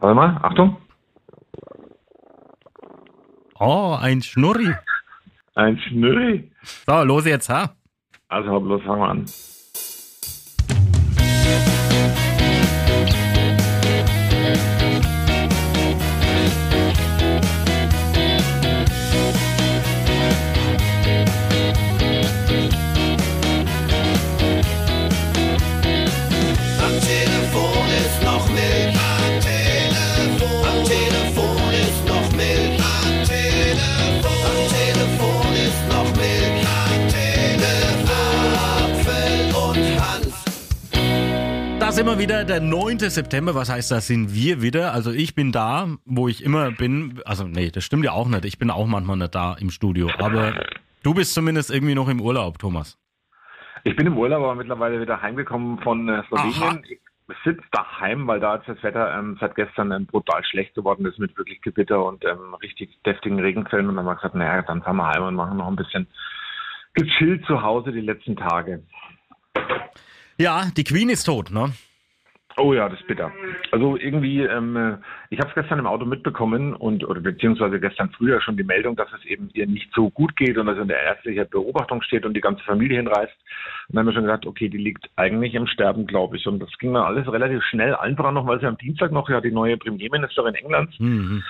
Warte 0.00 0.14
mal, 0.14 0.38
Achtung. 0.42 0.76
Oh, 3.58 3.96
ein 4.00 4.22
Schnurri. 4.22 4.72
Ein 5.54 5.78
Schnurri. 5.78 6.52
So, 6.86 7.02
los 7.02 7.26
jetzt, 7.26 7.48
ha? 7.48 7.74
Also, 8.28 8.58
los, 8.58 8.82
fangen 8.82 9.00
wir 9.00 9.08
an. 9.08 9.24
Sind 41.98 42.06
wir 42.06 42.18
wieder, 42.20 42.44
der 42.44 42.60
9. 42.60 43.00
September. 43.00 43.56
Was 43.56 43.72
heißt, 43.72 43.90
da 43.90 44.00
sind 44.00 44.32
wir 44.32 44.62
wieder? 44.62 44.92
Also 44.92 45.10
ich 45.10 45.34
bin 45.34 45.50
da, 45.50 45.88
wo 46.04 46.28
ich 46.28 46.44
immer 46.44 46.70
bin. 46.70 47.20
Also 47.24 47.42
nee, 47.42 47.72
das 47.72 47.82
stimmt 47.82 48.04
ja 48.04 48.12
auch 48.12 48.28
nicht. 48.28 48.44
Ich 48.44 48.56
bin 48.56 48.70
auch 48.70 48.86
manchmal 48.86 49.16
nicht 49.16 49.34
da 49.34 49.54
im 49.54 49.70
Studio. 49.70 50.08
Aber 50.16 50.54
du 51.02 51.12
bist 51.12 51.34
zumindest 51.34 51.72
irgendwie 51.72 51.96
noch 51.96 52.08
im 52.08 52.20
Urlaub, 52.20 52.60
Thomas. 52.60 52.96
Ich 53.82 53.96
bin 53.96 54.06
im 54.06 54.16
Urlaub, 54.16 54.44
aber 54.44 54.54
mittlerweile 54.54 55.00
wieder 55.00 55.20
heimgekommen 55.20 55.80
von 55.80 56.08
äh, 56.08 56.22
Slowenien. 56.28 56.84
Ich 56.86 57.00
sitze 57.42 57.64
daheim, 57.72 58.28
weil 58.28 58.38
da 58.38 58.54
ist 58.54 58.68
das 58.68 58.80
Wetter 58.84 59.18
ähm, 59.18 59.36
seit 59.40 59.56
gestern 59.56 59.90
ähm, 59.90 60.06
brutal 60.06 60.44
schlecht 60.44 60.76
geworden 60.76 61.04
ist 61.04 61.18
mit 61.18 61.36
wirklich 61.36 61.60
Gewitter 61.62 62.04
und 62.04 62.24
ähm, 62.24 62.54
richtig 62.62 62.96
deftigen 63.04 63.40
Regenfällen. 63.40 63.88
Und 63.88 63.96
dann 63.96 64.04
haben 64.04 64.12
wir 64.12 64.14
gesagt, 64.14 64.36
naja, 64.36 64.62
dann 64.62 64.82
fahren 64.82 64.98
wir 64.98 65.08
heim 65.08 65.24
und 65.24 65.34
machen 65.34 65.56
noch 65.56 65.66
ein 65.66 65.74
bisschen 65.74 66.06
gechillt 66.94 67.44
zu 67.46 67.60
Hause 67.60 67.90
die 67.90 68.02
letzten 68.02 68.36
Tage. 68.36 68.84
Ja, 70.36 70.66
die 70.76 70.84
Queen 70.84 71.08
ist 71.08 71.24
tot, 71.24 71.50
ne? 71.50 71.72
Oh 72.58 72.72
ja, 72.72 72.88
das 72.88 72.98
ist 72.98 73.06
bitter. 73.06 73.32
Also 73.70 73.96
irgendwie, 73.96 74.42
ähm, 74.42 74.76
äh, 74.76 74.96
ich 75.30 75.38
habe 75.38 75.48
es 75.48 75.54
gestern 75.54 75.78
im 75.78 75.86
Auto 75.86 76.04
mitbekommen 76.04 76.74
und 76.74 77.04
oder 77.04 77.20
beziehungsweise 77.20 77.78
gestern 77.78 78.10
früher 78.10 78.40
schon 78.40 78.56
die 78.56 78.64
Meldung, 78.64 78.96
dass 78.96 79.08
es 79.12 79.24
eben 79.24 79.48
ihr 79.54 79.66
nicht 79.66 79.92
so 79.94 80.10
gut 80.10 80.36
geht 80.36 80.58
und 80.58 80.66
dass 80.66 80.76
sie 80.76 80.82
in 80.82 80.88
der 80.88 81.02
ärztlichen 81.02 81.48
Beobachtung 81.48 82.02
steht 82.02 82.26
und 82.26 82.34
die 82.34 82.40
ganze 82.40 82.64
Familie 82.64 82.96
hinreist. 82.96 83.34
Und 83.88 83.94
dann 83.94 84.00
haben 84.00 84.06
wir 84.06 84.12
schon 84.14 84.24
gesagt, 84.24 84.46
okay, 84.46 84.68
die 84.68 84.78
liegt 84.78 85.08
eigentlich 85.16 85.54
im 85.54 85.66
Sterben, 85.68 86.06
glaube 86.06 86.36
ich. 86.36 86.46
Und 86.46 86.58
das 86.60 86.70
ging 86.78 86.92
dann 86.94 87.04
alles 87.04 87.30
relativ 87.32 87.62
schnell, 87.64 87.94
einfach 87.94 88.32
noch, 88.32 88.46
weil 88.46 88.60
sie 88.60 88.66
am 88.66 88.78
Dienstag 88.78 89.12
noch 89.12 89.28
ja 89.28 89.40
die 89.40 89.52
neue 89.52 89.76
Premierministerin 89.76 90.54
Englands 90.54 90.98
Mhm. 90.98 91.42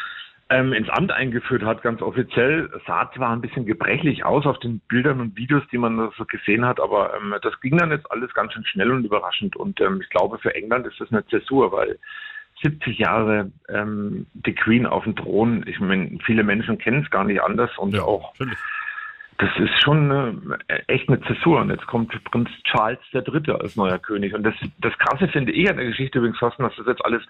Ähm, 0.50 0.72
ins 0.72 0.88
Amt 0.88 1.12
eingeführt 1.12 1.62
hat, 1.62 1.82
ganz 1.82 2.00
offiziell. 2.00 2.70
Sah 2.86 3.10
zwar 3.14 3.30
ein 3.30 3.40
bisschen 3.40 3.66
gebrechlich 3.66 4.24
aus 4.24 4.46
auf 4.46 4.58
den 4.58 4.80
Bildern 4.88 5.20
und 5.20 5.36
Videos, 5.36 5.62
die 5.70 5.78
man 5.78 5.98
da 5.98 6.10
so 6.16 6.24
gesehen 6.24 6.64
hat, 6.64 6.80
aber 6.80 7.14
ähm, 7.14 7.34
das 7.42 7.60
ging 7.60 7.76
dann 7.76 7.90
jetzt 7.90 8.10
alles 8.10 8.32
ganz 8.34 8.52
schön 8.52 8.64
schnell 8.64 8.90
und 8.90 9.04
überraschend. 9.04 9.56
Und 9.56 9.80
ähm, 9.80 10.00
ich 10.00 10.08
glaube, 10.08 10.38
für 10.38 10.54
England 10.54 10.86
ist 10.86 11.00
das 11.00 11.12
eine 11.12 11.26
Zäsur, 11.26 11.72
weil 11.72 11.98
70 12.62 12.98
Jahre 12.98 13.52
ähm, 13.68 14.26
die 14.32 14.54
Queen 14.54 14.86
auf 14.86 15.04
dem 15.04 15.16
Thron, 15.16 15.64
ich 15.66 15.78
meine, 15.80 16.18
viele 16.24 16.42
Menschen 16.42 16.78
kennen 16.78 17.02
es 17.04 17.10
gar 17.10 17.24
nicht 17.24 17.42
anders 17.42 17.70
und 17.78 17.98
auch 17.98 18.32
natürlich. 18.38 18.58
Das 19.38 19.50
ist 19.56 19.80
schon 19.84 20.10
eine, 20.10 20.58
echt 20.88 21.08
eine 21.08 21.20
Zäsur. 21.20 21.60
Und 21.60 21.70
jetzt 21.70 21.86
kommt 21.86 22.12
Prinz 22.24 22.48
Charles 22.64 22.98
III. 23.14 23.52
als 23.52 23.76
neuer 23.76 23.98
König. 23.98 24.34
Und 24.34 24.42
das, 24.42 24.54
das 24.80 24.92
Krasse 24.98 25.28
finde 25.28 25.52
ich 25.52 25.70
an 25.70 25.76
der 25.76 25.86
Geschichte 25.86 26.18
übrigens 26.18 26.38
fast, 26.38 26.58
dass 26.58 26.74
das 26.76 26.86
jetzt 26.88 27.04
alles 27.04 27.22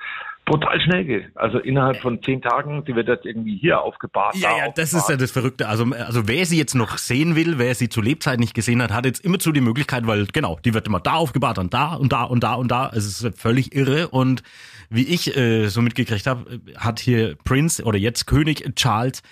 brutal 0.47 0.81
schnell 0.81 1.05
geht. 1.05 1.37
Also 1.37 1.59
innerhalb 1.59 1.99
von 1.99 2.23
zehn 2.23 2.41
Tagen, 2.41 2.83
die 2.87 2.95
wird 2.95 3.09
jetzt 3.09 3.27
irgendwie 3.27 3.59
hier 3.59 3.83
aufgebahrt. 3.83 4.37
Ja, 4.37 4.49
da 4.49 4.57
ja, 4.57 4.73
das 4.75 4.85
ist 4.87 4.93
ja 4.93 4.99
aufgebahrt. 5.01 5.21
das 5.21 5.31
Verrückte. 5.33 5.69
Also, 5.69 5.85
also 5.85 6.27
wer 6.27 6.47
sie 6.47 6.57
jetzt 6.57 6.75
noch 6.75 6.97
sehen 6.97 7.37
will, 7.37 7.59
wer 7.59 7.75
sie 7.75 7.91
zu 7.91 8.01
Lebzeit 8.01 8.41
nicht 8.41 8.55
gesehen 8.55 8.83
hat, 8.83 8.91
hat 8.91 9.05
jetzt 9.05 9.23
immerzu 9.23 9.53
die 9.53 9.61
Möglichkeit, 9.61 10.07
weil 10.07 10.27
genau, 10.33 10.59
die 10.65 10.73
wird 10.73 10.87
immer 10.87 11.01
da 11.01 11.13
aufgebahrt 11.13 11.59
und 11.59 11.75
da 11.75 11.93
und 11.93 12.11
da 12.11 12.23
und 12.23 12.43
da 12.43 12.55
und 12.55 12.71
da. 12.71 12.89
Es 12.89 13.23
ist 13.23 13.39
völlig 13.39 13.75
irre. 13.75 14.09
Und 14.09 14.43
wie 14.89 15.07
ich 15.07 15.37
äh, 15.37 15.67
so 15.67 15.83
mitgekriegt 15.83 16.27
habe, 16.27 16.59
hat 16.79 17.01
hier 17.01 17.37
Prince 17.45 17.85
oder 17.85 17.99
jetzt 17.99 18.27
König 18.27 18.65
Charles 18.77 19.23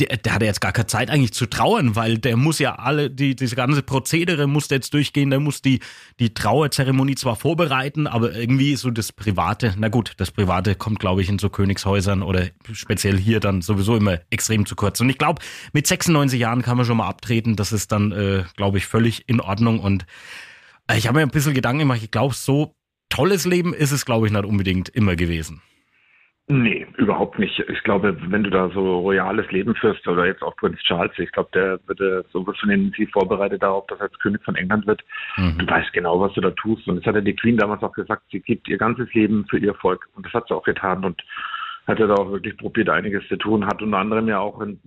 der, 0.00 0.16
der 0.16 0.34
hat 0.34 0.42
ja 0.42 0.48
jetzt 0.48 0.60
gar 0.60 0.72
keine 0.72 0.86
Zeit 0.86 1.08
eigentlich 1.08 1.32
zu 1.32 1.46
trauern, 1.46 1.94
weil 1.94 2.18
der 2.18 2.36
muss 2.36 2.58
ja 2.58 2.74
alle, 2.74 3.10
die, 3.10 3.36
diese 3.36 3.54
ganze 3.54 3.82
Prozedere 3.82 4.48
muss 4.48 4.66
der 4.66 4.78
jetzt 4.78 4.92
durchgehen, 4.92 5.30
der 5.30 5.38
muss 5.38 5.62
die, 5.62 5.80
die 6.18 6.34
Trauerzeremonie 6.34 7.14
zwar 7.14 7.36
vorbereiten, 7.36 8.08
aber 8.08 8.34
irgendwie 8.34 8.74
so 8.74 8.90
das 8.90 9.12
Private, 9.12 9.74
na 9.78 9.88
gut, 9.88 10.14
das 10.16 10.32
Private 10.32 10.74
kommt, 10.74 10.98
glaube 10.98 11.22
ich, 11.22 11.28
in 11.28 11.38
so 11.38 11.48
Königshäusern 11.48 12.22
oder 12.22 12.48
speziell 12.72 13.16
hier 13.16 13.38
dann 13.38 13.62
sowieso 13.62 13.96
immer 13.96 14.18
extrem 14.30 14.66
zu 14.66 14.74
kurz. 14.74 15.00
Und 15.00 15.10
ich 15.10 15.18
glaube, 15.18 15.40
mit 15.72 15.86
96 15.86 16.40
Jahren 16.40 16.62
kann 16.62 16.76
man 16.76 16.86
schon 16.86 16.96
mal 16.96 17.08
abtreten, 17.08 17.54
das 17.54 17.72
ist 17.72 17.92
dann, 17.92 18.10
äh, 18.10 18.44
glaube 18.56 18.78
ich, 18.78 18.86
völlig 18.86 19.28
in 19.28 19.40
Ordnung. 19.40 19.78
Und 19.78 20.06
äh, 20.88 20.98
ich 20.98 21.06
habe 21.06 21.18
mir 21.18 21.22
ein 21.22 21.30
bisschen 21.30 21.54
Gedanken 21.54 21.80
gemacht, 21.80 22.00
ich 22.02 22.10
glaube, 22.10 22.34
so 22.34 22.74
tolles 23.10 23.44
Leben 23.44 23.72
ist 23.72 23.92
es, 23.92 24.04
glaube 24.04 24.26
ich, 24.26 24.32
nicht 24.32 24.44
unbedingt 24.44 24.88
immer 24.88 25.14
gewesen. 25.14 25.62
Nee, 26.46 26.86
überhaupt 26.98 27.38
nicht. 27.38 27.58
Ich 27.58 27.82
glaube, 27.84 28.18
wenn 28.28 28.44
du 28.44 28.50
da 28.50 28.68
so 28.68 28.98
royales 28.98 29.50
Leben 29.50 29.74
führst 29.74 30.06
oder 30.06 30.26
jetzt 30.26 30.42
auch 30.42 30.54
Prinz 30.56 30.78
Charles, 30.80 31.18
ich 31.18 31.32
glaube, 31.32 31.48
der 31.54 31.80
würde 31.86 32.22
sowas 32.32 32.58
von 32.58 32.68
intensiv 32.68 33.10
vorbereitet 33.12 33.62
darauf, 33.62 33.86
dass 33.86 33.98
er 33.98 34.08
als 34.10 34.18
König 34.18 34.44
von 34.44 34.54
England 34.54 34.86
wird. 34.86 35.02
Mhm. 35.38 35.56
Du 35.58 35.66
weißt 35.66 35.94
genau, 35.94 36.20
was 36.20 36.34
du 36.34 36.42
da 36.42 36.50
tust. 36.50 36.86
Und 36.86 36.96
das 36.96 37.06
hat 37.06 37.14
ja 37.14 37.22
die 37.22 37.34
Queen 37.34 37.56
damals 37.56 37.82
auch 37.82 37.94
gesagt, 37.94 38.24
sie 38.30 38.40
gibt 38.40 38.68
ihr 38.68 38.76
ganzes 38.76 39.12
Leben 39.14 39.46
für 39.48 39.58
ihr 39.58 39.72
Volk. 39.74 40.06
Und 40.14 40.26
das 40.26 40.34
hat 40.34 40.46
sie 40.48 40.54
auch 40.54 40.64
getan 40.64 41.02
und 41.02 41.22
hat 41.86 41.98
ja 41.98 42.06
da 42.06 42.14
auch 42.14 42.30
wirklich 42.30 42.58
probiert, 42.58 42.90
einiges 42.90 43.26
zu 43.28 43.36
tun. 43.36 43.66
Hat 43.66 43.80
unter 43.80 43.96
anderem 43.96 44.28
ja 44.28 44.38
auch 44.38 44.60
in, 44.60 44.78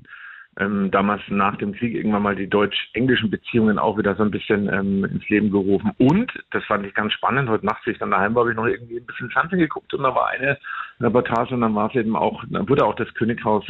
ähm, 0.59 0.89
damals 0.91 1.21
nach 1.27 1.55
dem 1.57 1.73
Krieg 1.73 1.93
irgendwann 1.93 2.23
mal 2.23 2.35
die 2.35 2.49
deutsch-englischen 2.49 3.29
Beziehungen 3.29 3.77
auch 3.77 3.97
wieder 3.97 4.15
so 4.15 4.23
ein 4.23 4.31
bisschen 4.31 4.71
ähm, 4.71 5.05
ins 5.05 5.27
Leben 5.29 5.51
gerufen. 5.51 5.91
Und, 5.97 6.31
das 6.51 6.63
fand 6.65 6.85
ich 6.85 6.93
ganz 6.93 7.13
spannend, 7.13 7.49
heute 7.49 7.65
Nacht, 7.65 7.85
ich 7.87 7.99
dann 7.99 8.11
daheim 8.11 8.35
war, 8.35 8.41
habe 8.41 8.51
ich 8.51 8.57
noch 8.57 8.65
irgendwie 8.65 8.97
ein 8.97 9.05
bisschen 9.05 9.29
Fernsehen 9.29 9.59
geguckt 9.59 9.93
und 9.93 10.03
da 10.03 10.13
war 10.13 10.29
eine 10.29 10.57
Reportage 10.99 11.53
und 11.53 11.61
dann 11.61 11.75
war 11.75 11.89
es 11.89 11.95
eben 11.95 12.15
auch, 12.15 12.43
dann 12.49 12.67
wurde 12.67 12.85
auch 12.85 12.95
das 12.95 13.13
Könighaus 13.13 13.65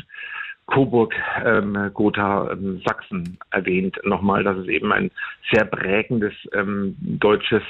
Coburg, 0.68 1.14
ähm, 1.46 1.92
Gotha, 1.94 2.52
ähm, 2.52 2.82
Sachsen 2.86 3.38
erwähnt 3.52 3.98
nochmal, 4.04 4.44
dass 4.44 4.58
es 4.58 4.68
eben 4.68 4.92
ein 4.92 5.12
sehr 5.52 5.66
prägendes 5.66 6.34
ähm, 6.54 6.96
deutsches 7.00 7.64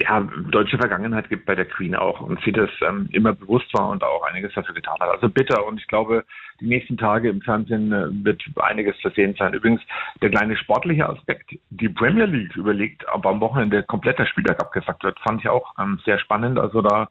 ja, 0.00 0.20
deutsche 0.50 0.78
Vergangenheit 0.78 1.28
gibt 1.28 1.44
bei 1.44 1.56
der 1.56 1.64
Queen 1.64 1.96
auch 1.96 2.20
und 2.20 2.40
sie 2.44 2.52
das 2.52 2.70
ähm, 2.88 3.08
immer 3.12 3.32
bewusst 3.32 3.72
war 3.74 3.88
und 3.88 4.04
auch 4.04 4.22
einiges 4.22 4.52
dafür 4.54 4.74
getan 4.74 4.96
hat. 5.00 5.08
Also 5.08 5.28
bitter 5.28 5.66
und 5.66 5.80
ich 5.80 5.86
glaube, 5.88 6.24
die 6.60 6.66
nächsten 6.66 6.96
Tage 6.96 7.28
im 7.28 7.40
Fernsehen 7.40 7.92
äh, 7.92 8.06
wird 8.24 8.42
einiges 8.56 8.96
zu 8.98 9.10
sehen 9.10 9.34
sein. 9.36 9.54
Übrigens, 9.54 9.80
der 10.22 10.30
kleine 10.30 10.56
sportliche 10.56 11.08
Aspekt, 11.08 11.50
die 11.70 11.88
Premier 11.88 12.26
League 12.26 12.54
überlegt, 12.56 13.08
aber 13.08 13.30
am 13.30 13.40
Wochenende 13.40 13.82
komplett 13.82 14.18
der 14.20 14.26
Spieltag 14.26 14.60
abgesagt 14.60 15.02
wird, 15.02 15.18
fand 15.20 15.40
ich 15.40 15.48
auch 15.48 15.74
ähm, 15.80 15.98
sehr 16.04 16.18
spannend. 16.20 16.58
Also 16.60 16.80
da 16.80 17.08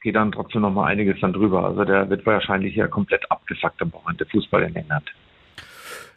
geht 0.00 0.16
dann 0.16 0.32
trotzdem 0.32 0.62
noch 0.62 0.72
mal 0.72 0.86
einiges 0.86 1.20
dann 1.20 1.32
drüber. 1.32 1.64
Also 1.64 1.84
der 1.84 2.10
wird 2.10 2.26
wahrscheinlich 2.26 2.74
ja 2.74 2.88
komplett 2.88 3.30
abgesagt 3.30 3.80
am 3.80 3.92
Wochenende, 3.92 4.26
Fußball 4.26 4.62
in 4.64 4.74
England. 4.74 5.08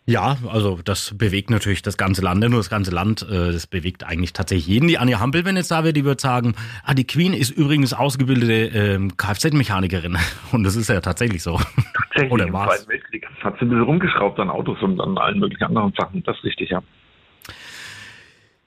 Ja, 0.10 0.38
also 0.48 0.80
das 0.86 1.14
bewegt 1.18 1.50
natürlich 1.50 1.82
das 1.82 1.98
ganze 1.98 2.22
Land, 2.22 2.40
nur 2.40 2.60
das 2.60 2.70
ganze 2.70 2.92
Land, 2.92 3.24
äh, 3.24 3.52
das 3.52 3.68
bewegt 3.68 4.06
eigentlich 4.06 4.32
tatsächlich 4.32 4.66
jeden. 4.66 4.88
Die 4.88 4.98
Anja 4.98 5.20
Hampel, 5.20 5.44
wenn 5.44 5.58
jetzt 5.58 5.70
da 5.70 5.84
wäre, 5.84 5.92
die 5.92 6.06
würde 6.06 6.22
sagen, 6.22 6.56
ah, 6.86 6.94
die 6.94 7.06
Queen 7.06 7.34
ist 7.34 7.50
übrigens 7.50 7.92
ausgebildete 7.92 8.54
ähm, 8.78 9.18
Kfz-Mechanikerin. 9.18 10.18
Und 10.54 10.64
das 10.64 10.78
ist 10.78 10.88
ja 10.88 11.02
tatsächlich 11.02 11.44
so. 11.44 11.60
Tatsächlich 11.94 12.32
Oder 12.32 12.48
im 12.48 12.54
war's? 12.54 12.78
Zweiten 12.78 12.90
Weltkrieg 12.90 13.28
hat 13.44 13.56
sie 13.56 13.66
ein 13.66 13.70
bisschen 13.70 13.84
rumgeschraubt 13.84 14.40
an 14.40 14.50
Autos 14.50 14.82
und 14.82 15.02
an 15.02 15.18
allen 15.18 15.40
möglichen 15.40 15.66
anderen 15.66 15.92
Sachen. 15.98 16.24
Das 16.24 16.38
ist 16.38 16.44
richtig, 16.46 16.70
ja. 16.70 16.82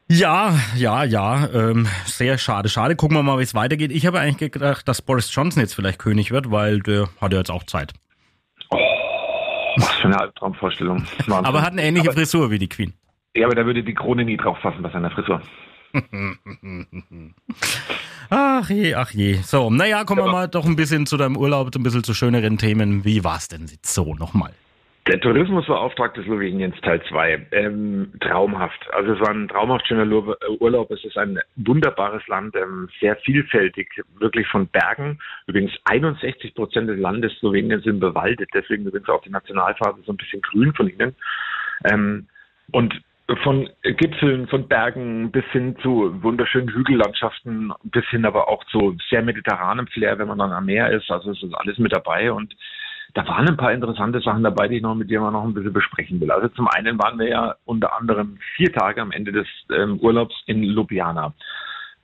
Ja, 0.09 0.55
ja, 0.77 1.05
ja, 1.05 1.49
ähm, 1.55 1.87
sehr 2.05 2.37
schade, 2.37 2.69
schade. 2.69 2.97
Gucken 2.97 3.17
wir 3.17 3.23
mal, 3.23 3.39
wie 3.39 3.45
es 3.45 3.55
weitergeht. 3.55 3.93
Ich 3.93 4.05
habe 4.05 4.21
eigentlich 4.21 4.53
gedacht, 4.53 4.87
dass 4.87 5.01
Boris 5.01 5.35
Johnson 5.35 5.63
jetzt 5.63 5.75
vielleicht 5.75 6.01
König 6.01 6.33
wird, 6.33 6.51
weil 6.51 6.81
der 6.81 7.09
hat 7.19 7.33
ja 7.33 7.39
jetzt 7.39 7.51
auch 7.51 7.65
Zeit. 7.65 7.95
Was 9.81 9.93
für 9.97 10.05
eine 10.09 10.21
Albtraumvorstellung. 10.21 10.99
Wahnsinn. 11.27 11.33
Aber 11.47 11.63
hat 11.63 11.73
eine 11.73 11.83
ähnliche 11.83 12.09
aber, 12.11 12.17
Frisur 12.19 12.51
wie 12.51 12.59
die 12.59 12.69
Queen. 12.69 12.93
Ja, 13.35 13.47
aber 13.47 13.55
da 13.55 13.65
würde 13.65 13.83
die 13.83 13.95
Krone 13.95 14.25
nie 14.25 14.37
drauf 14.37 14.59
passen 14.61 14.83
bei 14.83 14.91
seiner 14.91 15.11
Frisur. 15.11 15.41
Ach 18.33 18.71
je, 18.71 18.95
ach 18.95 19.11
je. 19.11 19.35
So, 19.43 19.71
naja, 19.71 20.05
kommen 20.05 20.21
wir 20.21 20.27
Ja. 20.27 20.33
mal 20.33 20.49
doch 20.49 20.65
ein 20.65 20.77
bisschen 20.77 21.05
zu 21.07 21.17
deinem 21.17 21.37
Urlaub, 21.37 21.75
ein 21.75 21.83
bisschen 21.83 22.05
zu 22.05 22.15
schöneren 22.15 22.59
Themen. 22.59 23.05
Wie 23.05 23.25
war's 23.25 23.49
denn 23.49 23.67
jetzt 23.67 23.93
so 23.93 24.15
nochmal? 24.15 24.53
Der 25.07 25.19
Tourismusbeauftragte 25.19 26.23
Sloweniens 26.23 26.79
Teil 26.83 27.03
2. 27.09 27.47
Ähm, 27.53 28.13
traumhaft. 28.21 28.87
Also 28.93 29.15
es 29.15 29.21
war 29.21 29.31
ein 29.31 29.49
traumhaft 29.49 29.87
schöner 29.87 30.05
äh, 30.05 30.49
Urlaub. 30.61 30.91
Es 30.91 31.03
ist 31.05 31.17
ein 31.17 31.41
wunderbares 31.57 32.27
Land, 32.29 32.55
ähm, 32.55 32.89
sehr 33.01 33.17
vielfältig, 33.17 33.89
wirklich 34.19 34.47
von 34.49 34.69
Bergen. 34.69 35.19
Übrigens 35.47 35.73
61 35.85 36.55
Prozent 36.55 36.91
des 36.91 36.99
Landes 36.99 37.33
Sloweniens 37.39 37.85
sind 37.85 37.99
bewaldet, 37.99 38.51
deswegen 38.53 38.85
übrigens 38.85 39.09
auch 39.09 39.23
die 39.23 39.31
Nationalfarbe 39.31 40.03
so 40.05 40.13
ein 40.13 40.19
bisschen 40.19 40.43
grün 40.43 40.75
von 40.75 40.89
ihnen. 40.89 41.17
Ähm, 41.91 42.27
und 42.73 43.01
von 43.43 43.71
Gipfeln, 43.83 44.49
von 44.49 44.69
Bergen 44.69 45.31
bis 45.31 45.45
hin 45.53 45.77
zu 45.83 46.23
wunderschönen 46.23 46.69
Hügellandschaften, 46.69 47.73
bis 47.85 48.05
hin 48.11 48.27
aber 48.27 48.49
auch 48.49 48.65
zu 48.65 48.97
sehr 49.09 49.23
mediterranem 49.23 49.87
Flair, 49.87 50.19
wenn 50.19 50.29
man 50.29 50.39
dann 50.39 50.53
am 50.53 50.67
Meer 50.67 50.91
ist. 50.91 51.11
Also 51.11 51.31
es 51.31 51.43
ist 51.43 51.55
alles 51.55 51.79
mit 51.79 51.93
dabei 51.93 52.33
und 52.33 52.55
da 53.15 53.27
waren 53.27 53.49
ein 53.49 53.57
paar 53.57 53.73
interessante 53.73 54.21
Sachen 54.21 54.43
dabei, 54.43 54.69
die 54.69 54.77
ich 54.77 54.83
noch 54.83 54.95
mit 54.95 55.11
dir 55.11 55.21
mal 55.21 55.31
noch 55.31 55.45
ein 55.45 55.55
bisschen 55.55 55.73
besprechen 55.73 56.21
will. 56.21 56.31
Also 56.31 56.49
zum 56.49 56.69
einen 56.69 56.99
waren 56.99 57.19
wir 57.19 57.29
ja 57.29 57.55
unter 57.65 57.97
anderem 57.97 58.39
vier 58.57 58.73
Tage 58.73 59.01
am 59.01 59.13
Ende 59.13 59.33
des 59.33 59.47
ähm, 59.75 59.99
Urlaubs 60.01 60.35
in 60.47 60.63
Ljubljana. 60.63 61.35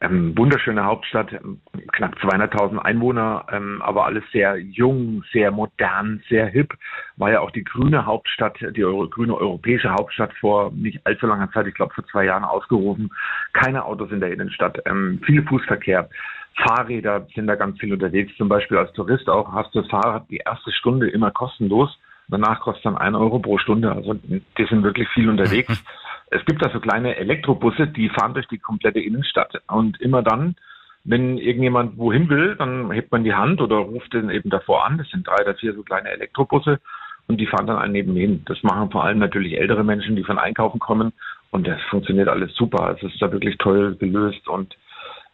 Ähm, 0.02 0.37
wunderschöne 0.37 0.84
Hauptstadt, 0.84 1.32
ähm, 1.32 1.60
knapp 1.93 2.16
200.000 2.16 2.78
Einwohner, 2.78 3.46
ähm, 3.50 3.81
aber 3.81 4.04
alles 4.04 4.25
sehr 4.31 4.58
jung, 4.58 5.25
sehr 5.32 5.50
modern, 5.50 6.22
sehr 6.28 6.46
hip. 6.48 6.75
War 7.16 7.32
ja 7.32 7.40
auch 7.40 7.50
die 7.50 7.64
grüne 7.64 8.04
Hauptstadt, 8.04 8.58
die 8.76 8.84
Euro, 8.84 9.08
grüne 9.08 9.34
europäische 9.34 9.90
Hauptstadt 9.90 10.34
vor 10.34 10.70
nicht 10.72 11.00
allzu 11.06 11.26
langer 11.26 11.50
Zeit, 11.50 11.66
ich 11.66 11.75
glaube 11.75 11.94
vor 11.94 12.04
zwei 12.08 12.26
Jahren 12.26 12.44
ausgerufen. 12.44 13.10
Keine 13.54 13.87
Autos 13.87 14.12
in 14.12 14.20
der 14.20 14.32
Innenstadt, 14.32 14.82
ähm, 14.84 15.20
viel 15.25 15.43
Fußverkehr. 15.44 16.10
Fahrräder 16.56 17.26
sind 17.34 17.46
da 17.46 17.54
ganz 17.54 17.78
viel 17.78 17.92
unterwegs. 17.92 18.37
Zum 18.37 18.50
Beispiel 18.50 18.76
als 18.76 18.92
Tourist 18.92 19.28
auch 19.31 19.52
hast 19.52 19.75
du 19.75 19.81
das 19.81 19.90
Fahrrad 19.90 20.28
die 20.31 20.42
erste 20.44 20.72
Stunde 20.72 21.08
immer 21.08 21.31
kostenlos. 21.31 21.99
Danach 22.28 22.60
kostet 22.60 22.84
dann 22.87 22.99
ein 22.99 23.14
Euro 23.14 23.38
pro 23.38 23.56
Stunde. 23.58 23.92
Also 23.92 24.14
die 24.14 24.66
sind 24.69 24.82
wirklich 24.82 25.08
viel 25.10 25.31
unterwegs. 25.31 25.82
Es 26.31 26.44
gibt 26.44 26.64
da 26.64 26.70
so 26.70 26.81
kleine 26.81 27.17
Elektrobusse, 27.17 27.87
die 27.87 28.08
fahren 28.08 28.34
durch 28.34 28.49
die 28.49 28.58
komplette 28.58 29.00
Innenstadt 29.00 29.61
und 29.69 30.00
immer 30.00 30.23
dann, 30.23 30.56
wenn 31.05 31.38
irgendjemand 31.38 31.99
wohin 31.99 32.28
will, 32.28 32.56
dann 32.56 32.90
hebt 32.90 33.12
man 33.12 33.23
die 33.23 33.34
Hand 33.34 33.61
oder 33.61 33.76
ruft 33.76 34.12
den 34.12 34.28
eben 34.28 34.50
davor 34.50 34.84
an. 34.84 34.99
Das 34.99 35.08
sind 35.08 35.26
drei 35.26 35.43
oder 35.43 35.55
vier 35.55 35.73
so 35.73 35.82
kleine 35.84 36.11
Elektrobusse 36.11 36.81
und 37.28 37.40
die 37.40 37.46
fahren 37.46 37.69
dann 37.69 37.78
einen 37.78 37.93
nebenhin. 37.93 38.44
Das 38.46 38.62
machen 38.64 38.90
vor 38.90 39.05
allem 39.05 39.19
natürlich 39.19 39.56
ältere 39.56 39.84
Menschen, 39.84 40.17
die 40.17 40.25
von 40.25 40.38
Einkaufen 40.38 40.81
kommen 40.81 41.12
und 41.50 41.67
das 41.67 41.81
funktioniert 41.90 42.28
alles 42.28 42.55
super. 42.55 42.96
Es 42.96 43.02
ist 43.05 43.23
da 43.23 43.31
wirklich 43.31 43.56
toll 43.58 43.94
gelöst 43.96 44.49
und 44.49 44.76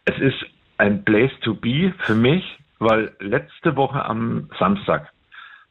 es 0.05 0.17
ist 0.19 0.45
ein 0.77 1.03
Place 1.03 1.31
to 1.41 1.55
be 1.55 1.93
für 1.99 2.15
mich, 2.15 2.59
weil 2.77 3.15
letzte 3.19 3.75
Woche 3.75 4.05
am 4.05 4.49
Samstag 4.59 5.11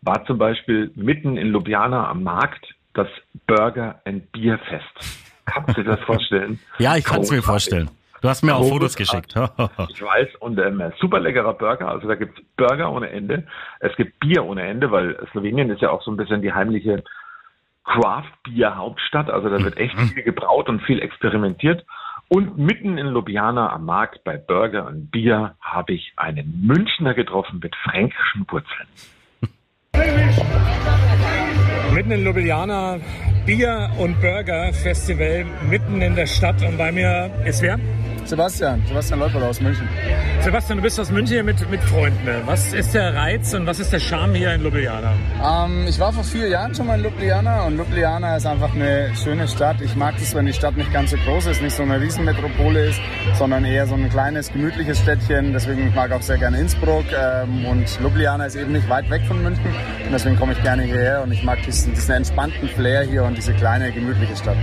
war 0.01 0.25
zum 0.25 0.39
Beispiel 0.39 0.91
mitten 0.97 1.37
in 1.37 1.53
Ljubljana 1.53 2.09
am 2.09 2.25
Markt 2.25 2.75
das 2.94 3.09
Burger 3.47 4.00
and 4.05 4.31
Beer 4.33 4.59
Fest. 4.59 5.23
Kannst 5.47 5.77
du 5.77 5.83
dir 5.83 5.91
das 5.97 6.00
vorstellen? 6.06 6.59
Ja, 6.79 6.97
ich 6.97 7.05
kann 7.05 7.21
es 7.21 7.31
mir 7.31 7.43
vorstellen. 7.43 7.91
Du 8.21 8.29
hast 8.29 8.43
mir 8.44 8.55
auch 8.55 8.69
Fotos 8.69 8.94
geschickt. 8.94 9.35
Ich 9.89 10.03
weiß, 10.03 10.37
und 10.39 10.59
ähm, 10.59 10.81
super 11.00 11.19
leckerer 11.19 11.55
Burger. 11.55 11.89
Also 11.89 12.06
da 12.06 12.15
gibt's 12.15 12.41
Burger 12.56 12.93
ohne 12.93 13.11
Ende. 13.11 13.47
Es 13.81 13.94
gibt 13.97 14.21
Bier 14.21 14.44
ohne 14.44 14.62
Ende, 14.62 14.93
weil 14.93 15.19
Slowenien 15.33 15.71
ist 15.71 15.83
ja 15.83 15.91
auch 15.91 16.03
so 16.03 16.12
ein 16.12 16.17
bisschen 16.17 16.41
die 16.41 16.53
heimliche 16.53 17.03
Craft-Bier-Hauptstadt. 17.85 19.29
Also 19.29 19.49
da 19.49 19.62
wird 19.62 19.77
echt 19.77 19.99
viel 19.99 20.23
gebraut 20.23 20.69
und 20.69 20.83
viel 20.83 21.00
experimentiert. 21.03 21.85
Und 22.29 22.56
mitten 22.56 22.97
in 22.97 23.09
Ljubljana 23.09 23.73
am 23.73 23.85
Markt 23.85 24.23
bei 24.23 24.37
Burger 24.37 24.87
und 24.87 25.11
Bier 25.11 25.56
habe 25.61 25.93
ich 25.93 26.12
einen 26.17 26.65
Münchner 26.65 27.15
getroffen 27.15 27.59
mit 27.61 27.75
fränkischen 27.77 28.47
Wurzeln. 28.49 28.88
Mitten 31.94 32.12
in 32.12 32.25
Ljubljana, 32.25 32.99
Bier- 33.44 33.91
und 33.99 34.19
Burger-Festival 34.23 35.44
mitten 35.69 36.00
in 36.00 36.15
der 36.15 36.27
Stadt. 36.27 36.62
Und 36.62 36.79
bei 36.79 36.91
mir 36.91 37.31
ist 37.44 37.61
wer? 37.61 37.79
Sebastian, 38.25 38.83
Sebastian 38.87 39.21
Leupert 39.21 39.43
aus 39.43 39.61
München. 39.61 39.89
Sebastian, 40.41 40.79
du 40.79 40.83
bist 40.83 40.99
aus 40.99 41.11
München 41.11 41.35
hier 41.35 41.45
mit, 41.45 41.71
mit 41.71 41.83
Freunden. 41.83 42.19
Was 42.47 42.73
ist 42.73 42.95
der 42.95 43.15
Reiz 43.15 43.53
und 43.55 43.67
was 43.67 43.81
ist 43.81 43.93
der 43.93 44.01
Charme 44.01 44.35
hier 44.35 44.55
in 44.55 44.63
Ljubljana? 44.63 45.13
Ähm, 45.43 45.87
ich 45.89 45.99
war 45.99 46.13
vor 46.13 46.25
vier 46.25 46.49
Jahren 46.49 46.75
schon 46.75 46.87
mal 46.87 46.99
in 46.99 47.05
Ljubljana 47.05 47.65
und 47.65 47.77
Ljubljana 47.77 48.37
ist 48.37 48.47
einfach 48.47 48.75
eine 48.75 49.11
schöne 49.17 49.47
Stadt. 49.49 49.81
Ich 49.81 49.97
mag 49.97 50.15
es, 50.21 50.35
wenn 50.35 50.47
die 50.47 50.53
Stadt 50.53 50.77
nicht 50.77 50.93
ganz 50.93 51.11
so 51.11 51.17
groß 51.17 51.47
ist, 51.47 51.63
nicht 51.63 51.77
so 51.77 51.83
eine 51.83 52.01
Riesenmetropole 52.01 52.87
ist, 52.87 53.01
sondern 53.35 53.65
eher 53.65 53.87
so 53.87 53.95
ein 53.95 54.09
kleines, 54.09 54.53
gemütliches 54.53 54.99
Städtchen. 54.99 55.53
Deswegen 55.53 55.89
ich 55.89 55.95
mag 55.95 56.11
ich 56.11 56.17
auch 56.17 56.23
sehr 56.23 56.39
gerne 56.39 56.59
Innsbruck 56.59 57.05
ähm, 57.13 57.67
und 57.67 58.01
Ljubljana 58.01 58.47
ist 58.47 58.57
eben 58.57 58.73
nicht 58.73 58.89
weit 58.89 59.09
weg 59.11 59.23
von 59.27 59.43
München 59.43 59.67
und 60.05 60.13
deswegen 60.13 60.37
komme 60.37 60.53
ich 60.53 60.63
gerne 60.63 60.83
hierher 60.83 61.23
und 61.23 61.33
ich 61.33 61.43
mag 61.43 61.63
diesen, 61.63 61.95
diesen 61.95 62.15
entspannten 62.15 62.69
Flair 62.69 63.03
hier 63.03 63.25
und 63.25 63.37
diese 63.37 63.53
kleine, 63.53 63.93
gemütliche 63.93 64.37
Stadt. 64.37 64.57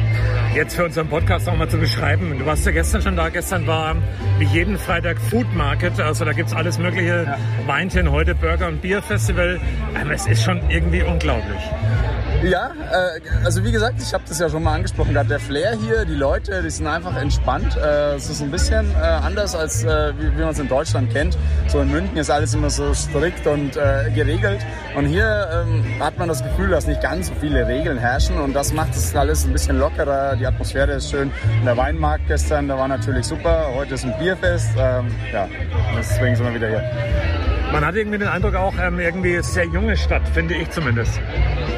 Jetzt 0.56 0.76
für 0.76 0.86
unseren 0.86 1.08
Podcast 1.08 1.48
auch 1.48 1.56
mal 1.56 1.70
zu 1.70 1.78
beschreiben. 1.78 2.38
Du 2.40 2.46
warst 2.46 2.66
ja 2.66 2.72
gestern 2.72 3.02
schon 3.02 3.16
da. 3.16 3.30
Gestern 3.30 3.59
war 3.68 3.96
wie 4.38 4.46
jeden 4.46 4.78
Freitag 4.78 5.20
Food 5.20 5.54
Market. 5.56 6.00
Also 6.00 6.26
da 6.26 6.34
gibt's 6.34 6.54
alles 6.54 6.78
mögliche. 6.78 7.24
Ja. 7.26 7.38
Weinchen, 7.68 8.12
heute 8.12 8.36
Burger- 8.36 8.68
und 8.68 8.82
Bierfestival. 8.82 9.60
Aber 10.00 10.12
es 10.12 10.28
ist 10.28 10.44
schon 10.44 10.62
irgendwie 10.70 11.02
unglaublich. 11.04 11.62
Ja, 12.44 12.72
äh, 12.90 13.20
also 13.44 13.66
wie 13.66 13.72
gesagt, 13.72 13.96
ich 14.02 14.14
habe 14.14 14.24
das 14.26 14.40
ja 14.40 14.50
schon 14.50 14.64
mal 14.64 14.76
angesprochen 14.76 15.14
gehabt. 15.14 15.30
Der 15.30 15.42
Flair 15.42 15.74
hier, 15.74 16.06
die 16.06 16.16
Leute, 16.16 16.64
die 16.64 16.70
sind 16.70 16.88
einfach 16.88 17.16
entspannt. 17.18 17.76
Äh, 17.76 18.16
es 18.16 18.30
ist 18.30 18.42
ein 18.42 18.50
bisschen 18.50 18.92
äh, 18.96 19.00
anders 19.00 19.56
als 19.56 19.84
äh, 19.84 20.14
wie, 20.18 20.38
wie 20.38 20.42
man 20.42 20.52
es 20.52 20.60
in 20.60 20.70
Deutschland 20.70 21.12
kennt. 21.12 21.38
So 21.68 21.82
in 21.82 21.92
München 21.92 22.16
ist 22.16 22.30
alles 22.30 22.54
immer 22.54 22.70
so 22.70 22.94
strikt 22.94 23.46
und 23.46 23.76
äh, 23.76 24.10
geregelt. 24.16 24.62
Und 24.96 25.08
hier 25.08 25.50
ähm, 25.52 25.84
hat 26.00 26.18
man 26.18 26.30
das 26.30 26.42
Gefühl, 26.42 26.70
dass 26.70 26.88
nicht 26.88 27.02
ganz 27.02 27.28
so 27.28 27.34
viele 27.42 27.68
Regeln 27.68 27.98
herrschen 27.98 28.40
und 28.40 28.54
das 28.54 28.72
macht 28.72 28.96
es 28.96 29.14
alles 29.14 29.46
ein 29.46 29.52
bisschen 29.52 29.78
lockerer. 29.78 30.38
Die 30.38 30.48
Atmosphäre 30.48 30.94
ist 30.94 31.10
schön. 31.10 31.32
Und 31.60 31.66
der 31.66 31.76
Weinmarkt 31.76 32.28
gestern, 32.28 32.70
der 32.70 32.78
war 32.78 32.88
natürlich 32.88 33.26
super. 33.26 33.66
Heute 33.76 33.96
ist 33.96 34.06
ein 34.06 34.18
Bierfest. 34.18 34.70
Ähm, 34.78 35.08
ja, 35.34 35.50
deswegen 35.98 36.38
sind 36.38 36.46
wir 36.46 36.54
wieder 36.54 36.70
hier. 36.70 37.49
Man 37.72 37.86
hat 37.86 37.96
irgendwie 37.96 38.18
den 38.18 38.28
Eindruck 38.28 38.56
auch, 38.56 38.74
ähm, 38.82 39.00
irgendwie 39.00 39.40
sehr 39.44 39.66
junge 39.66 39.96
Stadt, 39.96 40.28
finde 40.30 40.56
ich 40.56 40.70
zumindest. 40.72 41.22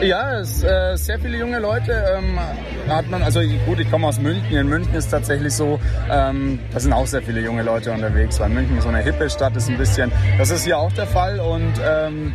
Ja, 0.01 0.39
es, 0.39 0.63
äh, 0.63 0.95
sehr 0.95 1.19
viele 1.19 1.38
junge 1.38 1.59
Leute 1.59 1.91
ähm, 2.17 2.39
hat 2.88 3.09
man, 3.09 3.21
also 3.21 3.41
gut, 3.65 3.79
ich 3.79 3.91
komme 3.91 4.07
aus 4.07 4.17
München. 4.17 4.55
In 4.55 4.67
München 4.67 4.93
ist 4.95 5.09
tatsächlich 5.11 5.53
so, 5.53 5.79
ähm, 6.09 6.59
da 6.71 6.79
sind 6.79 6.93
auch 6.93 7.05
sehr 7.05 7.21
viele 7.21 7.41
junge 7.41 7.63
Leute 7.63 7.91
unterwegs, 7.91 8.39
weil 8.39 8.49
München 8.49 8.79
so 8.79 8.88
eine 8.88 8.99
hippe 8.99 9.29
Stadt 9.29 9.55
ist 9.57 9.69
ein 9.69 9.77
bisschen. 9.77 10.11
Das 10.38 10.49
ist 10.49 10.63
hier 10.63 10.77
auch 10.77 10.91
der 10.93 11.07
Fall 11.07 11.39
und 11.41 11.73
ähm, 11.85 12.33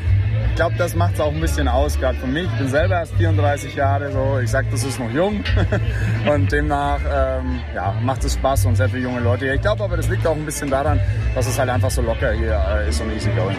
glaube, 0.57 0.75
das 0.77 0.95
macht 0.97 1.15
es 1.15 1.21
auch 1.21 1.33
ein 1.33 1.41
bisschen 1.41 1.69
aus, 1.69 1.99
gerade 2.01 2.19
für 2.19 2.27
mich. 2.27 2.45
Ich 2.45 2.59
bin 2.59 2.69
selber 2.69 2.97
erst 2.97 3.15
34 3.15 3.75
Jahre, 3.75 4.11
so 4.11 4.39
ich 4.43 4.51
sag, 4.51 4.69
das 4.71 4.85
ist 4.85 4.99
noch 4.99 5.11
jung 5.11 5.45
und 6.33 6.51
demnach 6.51 7.01
ähm, 7.05 7.61
ja, 7.75 7.95
macht 8.03 8.25
es 8.25 8.35
Spaß 8.35 8.67
und 8.67 8.75
sehr 8.75 8.89
viele 8.89 9.03
junge 9.03 9.21
Leute 9.21 9.45
hier. 9.45 9.55
Ich 9.55 9.61
glaube 9.61 9.85
aber, 9.85 9.97
das 9.97 10.09
liegt 10.09 10.27
auch 10.27 10.35
ein 10.35 10.45
bisschen 10.45 10.71
daran, 10.71 10.99
dass 11.35 11.47
es 11.47 11.59
halt 11.59 11.69
einfach 11.69 11.91
so 11.91 12.03
locker 12.03 12.33
hier 12.33 12.59
äh, 12.69 12.89
ist 12.89 13.01
und 13.01 13.15
easy 13.15 13.31
going. 13.37 13.57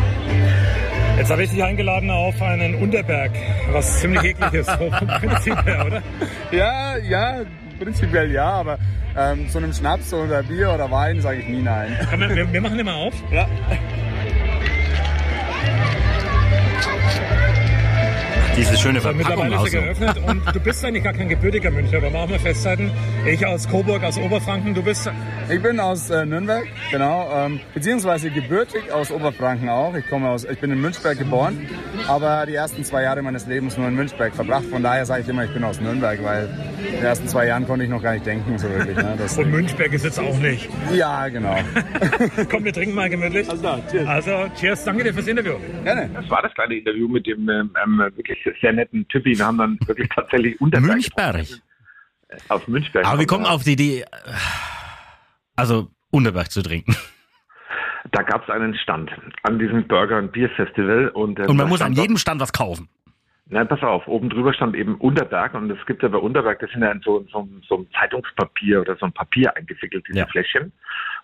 Jetzt 1.18 1.32
habe 1.32 1.44
ich 1.44 1.52
dich 1.52 1.64
eingeladen 1.64 2.10
auf 2.10 2.42
einen 2.42 2.76
Unterberg, 2.76 3.32
was 3.72 4.00
ziemlich 4.02 4.24
eklig 4.24 4.54
ist, 4.54 4.70
so 4.70 4.92
vom 4.92 5.08
Prinzip 5.22 5.66
her, 5.66 5.86
oder? 5.86 6.02
Ja, 6.52 6.98
ja, 6.98 7.42
prinzipiell 7.80 8.32
ja, 8.32 8.50
aber 8.50 8.80
ähm, 9.16 9.48
so 9.50 9.60
einem 9.60 9.72
Schnaps 9.72 10.14
oder 10.14 10.44
Bier 10.44 10.72
oder 10.74 10.90
Wein 10.90 11.22
sage 11.22 11.40
ich 11.40 11.48
nie 11.48 11.62
nein. 11.62 11.96
Wir, 12.18 12.52
wir 12.52 12.62
machen 12.62 12.78
den 12.78 12.86
mal 12.86 12.96
auf. 12.96 13.14
Ja. 13.32 13.48
Diese 18.58 18.76
schöne 18.76 19.00
Verpackung 19.00 19.50
mittlerweile 19.50 19.68
ist 19.68 19.74
er 19.74 19.82
aus. 19.82 20.00
geöffnet 20.00 20.18
und 20.28 20.56
du 20.56 20.60
bist 20.60 20.84
eigentlich 20.84 21.04
gar 21.04 21.14
kein 21.14 21.30
gebürtiger 21.30 21.70
Münchner, 21.70 22.00
aber 22.00 22.10
machen 22.10 22.32
wir 22.32 22.40
festhalten. 22.40 22.92
Ich 23.26 23.46
aus 23.46 23.70
Coburg, 23.70 24.04
aus 24.04 24.18
Oberfranken, 24.18 24.74
du 24.74 24.82
bist 24.82 25.10
Ich 25.50 25.62
bin 25.62 25.80
aus 25.80 26.10
äh, 26.10 26.26
Nürnberg, 26.26 26.66
genau, 26.92 27.30
ähm, 27.36 27.60
beziehungsweise 27.76 28.32
gebürtig 28.32 28.92
aus 28.92 29.12
Oberfranken 29.12 29.70
auch. 29.70 29.94
Ich 29.96 30.08
komme 30.08 30.30
aus, 30.30 30.44
ich 30.44 30.58
bin 30.60 30.72
in 30.72 30.82
Münchberg 30.82 31.20
geboren, 31.20 31.68
aber 32.08 32.46
die 32.48 32.56
ersten 32.56 32.84
zwei 32.84 33.04
Jahre 33.04 33.22
meines 33.22 33.46
Lebens 33.46 33.78
nur 33.78 33.88
in 33.88 33.96
Münchberg 33.96 34.34
verbracht. 34.34 34.66
Von 34.66 34.82
daher 34.82 35.06
sage 35.06 35.22
ich 35.22 35.30
immer, 35.30 35.46
ich 35.46 35.54
bin 35.54 35.64
aus 35.64 35.80
Nürnberg, 35.80 36.24
weil 36.24 36.50
in 36.80 36.96
den 36.96 37.04
ersten 37.04 37.28
zwei 37.28 37.46
Jahren 37.46 37.68
konnte 37.68 37.86
ich 37.86 37.92
noch 37.92 38.02
gar 38.02 38.14
nicht 38.14 38.26
denken 38.26 38.58
so 38.58 38.68
wirklich. 38.70 38.98
Ne? 38.98 39.16
Das, 39.20 39.38
und 39.38 39.52
Münchberg 39.52 39.94
ist 39.94 40.04
jetzt 40.04 40.20
auch 40.20 40.38
nicht. 40.40 40.68
ja, 40.94 41.28
genau. 41.30 41.58
Komm, 42.50 42.66
wir 42.66 42.74
trinken 42.74 42.96
mal 42.96 43.10
gemütlich. 43.10 43.48
Also, 43.50 43.84
cheers. 43.92 44.08
Also, 44.08 44.32
cheers, 44.60 44.84
danke 44.84 45.04
dir 45.04 45.14
fürs 45.14 45.28
Interview. 45.28 45.54
Gerne. 45.84 46.10
Das 46.14 46.28
war 46.30 46.42
das 46.42 46.54
kleine 46.56 46.76
Interview 46.76 47.08
mit 47.08 47.28
dem 47.28 47.48
ähm, 47.50 47.70
ähm, 47.84 48.00
wirklich 48.16 48.47
sehr 48.62 48.74
netten 48.74 49.08
Typi. 49.08 49.38
Wir 49.38 49.46
haben 49.46 49.58
dann 49.58 49.80
wirklich 49.86 50.10
tatsächlich 50.14 50.60
Unterberg 50.62 50.94
Münchberg. 50.94 51.46
auf 52.50 52.68
Münchberg. 52.68 53.06
Aber 53.06 53.20
wir 53.20 53.28
kommen 53.28 53.46
auf 53.46 53.64
die 53.64 53.74
Idee, 53.74 54.02
äh, 54.02 54.06
also 55.56 55.88
Unterberg 56.12 56.52
zu 56.52 56.62
trinken. 56.62 56.96
Da 58.12 58.24
gab 58.24 58.44
es 58.44 58.50
einen 58.50 58.74
Stand 58.78 59.12
an 59.44 59.60
diesem 59.60 59.86
Burger- 59.88 60.18
und 60.20 60.32
Bier-Festival. 60.32 61.10
Und, 61.10 61.40
ähm, 61.40 61.48
Und 61.50 61.58
man 61.58 61.68
muss 61.68 61.82
an 61.82 61.94
jedem 61.94 62.18
Stand 62.18 62.40
was 62.40 62.54
kaufen. 62.54 62.88
Nein, 63.50 63.68
pass 63.68 63.82
auf, 63.82 64.08
oben 64.08 64.30
drüber 64.30 64.54
stand 64.54 64.76
eben 64.76 64.96
Unterberg 64.96 65.54
und 65.54 65.72
es 65.72 65.78
gibt 65.86 66.04
ja 66.04 66.10
bei 66.10 66.18
Unterberg, 66.18 66.60
das 66.60 66.70
sind 66.72 66.82
ja 66.82 66.92
in 66.92 67.00
so, 67.00 67.26
so, 67.32 67.48
so 67.66 67.76
ein 67.78 67.88
Zeitungspapier 67.98 68.82
oder 68.82 68.98
so 68.98 69.06
ein 69.06 69.14
Papier 69.14 69.56
eingewickelt, 69.56 70.06
diese 70.06 70.20
Ja. 70.20 70.28
Fläschchen. 70.28 70.74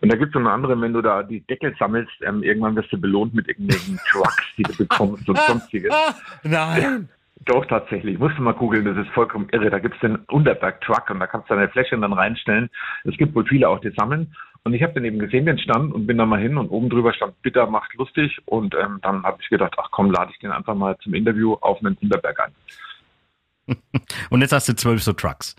Und 0.03 0.11
da 0.11 0.17
gibt 0.17 0.35
es 0.35 0.39
eine 0.39 0.51
andere, 0.51 0.79
wenn 0.81 0.91
du 0.91 1.01
da 1.01 1.23
die 1.23 1.39
Deckel 1.47 1.73
sammelst, 1.79 2.11
ähm, 2.23 2.43
irgendwann 2.43 2.75
wirst 2.75 2.91
du 2.91 2.99
belohnt 2.99 3.33
mit 3.33 3.47
irgendwelchen 3.47 3.97
Trucks, 4.11 4.43
die 4.57 4.63
du 4.63 4.75
bekommst 4.75 5.29
und 5.29 5.39
sonstiges. 5.47 5.93
Nein. 6.43 7.07
Doch, 7.45 7.65
tatsächlich. 7.65 8.19
Musst 8.19 8.37
du 8.37 8.41
mal 8.41 8.53
googeln, 8.53 8.83
das 8.83 8.97
ist 8.97 9.13
vollkommen 9.13 9.47
irre. 9.53 9.69
Da 9.69 9.79
gibt's 9.79 10.01
den 10.01 10.17
Unterberg-Truck 10.17 11.09
und 11.09 11.21
da 11.21 11.27
kannst 11.27 11.49
du 11.49 11.55
deine 11.55 11.69
Fläschchen 11.69 12.01
dann 12.01 12.11
reinstellen. 12.11 12.69
Es 13.05 13.15
gibt 13.15 13.33
wohl 13.33 13.45
viele 13.45 13.69
auch, 13.69 13.79
die 13.79 13.91
sammeln. 13.91 14.35
Und 14.65 14.73
ich 14.73 14.83
habe 14.83 14.91
den 14.91 15.05
eben 15.05 15.19
gesehen, 15.19 15.45
den 15.45 15.57
Stand, 15.57 15.93
und 15.93 16.05
bin 16.05 16.17
da 16.17 16.25
mal 16.25 16.41
hin 16.41 16.57
und 16.57 16.67
oben 16.67 16.89
drüber 16.89 17.13
stand 17.13 17.41
Bitter 17.41 17.65
macht 17.67 17.93
lustig. 17.93 18.41
Und 18.43 18.75
ähm, 18.75 18.99
dann 19.03 19.23
habe 19.23 19.37
ich 19.41 19.47
gedacht, 19.47 19.75
ach 19.77 19.87
komm, 19.91 20.11
lade 20.11 20.31
ich 20.33 20.39
den 20.39 20.51
einfach 20.51 20.75
mal 20.75 20.97
zum 20.97 21.13
Interview 21.13 21.53
auf 21.61 21.79
einen 21.79 21.97
Unterberg 22.01 22.41
ein. 22.41 23.77
Und 24.29 24.41
jetzt 24.41 24.51
hast 24.51 24.67
du 24.67 24.75
zwölf 24.75 25.01
so 25.01 25.13
Trucks. 25.13 25.55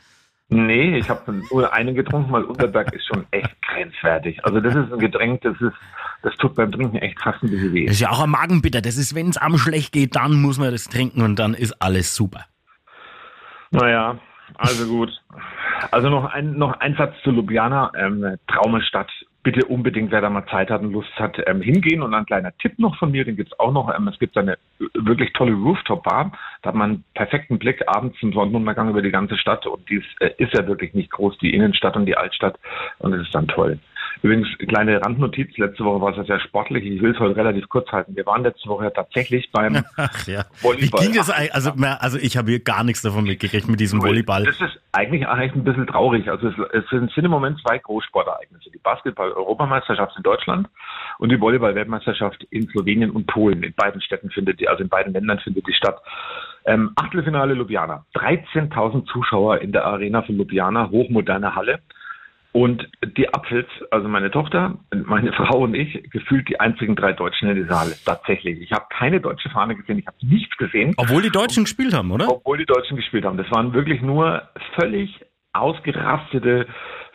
Nee, 0.49 0.99
ich 0.99 1.09
habe 1.09 1.43
nur 1.51 1.73
einen 1.73 1.95
getrunken, 1.95 2.31
weil 2.33 2.45
Unterberg 2.45 2.93
ist 2.93 3.07
schon 3.07 3.27
echt 3.31 3.51
grenzwertig. 3.63 4.45
Also 4.45 4.61
das 4.61 4.75
ist 4.75 4.93
ein 4.93 4.99
Getränk, 4.99 5.41
das 5.41 5.59
ist, 5.61 5.73
das 6.23 6.37
tut 6.37 6.55
beim 6.55 6.71
Trinken 6.71 6.99
echt 6.99 7.21
fast 7.21 7.43
ein 7.43 7.51
bisschen 7.51 7.73
weh. 7.73 7.87
Das 7.87 7.95
ist 7.95 8.01
ja 8.01 8.11
auch 8.11 8.23
ein 8.23 8.31
Magenbitter. 8.31 8.83
Das 8.83 8.97
ist, 8.97 9.15
wenn 9.15 9.29
es 9.29 9.39
am 9.39 9.57
schlecht 9.57 9.93
geht, 9.93 10.17
dann 10.17 10.35
muss 10.43 10.59
man 10.59 10.71
das 10.71 10.85
trinken 10.85 11.23
und 11.23 11.39
dann 11.39 11.55
ist 11.55 11.81
alles 11.81 12.15
super. 12.15 12.45
Naja, 13.71 14.19
also 14.57 14.87
gut. 14.87 15.11
Also 15.91 16.11
noch 16.11 16.27
ein, 16.27 16.57
noch 16.59 16.79
ein 16.79 16.95
Satz 16.97 17.15
zu 17.25 17.31
Ljubljana, 17.31 17.93
ähm, 17.97 18.37
Traumestadt. 18.47 19.11
Bitte 19.45 19.67
unbedingt, 19.67 20.11
wer 20.11 20.21
da 20.21 20.31
mal 20.31 20.47
Zeit 20.47 20.71
hat 20.71 20.81
und 20.81 20.93
Lust 20.93 21.15
hat, 21.17 21.41
ähm, 21.47 21.61
hingehen. 21.61 22.03
Und 22.03 22.15
ein 22.15 22.27
kleiner 22.27 22.57
Tipp 22.59 22.79
noch 22.79 22.97
von 22.97 23.13
mir, 23.13 23.25
den 23.25 23.37
gibt's 23.37 23.59
auch 23.61 23.73
noch. 23.73 23.95
Ähm, 23.95 24.09
es 24.09 24.19
gibt 24.19 24.37
eine 24.37 24.59
wirklich 24.95 25.33
tolle 25.35 25.53
Rooftop-Bar. 25.53 26.33
Da 26.63 26.69
hat 26.69 26.75
man 26.75 26.91
einen 26.91 27.05
perfekten 27.15 27.59
Blick 27.59 27.83
abends 27.87 28.19
zum 28.19 28.33
Sonnenuntergang 28.33 28.91
über 28.91 29.03
die 29.03 29.13
ganze 29.13 29.37
Stadt. 29.37 29.67
Und 29.67 29.89
die 29.89 29.97
ist, 29.97 30.21
äh, 30.21 30.31
ist 30.39 30.55
ja 30.55 30.67
wirklich 30.67 30.95
nicht 30.95 31.11
groß, 31.13 31.39
die 31.39 31.55
Innenstadt 31.55 31.95
und 31.95 32.07
die 32.07 32.17
Altstadt. 32.17 32.59
Und 32.99 33.13
es 33.13 33.23
ist 33.23 33.35
dann 33.35 33.47
toll. 33.47 33.79
Übrigens, 34.23 34.49
kleine 34.59 35.01
Randnotiz, 35.01 35.57
letzte 35.59 35.85
Woche 35.85 36.01
war 36.01 36.11
es 36.11 36.17
ja 36.17 36.25
sehr 36.25 36.41
sportlich. 36.41 36.85
Ich 36.85 37.03
will 37.03 37.13
es 37.13 37.19
heute 37.19 37.37
relativ 37.37 37.69
kurz 37.69 37.91
halten. 37.91 38.17
Wir 38.17 38.25
waren 38.27 38.43
letzte 38.43 38.69
Woche 38.69 38.85
ja 38.85 38.91
tatsächlich 38.91 39.51
beim 39.53 39.85
Ach 39.97 40.27
ja. 40.27 40.45
Wie 40.61 40.65
Volleyball. 40.65 41.03
ging 41.03 41.15
das 41.15 41.31
eigentlich? 41.31 41.55
Also, 41.55 41.73
also 42.01 42.19
ich 42.19 42.37
habe 42.37 42.51
hier 42.51 42.61
gar 42.61 42.85
nichts 42.85 43.03
davon 43.03 43.25
mitgekriegt 43.25 43.69
mit 43.69 43.81
diesem 43.81 44.03
Volleyball. 44.03 44.45
Das 44.45 44.61
ist 44.61 44.81
eigentlich 44.93 45.27
eigentlich 45.27 45.55
ein 45.55 45.65
bisschen 45.65 45.87
traurig. 45.87 46.31
Also 46.31 46.49
es, 46.49 46.55
es 46.73 46.89
sind, 46.91 47.13
sind 47.13 47.25
im 47.25 47.31
Moment 47.31 47.61
zwei 47.61 47.79
Großsportereignisse. 47.79 48.71
Die 48.71 48.79
Basketball-Europameisterschaft 48.79 50.17
in 50.17 50.23
Deutschland 50.23 50.69
und 51.19 51.31
die 51.31 51.41
Volleyball-Weltmeisterschaft 51.41 52.45
in 52.51 52.69
Slowenien 52.69 53.11
und 53.11 53.27
Polen. 53.27 53.63
In 53.63 53.75
beiden 53.75 54.01
Städten 54.01 54.31
findet 54.31 54.61
die, 54.61 54.69
also 54.69 54.83
in 54.83 54.89
beiden 54.89 55.13
Ländern 55.13 55.39
findet 55.41 55.67
die 55.67 55.73
statt. 55.73 56.01
Ähm, 56.67 56.93
Achtelfinale 56.97 57.55
Ljubljana. 57.55 58.05
13.000 58.15 59.07
Zuschauer 59.07 59.59
in 59.59 59.73
der 59.73 59.85
Arena 59.85 60.23
von 60.23 60.37
Ljubljana, 60.37 60.91
hochmoderne 60.91 61.55
Halle. 61.55 61.81
Und 62.55 62.89
die 63.17 63.35
Apfels, 63.35 63.67
also 63.91 64.07
meine 64.07 64.31
Tochter, 64.31 64.79
meine 64.93 65.33
Frau 65.33 65.65
und 65.65 65.75
ich, 65.75 66.09
gefühlt 66.11 66.49
die 66.49 66.61
einzigen 66.61 66.95
drei 66.95 67.13
Deutschen 67.13 67.49
in 67.49 67.57
dieser 67.57 67.81
Halle. 67.81 67.97
Tatsächlich. 68.05 68.61
Ich 68.61 68.71
habe 68.71 68.85
keine 68.97 69.21
deutsche 69.21 69.51
Fahne 69.51 69.75
gesehen, 69.75 69.99
ich 69.99 70.07
habe 70.07 70.17
nichts 70.23 70.57
gesehen. 70.57 70.95
Obwohl 70.97 71.21
die 71.21 71.31
Deutschen 71.31 71.65
gespielt 71.65 71.93
haben, 71.93 72.13
oder? 72.13 72.29
Obwohl 72.29 72.57
die 72.57 72.65
Deutschen 72.65 72.97
gespielt 72.97 73.25
haben. 73.25 73.39
Das 73.39 73.51
waren 73.51 73.75
wirklich 73.75 74.03
nur 74.03 74.43
völlig 74.79 75.21
ausgerastete 75.53 76.69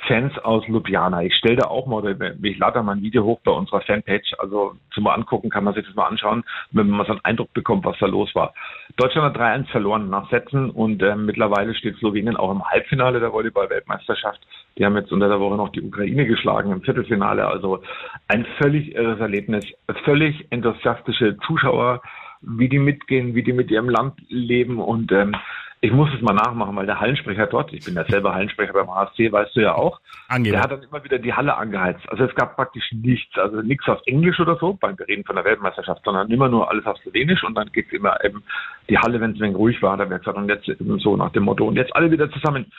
Fans 0.07 0.37
aus 0.39 0.65
Ljubljana. 0.67 1.23
Ich 1.23 1.35
stelle 1.35 1.57
da 1.57 1.67
auch 1.67 1.85
mal, 1.85 2.03
ich 2.41 2.57
lade 2.57 2.73
da 2.75 2.83
mal 2.83 2.95
ein 2.95 3.01
Video 3.01 3.23
hoch 3.23 3.39
bei 3.43 3.51
unserer 3.51 3.81
Fanpage. 3.81 4.33
Also 4.39 4.73
zum 4.91 5.07
angucken 5.07 5.49
kann 5.49 5.63
man 5.63 5.73
sich 5.73 5.85
das 5.85 5.95
mal 5.95 6.07
anschauen, 6.07 6.43
wenn 6.71 6.89
man 6.89 7.05
so 7.05 7.13
einen 7.13 7.25
Eindruck 7.25 7.53
bekommt, 7.53 7.85
was 7.85 7.97
da 7.99 8.05
los 8.05 8.33
war. 8.33 8.53
Deutschland 8.97 9.35
hat 9.35 9.41
3-1 9.41 9.67
verloren 9.67 10.09
nach 10.09 10.29
Sätzen 10.29 10.69
und 10.69 11.01
äh, 11.01 11.15
mittlerweile 11.15 11.73
steht 11.75 11.97
Slowenien 11.97 12.37
auch 12.37 12.51
im 12.51 12.63
Halbfinale 12.63 13.19
der 13.19 13.33
Volleyball-Weltmeisterschaft. 13.33 14.39
Die 14.77 14.85
haben 14.85 14.95
jetzt 14.95 15.11
unter 15.11 15.27
der 15.27 15.39
Woche 15.39 15.57
noch 15.57 15.69
die 15.69 15.81
Ukraine 15.81 16.25
geschlagen 16.25 16.71
im 16.71 16.81
Viertelfinale. 16.81 17.45
Also 17.45 17.83
ein 18.27 18.45
völlig 18.57 18.95
irres 18.95 19.19
Erlebnis. 19.19 19.65
Völlig 20.05 20.47
enthusiastische 20.51 21.37
Zuschauer, 21.45 22.01
wie 22.41 22.69
die 22.69 22.79
mitgehen, 22.79 23.35
wie 23.35 23.43
die 23.43 23.53
mit 23.53 23.69
ihrem 23.69 23.89
Land 23.89 24.15
leben 24.29 24.79
und 24.79 25.11
ähm, 25.11 25.35
ich 25.81 25.91
muss 25.91 26.09
es 26.13 26.21
mal 26.21 26.33
nachmachen, 26.33 26.75
weil 26.75 26.85
der 26.85 26.99
Hallensprecher 26.99 27.47
dort, 27.47 27.71
ich 27.71 27.85
bin 27.85 27.95
ja 27.95 28.03
selber 28.05 28.33
Hallensprecher 28.33 28.73
beim 28.73 28.93
HSC, 28.93 29.31
weißt 29.31 29.55
du 29.55 29.61
ja 29.61 29.75
auch, 29.75 30.01
Angeber. 30.27 30.55
der 30.55 30.63
hat 30.63 30.71
dann 30.71 30.83
immer 30.83 31.03
wieder 31.03 31.19
die 31.19 31.33
Halle 31.33 31.55
angeheizt. 31.55 32.01
Also 32.09 32.25
es 32.25 32.35
gab 32.35 32.57
praktisch 32.57 32.91
nichts, 32.91 33.37
also 33.37 33.61
nichts 33.61 33.87
auf 33.87 34.01
Englisch 34.05 34.39
oder 34.41 34.57
so, 34.57 34.73
beim 34.73 34.95
reden 34.95 35.23
von 35.23 35.37
der 35.37 35.45
Weltmeisterschaft, 35.45 36.01
sondern 36.03 36.29
immer 36.29 36.49
nur 36.49 36.69
alles 36.69 36.85
auf 36.85 36.97
Slowenisch 36.97 37.43
und 37.43 37.55
dann 37.55 37.71
geht's 37.71 37.93
immer 37.93 38.23
eben 38.25 38.43
die 38.89 38.97
Halle, 38.97 39.21
wenn 39.21 39.31
es 39.31 39.37
ein 39.37 39.41
wenig 39.41 39.55
ruhig 39.57 39.81
war, 39.81 39.95
da 39.95 40.09
wird 40.09 40.19
gesagt, 40.19 40.37
und 40.37 40.49
jetzt 40.49 40.67
eben 40.67 40.99
so 40.99 41.15
nach 41.15 41.31
dem 41.31 41.43
Motto, 41.43 41.65
und 41.65 41.77
jetzt 41.77 41.95
alle 41.95 42.11
wieder 42.11 42.29
zusammen, 42.31 42.69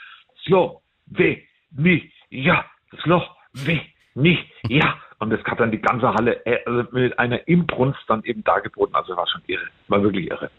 Slo, 0.43 0.81
we, 1.07 1.41
mi, 1.71 2.11
ja, 2.29 2.65
Slo, 3.01 3.23
we, 3.53 3.81
mi, 4.13 4.37
ja. 4.67 4.95
Und 5.17 5.29
das 5.29 5.43
hat 5.43 5.59
dann 5.59 5.69
die 5.69 5.79
ganze 5.79 6.11
Halle 6.11 6.43
äh, 6.47 6.57
also 6.65 6.83
mit 6.91 7.17
einer 7.19 7.47
Imbrunst 7.47 7.99
dann 8.07 8.23
eben 8.23 8.43
dargeboten. 8.43 8.95
Also 8.95 9.15
war 9.15 9.27
schon 9.27 9.43
irre, 9.45 9.67
war 9.87 10.01
wirklich 10.01 10.31
irre. 10.31 10.49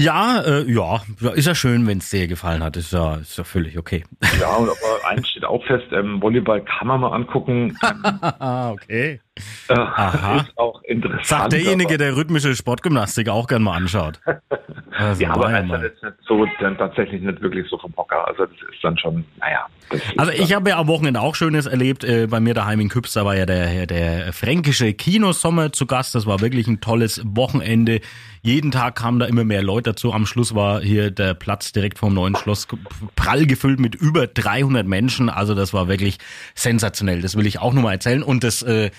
Ja, 0.00 0.40
äh, 0.40 0.70
ja, 0.70 1.02
ist 1.34 1.46
ja 1.46 1.54
schön, 1.54 1.86
wenn 1.86 1.98
es 1.98 2.10
dir 2.10 2.26
gefallen 2.26 2.64
hat. 2.64 2.76
Ist 2.76 2.92
ja, 2.92 3.16
ist 3.16 3.38
ja 3.38 3.44
völlig 3.44 3.78
okay. 3.78 4.04
Ja, 4.40 4.56
und 4.56 4.68
aber 4.68 5.08
eins 5.08 5.28
steht 5.28 5.44
auch 5.44 5.64
fest, 5.66 5.86
ähm, 5.92 6.20
Volleyball 6.20 6.64
kann 6.64 6.88
man 6.88 7.00
mal 7.00 7.12
angucken. 7.12 7.76
Ah, 8.40 8.70
okay. 8.72 9.20
Aha. 9.68 10.36
Ist 10.48 10.58
auch 10.58 10.82
interessant. 10.84 11.26
Sagt 11.26 11.52
derjenige, 11.52 11.98
der 11.98 12.16
rhythmische 12.16 12.54
Sportgymnastik 12.54 13.28
auch 13.28 13.46
gern 13.46 13.62
mal 13.62 13.76
anschaut. 13.76 14.20
Also, 14.96 15.22
Ja, 15.22 15.30
aber 15.32 15.50
warte 15.50 15.72
er 15.72 15.84
ist 15.86 16.02
nicht 16.02 16.14
so, 16.28 16.46
dann 16.60 16.78
tatsächlich 16.78 17.20
nicht 17.20 17.42
wirklich 17.42 17.68
so 17.68 17.76
vom 17.78 17.92
Hocker. 17.96 18.28
Also 18.28 18.46
das 18.46 18.54
ist 18.72 18.82
dann 18.82 18.96
schon, 18.96 19.24
naja. 19.40 19.66
Das 19.90 20.00
Also 20.16 20.32
ich 20.32 20.54
habe 20.54 20.70
ja 20.70 20.78
am 20.78 20.86
Wochenende 20.86 21.20
auch 21.20 21.34
Schönes 21.34 21.66
erlebt. 21.66 22.04
Äh, 22.04 22.28
bei 22.28 22.38
mir 22.38 22.54
daheim 22.54 22.78
in 22.78 22.88
Küps, 22.88 23.12
da 23.12 23.24
war 23.24 23.36
ja 23.36 23.44
der, 23.44 23.86
der 23.86 24.32
fränkische 24.32 24.92
Kinosommer 24.92 25.72
zu 25.72 25.86
Gast. 25.86 26.14
Das 26.14 26.26
war 26.26 26.40
wirklich 26.40 26.68
ein 26.68 26.80
tolles 26.80 27.20
Wochenende. 27.24 28.00
Jeden 28.42 28.70
Tag 28.70 28.94
kamen 28.94 29.18
da 29.18 29.26
immer 29.26 29.42
mehr 29.42 29.62
Leute 29.62 29.90
dazu. 29.90 30.12
Am 30.12 30.26
Schluss 30.26 30.54
war 30.54 30.80
hier 30.80 31.10
der 31.10 31.34
Platz 31.34 31.72
direkt 31.72 31.98
vom 31.98 32.14
neuen 32.14 32.36
Schloss 32.36 32.68
prall 33.16 33.46
gefüllt 33.46 33.80
mit 33.80 33.96
über 33.96 34.28
300 34.28 34.86
Menschen. 34.86 35.28
Also 35.28 35.54
das 35.54 35.74
war 35.74 35.88
wirklich 35.88 36.18
sensationell. 36.54 37.20
Das 37.20 37.36
will 37.36 37.46
ich 37.46 37.58
auch 37.58 37.72
nur 37.72 37.82
mal 37.82 37.92
erzählen. 37.92 38.22
Und 38.22 38.44
das 38.44 38.62
äh, 38.62 38.90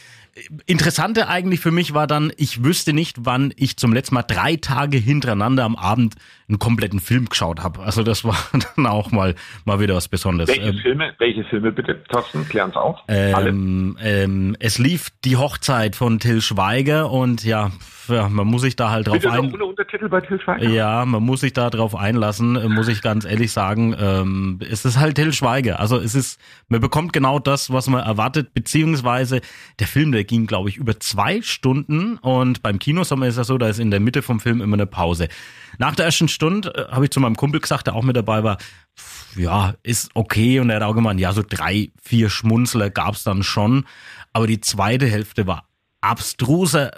Interessante 0.65 1.29
eigentlich 1.29 1.61
für 1.61 1.71
mich 1.71 1.93
war 1.93 2.07
dann, 2.07 2.33
ich 2.35 2.61
wüsste 2.61 2.91
nicht, 2.91 3.17
wann 3.21 3.53
ich 3.55 3.77
zum 3.77 3.93
letzten 3.93 4.15
Mal 4.15 4.23
drei 4.23 4.57
Tage 4.57 4.97
hintereinander 4.97 5.63
am 5.63 5.77
Abend 5.77 6.15
einen 6.47 6.59
kompletten 6.59 6.99
Film 6.99 7.27
geschaut 7.27 7.63
habe. 7.63 7.81
Also 7.81 8.03
das 8.03 8.23
war 8.23 8.37
dann 8.75 8.85
auch 8.85 9.11
mal 9.11 9.35
mal 9.65 9.79
wieder 9.79 9.95
was 9.95 10.07
Besonderes. 10.07 10.49
welche 10.49 10.61
Ähm, 10.69 10.77
Filme, 10.77 11.13
welche 11.17 11.43
Filme 11.45 11.71
bitte, 11.71 12.03
Thorsten, 12.03 12.47
klären 12.47 12.67
uns 12.67 12.75
auf. 12.77 12.99
Ähm, 13.07 13.97
ähm, 14.01 14.55
es 14.59 14.77
lief 14.77 15.09
die 15.23 15.37
Hochzeit 15.37 15.95
von 15.95 16.19
Till 16.19 16.41
Schweiger 16.41 17.11
und 17.11 17.43
ja, 17.43 17.71
man 18.07 18.45
muss 18.47 18.61
sich 18.61 18.75
da 18.75 18.91
halt 18.91 19.07
drauf 19.07 19.15
Bitte 19.15 19.27
noch 19.29 19.35
ein. 19.35 19.53
ohne 19.53 19.65
Untertitel 19.65 20.09
bei 20.09 20.21
Til 20.21 20.39
Schweiger? 20.39 20.69
Ja, 20.69 21.05
man 21.05 21.23
muss 21.23 21.41
sich 21.41 21.53
da 21.53 21.69
drauf 21.71 21.95
einlassen, 21.95 22.55
äh, 22.55 22.69
muss 22.69 22.87
ich 22.87 23.01
ganz 23.01 23.25
ehrlich 23.25 23.51
sagen. 23.51 23.95
Ähm, 23.99 24.59
es 24.69 24.85
ist 24.85 24.99
halt 24.99 25.15
Till 25.15 25.33
Schweiger. 25.33 25.79
Also 25.79 25.97
es 25.97 26.13
ist, 26.13 26.39
man 26.67 26.81
bekommt 26.81 27.13
genau 27.13 27.39
das, 27.39 27.71
was 27.71 27.87
man 27.87 28.03
erwartet, 28.03 28.53
beziehungsweise 28.53 29.41
der 29.79 29.87
Film, 29.87 30.11
der 30.11 30.23
ging, 30.23 30.45
glaube 30.45 30.69
ich, 30.69 30.77
über 30.77 30.99
zwei 30.99 31.41
Stunden 31.41 32.17
und 32.17 32.61
beim 32.61 32.77
Kinosommer 32.77 33.25
ist 33.27 33.37
das 33.37 33.47
so, 33.47 33.57
da 33.57 33.67
ist 33.67 33.79
in 33.79 33.89
der 33.89 33.99
Mitte 33.99 34.21
vom 34.21 34.39
Film 34.39 34.61
immer 34.61 34.75
eine 34.75 34.85
Pause. 34.85 35.27
Nach 35.77 35.95
der 35.95 36.05
ersten 36.05 36.27
Stunde 36.27 36.73
äh, 36.73 36.91
habe 36.91 37.05
ich 37.05 37.11
zu 37.11 37.19
meinem 37.19 37.35
Kumpel 37.35 37.59
gesagt, 37.59 37.87
der 37.87 37.95
auch 37.95 38.03
mit 38.03 38.15
dabei 38.15 38.43
war, 38.43 38.57
pff, 38.97 39.37
ja, 39.37 39.75
ist 39.83 40.09
okay. 40.13 40.59
Und 40.59 40.69
er 40.69 40.77
hat 40.77 40.83
auch 40.83 40.95
gemeint, 40.95 41.19
ja, 41.19 41.33
so 41.33 41.43
drei, 41.47 41.91
vier 42.01 42.29
Schmunzler 42.29 42.89
gab's 42.89 43.23
dann 43.23 43.43
schon. 43.43 43.85
Aber 44.33 44.47
die 44.47 44.61
zweite 44.61 45.07
Hälfte 45.07 45.47
war 45.47 45.67
abstruser 46.01 46.91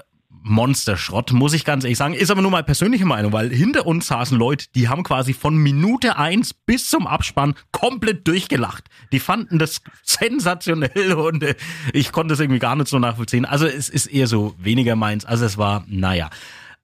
Monsterschrott, 0.48 1.34
muss 1.34 1.54
ich 1.54 1.66
ganz 1.66 1.84
ehrlich 1.84 1.98
sagen. 1.98 2.14
Ist 2.14 2.32
aber 2.32 2.42
nur 2.42 2.52
meine 2.52 2.64
persönliche 2.64 3.06
Meinung, 3.06 3.34
weil 3.34 3.50
hinter 3.50 3.86
uns 3.86 4.08
saßen 4.08 4.38
Leute, 4.38 4.66
die 4.76 4.88
haben 4.88 5.04
quasi 5.04 5.34
von 5.34 5.56
Minute 5.58 6.18
eins 6.18 6.54
bis 6.54 6.90
zum 6.90 7.06
Abspann 7.06 7.56
komplett 7.72 8.28
durchgelacht. 8.28 8.86
Die 9.12 9.20
fanden 9.20 9.60
das 9.60 9.82
sensationell 10.04 11.14
und 11.14 11.44
äh, 11.44 11.56
ich 11.94 12.12
konnte 12.12 12.34
es 12.34 12.40
irgendwie 12.40 12.60
gar 12.60 12.76
nicht 12.76 12.88
so 12.88 13.00
nachvollziehen. 13.00 13.46
Also 13.46 13.66
es 13.66 13.90
ist 13.90 14.08
eher 14.08 14.28
so 14.28 14.56
weniger 14.58 14.96
meins. 14.96 15.26
Also 15.26 15.46
es 15.46 15.58
war, 15.58 15.84
naja. 15.88 16.30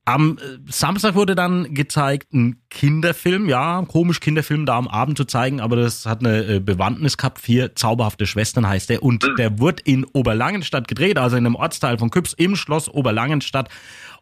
Am 0.05 0.37
äh, 0.37 0.59
Samstag 0.69 1.15
wurde 1.15 1.33
dann 1.33 1.73
gezeigt 1.73 2.33
ein 2.33 2.57
Kinderfilm, 2.69 3.47
ja, 3.47 3.85
komisch 3.87 4.19
Kinderfilm 4.19 4.65
da 4.65 4.77
am 4.77 4.89
Abend 4.89 5.17
zu 5.17 5.23
zeigen, 5.23 5.61
aber 5.61 5.77
das 5.77 6.05
hat 6.05 6.19
eine 6.19 6.55
äh, 6.55 6.59
Bewandtnis 6.59 7.17
gehabt. 7.17 7.39
Vier 7.39 7.73
zauberhafte 7.75 8.25
Schwestern 8.25 8.67
heißt 8.67 8.89
der 8.89 9.01
und 9.01 9.25
der 9.37 9.59
wird 9.59 9.79
in 9.79 10.03
Oberlangenstadt 10.03 10.89
gedreht, 10.89 11.17
also 11.17 11.37
in 11.37 11.45
einem 11.45 11.55
Ortsteil 11.55 11.97
von 11.97 12.09
Küps 12.09 12.33
im 12.33 12.57
Schloss 12.57 12.89
Oberlangenstadt. 12.89 13.69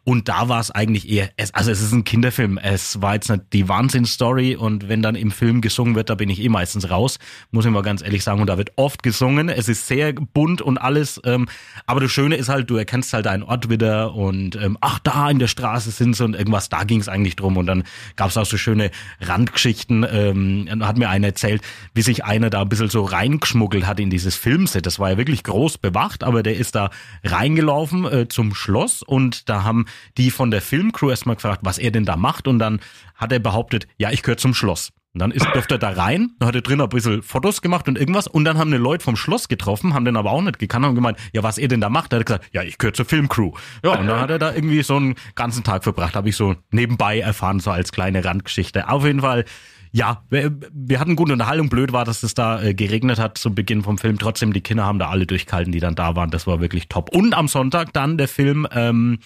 Und 0.04 0.28
da 0.28 0.48
war 0.48 0.58
es 0.58 0.72
eigentlich 0.72 1.08
eher, 1.08 1.30
es, 1.36 1.54
also 1.54 1.70
es 1.70 1.80
ist 1.80 1.92
ein 1.92 2.02
Kinderfilm. 2.02 2.58
Es 2.58 3.00
war 3.00 3.14
jetzt 3.14 3.30
nicht 3.30 3.44
die 3.52 3.68
Wahnsinnsstory 3.68 4.56
und 4.56 4.88
wenn 4.88 5.00
dann 5.00 5.14
im 5.14 5.30
Film 5.30 5.60
gesungen 5.60 5.94
wird, 5.94 6.10
da 6.10 6.16
bin 6.16 6.28
ich 6.28 6.40
eh 6.40 6.48
meistens 6.48 6.90
raus, 6.90 7.20
muss 7.52 7.64
ich 7.64 7.70
mal 7.70 7.82
ganz 7.82 8.02
ehrlich 8.02 8.24
sagen. 8.24 8.40
Und 8.40 8.48
da 8.48 8.58
wird 8.58 8.72
oft 8.74 9.04
gesungen. 9.04 9.48
Es 9.48 9.68
ist 9.68 9.86
sehr 9.86 10.12
bunt 10.12 10.60
und 10.60 10.78
alles. 10.78 11.20
Ähm, 11.24 11.48
aber 11.86 12.00
das 12.00 12.10
Schöne 12.10 12.34
ist 12.34 12.48
halt, 12.48 12.68
du 12.68 12.76
erkennst 12.76 13.12
halt 13.12 13.26
deinen 13.26 13.44
Ort 13.44 13.70
wieder 13.70 14.14
und 14.14 14.56
ähm, 14.56 14.76
ach, 14.80 14.98
da 14.98 15.30
in 15.30 15.38
der 15.38 15.46
Straße 15.46 15.92
sind 15.92 16.16
sie 16.16 16.24
und 16.24 16.34
irgendwas, 16.34 16.68
da 16.68 16.82
ging 16.82 17.00
es 17.00 17.08
eigentlich 17.08 17.36
drum. 17.36 17.56
Und 17.56 17.66
dann 17.66 17.84
gab 18.16 18.30
es 18.30 18.36
auch 18.36 18.46
so 18.46 18.56
schöne 18.56 18.90
Randgeschichten. 19.20 20.04
Ähm, 20.10 20.68
hat 20.80 20.98
mir 20.98 21.10
einer 21.10 21.28
erzählt, 21.28 21.62
wie 21.94 22.02
sich 22.02 22.24
einer 22.24 22.50
da 22.50 22.62
ein 22.62 22.68
bisschen 22.68 22.88
so 22.88 23.04
reingeschmuggelt 23.04 23.86
hat 23.86 24.00
in 24.00 24.10
dieses 24.10 24.34
Filmset. 24.34 24.84
Das 24.84 24.98
war 24.98 25.10
ja 25.10 25.16
wirklich 25.16 25.44
groß 25.44 25.78
bewacht, 25.78 26.24
aber 26.24 26.42
der 26.42 26.56
ist 26.56 26.74
da 26.74 26.90
reingelaufen 27.22 28.04
äh, 28.04 28.28
zum 28.28 28.52
Schloss 28.52 29.02
und 29.02 29.48
da 29.48 29.62
haben 29.62 29.86
die 30.16 30.30
von 30.30 30.50
der 30.50 30.62
Filmcrew 30.62 31.10
erstmal 31.10 31.36
gefragt, 31.36 31.60
was 31.62 31.78
er 31.78 31.90
denn 31.90 32.04
da 32.04 32.16
macht 32.16 32.48
und 32.48 32.58
dann 32.58 32.80
hat 33.14 33.32
er 33.32 33.38
behauptet, 33.38 33.86
ja, 33.98 34.10
ich 34.10 34.22
gehöre 34.22 34.36
zum 34.36 34.54
Schloss. 34.54 34.90
Und 35.14 35.18
dann 35.18 35.30
ist, 35.30 35.46
durfte 35.52 35.74
er 35.74 35.78
da 35.78 35.90
rein, 35.90 36.30
dann 36.38 36.48
hat 36.48 36.54
er 36.54 36.62
drin 36.62 36.80
ein 36.80 36.88
bisschen 36.88 37.22
Fotos 37.22 37.60
gemacht 37.60 37.86
und 37.86 37.98
irgendwas 37.98 38.26
und 38.26 38.46
dann 38.46 38.56
haben 38.56 38.70
die 38.70 38.78
Leute 38.78 39.04
vom 39.04 39.14
Schloss 39.14 39.46
getroffen, 39.48 39.92
haben 39.92 40.06
den 40.06 40.16
aber 40.16 40.30
auch 40.30 40.40
nicht 40.40 40.58
gekannt 40.58 40.86
und 40.86 40.94
gemeint, 40.94 41.18
ja, 41.34 41.42
was 41.42 41.58
er 41.58 41.68
denn 41.68 41.82
da 41.82 41.90
macht, 41.90 42.12
da 42.12 42.16
hat 42.16 42.22
er 42.22 42.24
gesagt, 42.24 42.54
ja, 42.54 42.62
ich 42.62 42.78
gehöre 42.78 42.94
zur 42.94 43.04
Filmcrew. 43.04 43.52
Ja, 43.84 43.90
und 43.98 44.06
dann 44.06 44.20
hat 44.20 44.30
er 44.30 44.38
da 44.38 44.54
irgendwie 44.54 44.82
so 44.82 44.96
einen 44.96 45.16
ganzen 45.34 45.64
Tag 45.64 45.84
verbracht, 45.84 46.16
habe 46.16 46.30
ich 46.30 46.36
so 46.36 46.56
nebenbei 46.70 47.20
erfahren, 47.20 47.60
so 47.60 47.70
als 47.70 47.92
kleine 47.92 48.24
Randgeschichte. 48.24 48.88
Auf 48.88 49.04
jeden 49.04 49.20
Fall, 49.20 49.44
ja, 49.92 50.22
wir, 50.30 50.50
wir 50.72 50.98
hatten 50.98 51.14
gute 51.14 51.34
Unterhaltung. 51.34 51.68
Blöd 51.68 51.92
war, 51.92 52.06
dass 52.06 52.22
es 52.22 52.32
da 52.32 52.62
äh, 52.62 52.72
geregnet 52.72 53.18
hat 53.18 53.36
zu 53.36 53.54
Beginn 53.54 53.82
vom 53.82 53.98
Film. 53.98 54.18
Trotzdem, 54.18 54.54
die 54.54 54.62
Kinder 54.62 54.84
haben 54.84 54.98
da 54.98 55.10
alle 55.10 55.26
durchgehalten, 55.26 55.72
die 55.72 55.80
dann 55.80 55.94
da 55.94 56.16
waren. 56.16 56.30
Das 56.30 56.46
war 56.46 56.62
wirklich 56.62 56.88
top. 56.88 57.14
Und 57.14 57.34
am 57.34 57.48
Sonntag 57.48 57.92
dann 57.92 58.16
der 58.16 58.28
Film 58.28 58.66
ähm, 58.72 59.18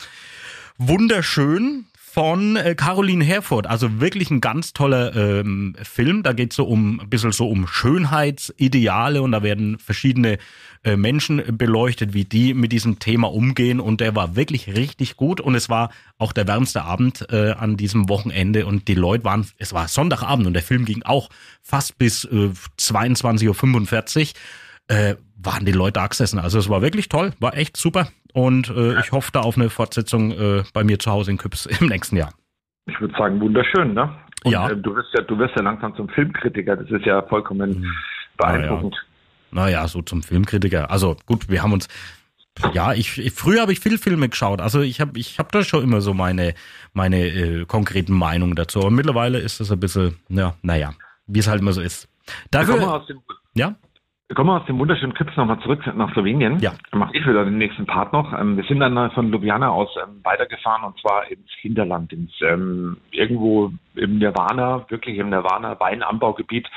Wunderschön 0.79 1.87
von 1.97 2.57
äh, 2.57 2.75
Caroline 2.75 3.25
Herford. 3.25 3.67
Also 3.67 4.01
wirklich 4.01 4.31
ein 4.31 4.41
ganz 4.41 4.73
toller 4.73 5.15
ähm, 5.15 5.75
Film. 5.83 6.23
Da 6.23 6.33
geht 6.33 6.53
es 6.53 6.57
so 6.57 6.65
um 6.65 7.01
ein 7.01 7.11
bisschen 7.11 7.33
so 7.33 7.49
um 7.49 7.67
Schönheitsideale 7.67 9.21
und 9.23 9.33
da 9.33 9.43
werden 9.43 9.79
verschiedene 9.79 10.39
äh, 10.83 10.97
Menschen 10.97 11.43
beleuchtet, 11.59 12.15
wie 12.15 12.25
die 12.25 12.55
mit 12.55 12.73
diesem 12.73 12.99
Thema 12.99 13.33
umgehen. 13.33 13.81
Und 13.81 14.01
der 14.01 14.15
war 14.15 14.37
wirklich 14.37 14.69
richtig 14.69 15.17
gut. 15.17 15.41
Und 15.41 15.55
es 15.55 15.69
war 15.69 15.91
auch 16.17 16.33
der 16.33 16.47
wärmste 16.47 16.85
Abend 16.85 17.27
äh, 17.31 17.51
an 17.51 17.77
diesem 17.77 18.09
Wochenende. 18.09 18.67
Und 18.67 18.89
die 18.89 18.95
Leute 18.95 19.25
waren, 19.25 19.47
es 19.59 19.73
war 19.73 19.89
Sonntagabend 19.89 20.47
und 20.47 20.55
der 20.55 20.63
Film 20.63 20.85
ging 20.85 21.03
auch 21.03 21.29
fast 21.63 21.99
bis 21.99 22.25
äh, 22.25 22.51
22.45 22.79 24.35
Uhr. 24.89 24.97
Äh, 24.97 25.17
waren 25.39 25.67
die 25.67 25.73
Leute 25.73 25.95
da 25.95 26.07
gesessen. 26.07 26.39
Also 26.39 26.59
es 26.59 26.69
war 26.69 26.83
wirklich 26.83 27.09
toll, 27.09 27.35
war 27.41 27.57
echt 27.57 27.77
super. 27.77 28.09
Und 28.37 28.69
äh, 28.69 29.01
ich 29.01 29.13
hoffe 29.13 29.31
da 29.33 29.41
auf 29.41 29.57
eine 29.57 29.71
Fortsetzung 29.71 30.31
äh, 30.31 30.63
bei 30.75 30.85
mir 30.85 30.99
zu 30.99 31.11
Hause 31.11 31.31
in 31.31 31.39
Küps 31.39 31.65
im 31.81 31.87
nächsten 31.87 32.19
Jahr. 32.19 32.35
Ich 32.85 33.01
würde 33.01 33.15
sagen, 33.17 33.41
wunderschön, 33.41 33.95
ne? 33.95 34.15
Und, 34.45 34.53
Ja. 34.53 34.69
äh, 34.69 34.77
du 34.77 34.95
wirst 34.95 35.09
ja, 35.17 35.23
du 35.23 35.39
wirst 35.39 35.55
ja 35.57 35.63
langsam 35.63 35.97
zum 35.97 36.11
Filmkritiker. 36.11 36.77
Das 36.77 36.91
ist 36.91 37.07
ja 37.07 37.23
vollkommen 37.23 37.91
beeindruckend. 38.37 38.95
Naja, 39.53 39.89
so 39.89 40.03
zum 40.03 40.23
Filmkritiker. 40.23 40.91
Also 40.91 41.17
gut, 41.25 41.49
wir 41.49 41.63
haben 41.63 41.73
uns. 41.73 41.89
Ja, 42.75 42.93
ich, 42.93 43.17
ich 43.19 43.33
früher 43.33 43.63
habe 43.63 43.73
ich 43.73 43.81
viel 43.81 43.97
Filme 43.97 44.29
geschaut. 44.29 44.61
Also 44.61 44.83
ich 44.83 45.01
habe 45.01 45.19
ich 45.19 45.39
hab 45.39 45.51
da 45.53 45.63
schon 45.63 45.83
immer 45.83 46.03
so 46.03 46.13
meine 46.13 46.53
meine 46.93 47.27
äh, 47.27 47.65
konkreten 47.65 48.13
Meinungen 48.13 48.55
dazu. 48.55 48.81
Aber 48.81 48.91
mittlerweile 48.91 49.39
ist 49.39 49.61
das 49.61 49.73
ein 49.73 49.81
bisschen, 49.81 50.17
ja, 50.29 50.55
naja, 50.61 50.93
wie 51.27 51.39
es 51.39 51.49
halt 51.49 51.63
immer 51.63 51.73
so 51.73 51.81
ist. 51.81 52.07
Wir 52.53 52.65
kommen 52.67 52.81
Dafür, 52.81 52.95
aus 52.95 53.07
dem, 53.07 53.21
ja, 53.55 53.77
wir 54.29 54.35
kommen 54.35 54.51
aus 54.51 54.67
dem 54.67 54.79
wunderschönen 54.81 55.15
Krips 55.15 55.37
nochmal 55.37 55.61
zurück 55.61 55.87
nach 55.95 56.13
Slowenien. 56.13 56.59
Ja. 56.59 56.73
Dann 56.91 56.99
mache 56.99 57.17
ich 57.17 57.25
wieder 57.25 57.45
den 57.45 57.59
nächsten 57.59 57.87
Part 57.87 58.13
noch. 58.13 58.33
Ähm, 58.33 58.57
wir 58.57 58.65
sind 58.65 58.81
dann 58.81 59.11
von 59.13 59.31
Ljubljana 59.31 59.71
aus 59.71 59.89
ähm, 60.03 60.21
weitergefahren 60.25 60.83
und 60.83 60.99
zwar 61.01 61.31
ins 61.31 61.49
Hinterland, 61.61 62.13
ins 62.13 62.33
ähm, 62.43 62.97
irgendwo 63.13 63.71
im 63.95 64.19
Nirvana, 64.19 64.85
wirklich 64.89 65.19
im 65.19 65.31
Nirvana 65.31 65.79
Weinanbaugebiet, 65.79 66.69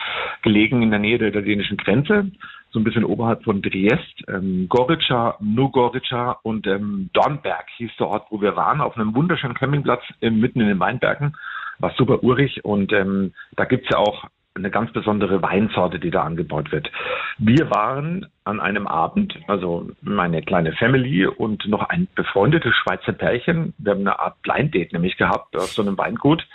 gelegen 0.43 0.83
in 0.83 0.91
der 0.91 0.99
Nähe 0.99 1.17
der 1.17 1.29
italienischen 1.29 1.77
Grenze, 1.77 2.31
so 2.69 2.79
ein 2.79 2.83
bisschen 2.83 3.03
oberhalb 3.03 3.43
von 3.43 3.63
Triest, 3.63 4.23
ähm, 4.27 4.67
Gorica, 4.69 5.35
Nogorica 5.39 6.37
und 6.43 6.67
ähm, 6.67 7.09
Dornberg 7.13 7.65
hieß 7.77 7.89
der 7.97 8.07
Ort, 8.09 8.27
wo 8.29 8.41
wir 8.41 8.55
waren, 8.55 8.79
auf 8.79 8.95
einem 8.95 9.15
wunderschönen 9.15 9.55
Campingplatz 9.55 10.03
äh, 10.21 10.29
mitten 10.29 10.61
in 10.61 10.67
den 10.67 10.79
Weinbergen. 10.79 11.35
War 11.79 11.93
super 11.97 12.23
urig 12.23 12.63
und 12.63 12.93
ähm, 12.93 13.33
da 13.55 13.65
gibt's 13.65 13.89
ja 13.89 13.97
auch 13.97 14.25
eine 14.59 14.71
ganz 14.71 14.91
besondere 14.91 15.41
Weinsorte, 15.41 15.99
die 15.99 16.11
da 16.11 16.23
angebaut 16.23 16.71
wird. 16.71 16.91
Wir 17.37 17.69
waren 17.71 18.27
an 18.43 18.59
einem 18.59 18.87
Abend, 18.87 19.37
also 19.47 19.89
meine 20.01 20.41
kleine 20.41 20.73
Family 20.73 21.25
und 21.25 21.67
noch 21.67 21.89
ein 21.89 22.07
befreundetes 22.15 22.73
Schweizer 22.75 23.13
Pärchen. 23.13 23.73
Wir 23.77 23.93
haben 23.93 24.01
eine 24.01 24.19
Art 24.19 24.41
Blind 24.41 24.73
Date 24.75 24.93
nämlich 24.93 25.17
gehabt 25.17 25.55
aus 25.55 25.73
so 25.73 25.81
einem 25.81 25.97
Weingut 25.97 26.45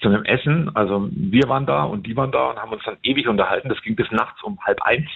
zu 0.00 0.08
einem 0.08 0.24
Essen. 0.24 0.74
Also 0.74 1.08
wir 1.10 1.48
waren 1.48 1.66
da 1.66 1.84
und 1.84 2.06
die 2.06 2.16
waren 2.16 2.32
da 2.32 2.50
und 2.50 2.58
haben 2.58 2.72
uns 2.72 2.84
dann 2.84 2.96
ewig 3.02 3.28
unterhalten. 3.28 3.68
Das 3.68 3.82
ging 3.82 3.96
bis 3.96 4.10
nachts 4.10 4.42
um 4.42 4.58
halb 4.64 4.82
eins. 4.82 5.08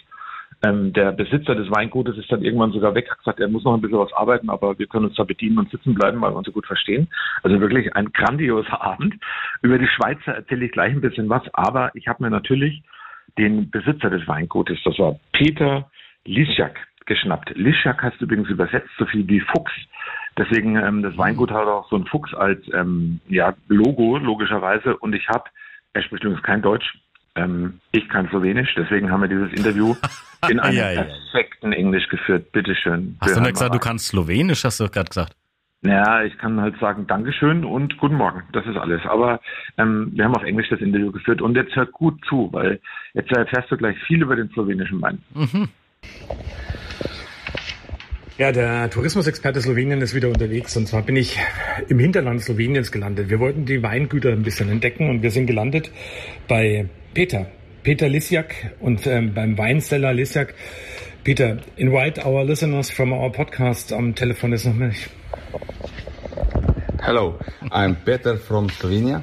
Ähm, 0.64 0.92
der 0.92 1.12
Besitzer 1.12 1.54
des 1.54 1.70
Weingutes 1.70 2.16
ist 2.16 2.32
dann 2.32 2.42
irgendwann 2.42 2.72
sogar 2.72 2.94
weg, 2.94 3.08
hat 3.10 3.18
gesagt, 3.18 3.38
er 3.38 3.48
muss 3.48 3.62
noch 3.62 3.74
ein 3.74 3.80
bisschen 3.80 3.98
was 3.98 4.12
arbeiten, 4.12 4.50
aber 4.50 4.78
wir 4.78 4.88
können 4.88 5.06
uns 5.06 5.16
da 5.16 5.22
bedienen 5.22 5.58
und 5.58 5.70
sitzen 5.70 5.94
bleiben, 5.94 6.20
weil 6.20 6.32
wir 6.32 6.36
uns 6.36 6.46
so 6.46 6.52
gut 6.52 6.66
verstehen. 6.66 7.08
Also 7.42 7.60
wirklich 7.60 7.94
ein 7.94 8.12
grandioser 8.12 8.80
Abend. 8.82 9.14
Über 9.62 9.78
die 9.78 9.86
Schweizer 9.86 10.34
erzähle 10.34 10.66
ich 10.66 10.72
gleich 10.72 10.92
ein 10.92 11.00
bisschen 11.00 11.28
was, 11.28 11.42
aber 11.52 11.94
ich 11.94 12.08
habe 12.08 12.22
mir 12.24 12.30
natürlich 12.30 12.82
den 13.38 13.70
Besitzer 13.70 14.10
des 14.10 14.26
Weingutes, 14.26 14.78
das 14.84 14.98
war 14.98 15.20
Peter 15.32 15.88
Lischak, 16.24 16.76
geschnappt. 17.06 17.56
Lischak 17.56 18.02
heißt 18.02 18.20
übrigens 18.20 18.48
übersetzt 18.48 18.90
so 18.98 19.06
viel 19.06 19.26
wie 19.28 19.40
Fuchs. 19.40 19.72
Deswegen, 20.36 20.76
ähm, 20.76 21.02
das 21.02 21.16
Weingut 21.16 21.50
hat 21.50 21.66
auch 21.66 21.88
so 21.88 21.96
einen 21.96 22.06
Fuchs 22.06 22.32
als 22.34 22.60
ähm, 22.72 23.20
ja, 23.28 23.54
Logo, 23.68 24.18
logischerweise. 24.18 24.96
Und 24.96 25.14
ich 25.14 25.28
habe, 25.28 25.44
er 25.94 26.02
spricht 26.02 26.22
übrigens 26.22 26.44
kein 26.44 26.62
Deutsch, 26.62 26.98
ähm, 27.38 27.80
ich 27.92 28.08
kann 28.08 28.28
Slowenisch, 28.28 28.74
deswegen 28.76 29.10
haben 29.10 29.22
wir 29.22 29.28
dieses 29.28 29.52
Interview 29.52 29.94
in 30.48 30.58
einem 30.60 30.76
Ja, 30.76 30.90
ja, 30.90 31.02
ja. 31.02 31.04
perfekten 31.04 31.72
Englisch 31.72 32.08
geführt. 32.08 32.50
Bitteschön. 32.52 33.16
hast 33.20 33.30
Wir 33.30 33.34
du 33.36 33.40
nicht 33.42 33.52
gesagt, 33.54 33.72
mal 33.72 33.78
du 33.78 33.84
kannst 33.84 34.06
Slowenisch, 34.08 34.64
hast 34.64 34.80
du 34.80 34.84
doch 34.84 34.92
gerade 34.92 35.08
gesagt. 35.08 35.32
ja, 35.82 36.22
ich 36.24 36.36
kann 36.38 36.60
halt 36.60 36.78
sagen 36.80 37.06
Dankeschön 37.06 37.64
und 37.64 37.96
Guten 37.98 38.16
Morgen. 38.16 38.42
Das 38.52 38.66
ist 38.66 38.76
alles. 38.76 39.00
Aber 39.06 39.40
ähm, 39.78 40.10
wir 40.14 40.24
haben 40.24 40.34
auf 40.34 40.42
Englisch 40.42 40.68
das 40.70 40.80
Interview 40.80 41.12
geführt 41.12 41.40
und 41.40 41.54
jetzt 41.56 41.74
hört 41.76 41.92
gut 41.92 42.18
zu, 42.28 42.48
weil 42.52 42.80
jetzt 43.14 43.30
erfährst 43.30 43.70
du 43.70 43.76
gleich 43.76 43.96
viel 44.06 44.22
über 44.22 44.34
den 44.36 44.50
slowenischen 44.50 45.00
Wein. 45.00 45.18
Ja, 48.38 48.52
der 48.52 48.88
Tourismusexperte 48.90 49.60
Slowenien 49.60 50.00
ist 50.00 50.14
wieder 50.14 50.28
unterwegs 50.28 50.76
und 50.76 50.86
zwar 50.86 51.02
bin 51.02 51.16
ich 51.16 51.36
im 51.88 51.98
Hinterland 51.98 52.40
Sloweniens 52.40 52.92
gelandet. 52.92 53.30
Wir 53.30 53.40
wollten 53.40 53.64
die 53.66 53.82
Weingüter 53.82 54.30
ein 54.30 54.42
bisschen 54.44 54.68
entdecken 54.68 55.10
und 55.10 55.22
wir 55.22 55.32
sind 55.32 55.46
gelandet 55.46 55.90
bei 56.46 56.88
Peter. 57.14 57.46
Peter 57.82 58.08
Lisjak 58.08 58.72
und 58.80 59.06
ähm, 59.06 59.32
beim 59.34 59.56
Weinsteller 59.56 60.12
Lisjak. 60.12 60.54
Peter, 61.24 61.58
invite 61.76 62.24
our 62.24 62.44
listeners 62.44 62.90
from 62.90 63.12
our 63.12 63.30
podcast. 63.30 63.92
Am 63.92 64.14
Telefon 64.14 64.52
ist 64.52 64.66
noch 64.66 64.74
nicht. 64.74 65.08
Hello, 67.02 67.38
I'm 67.70 67.96
Peter 68.04 68.36
from 68.36 68.68
Slovenia. 68.70 69.22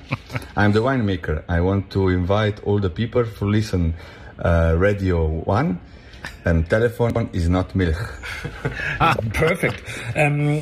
I'm 0.55 0.71
the 0.73 0.79
winemaker. 0.81 1.43
I 1.47 1.61
want 1.61 1.91
to 1.91 2.09
invite 2.09 2.63
all 2.63 2.79
the 2.79 2.89
people 2.89 3.25
to 3.25 3.45
listen 3.45 3.93
uh, 4.43 4.73
Radio 4.77 5.25
One. 5.45 5.79
And 6.45 6.67
telephone 6.69 7.29
is 7.33 7.49
not 7.49 7.75
milk. 7.75 7.97
Perfect. 9.33 9.81
Um, 10.15 10.61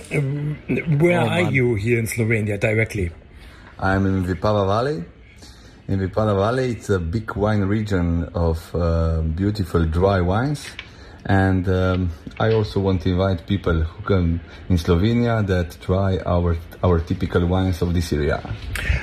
where 1.00 1.22
Oh, 1.22 1.28
are 1.28 1.52
you 1.52 1.76
here 1.76 2.00
in 2.00 2.06
Slovenia 2.06 2.60
directly? 2.60 3.12
I'm 3.80 4.06
in 4.06 4.24
Vipava 4.26 4.66
Valley. 4.66 5.04
In 5.86 6.00
Vipava 6.00 6.34
Valley, 6.34 6.72
it's 6.72 6.90
a 6.90 6.98
big 6.98 7.36
wine 7.36 7.62
region 7.62 8.24
of 8.34 8.74
uh, 8.74 9.20
beautiful 9.20 9.84
dry 9.84 10.22
wines. 10.22 10.66
And 11.26 11.68
um, 11.68 12.10
I 12.40 12.54
also 12.54 12.80
want 12.80 13.02
to 13.02 13.10
invite 13.10 13.46
people 13.48 13.82
who 13.82 14.04
come 14.04 14.40
in 14.70 14.78
Slovenia 14.78 15.46
that 15.46 15.78
try 15.82 16.20
our 16.26 16.56
our 16.84 17.00
typical 17.00 17.46
wines 17.48 17.82
of 17.82 17.94
this 17.94 18.14
area. 18.14 18.40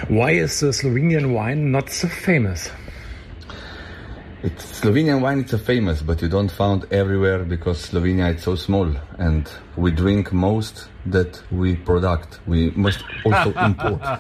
Why 0.09 0.33
is 0.33 0.61
the 0.61 0.69
Slovenian 0.69 1.35
wine 1.35 1.71
not 1.71 1.90
so 1.90 2.09
famous? 2.09 2.71
It's 4.42 4.81
Slovenian 4.81 5.20
wine. 5.20 5.40
It's 5.40 5.53
a 5.53 5.59
famous, 5.59 6.00
but 6.00 6.22
you 6.22 6.29
don't 6.29 6.50
found 6.50 6.87
everywhere 6.90 7.44
because 7.44 7.90
Slovenia 7.90 8.35
is 8.35 8.42
so 8.42 8.57
small, 8.57 8.90
and 9.18 9.46
we 9.76 9.90
drink 9.90 10.33
most 10.33 10.88
that 11.05 11.42
we 11.50 11.76
product. 11.76 12.40
We 12.46 12.70
must 12.70 13.05
also 13.26 13.53
import. 13.66 14.00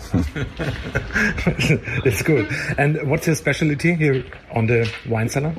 It's 2.04 2.20
good. 2.22 2.48
And 2.76 3.08
what's 3.08 3.26
your 3.28 3.36
specialty 3.36 3.94
here 3.94 4.22
on 4.54 4.66
the 4.66 4.92
wine 5.08 5.30
cellar? 5.30 5.54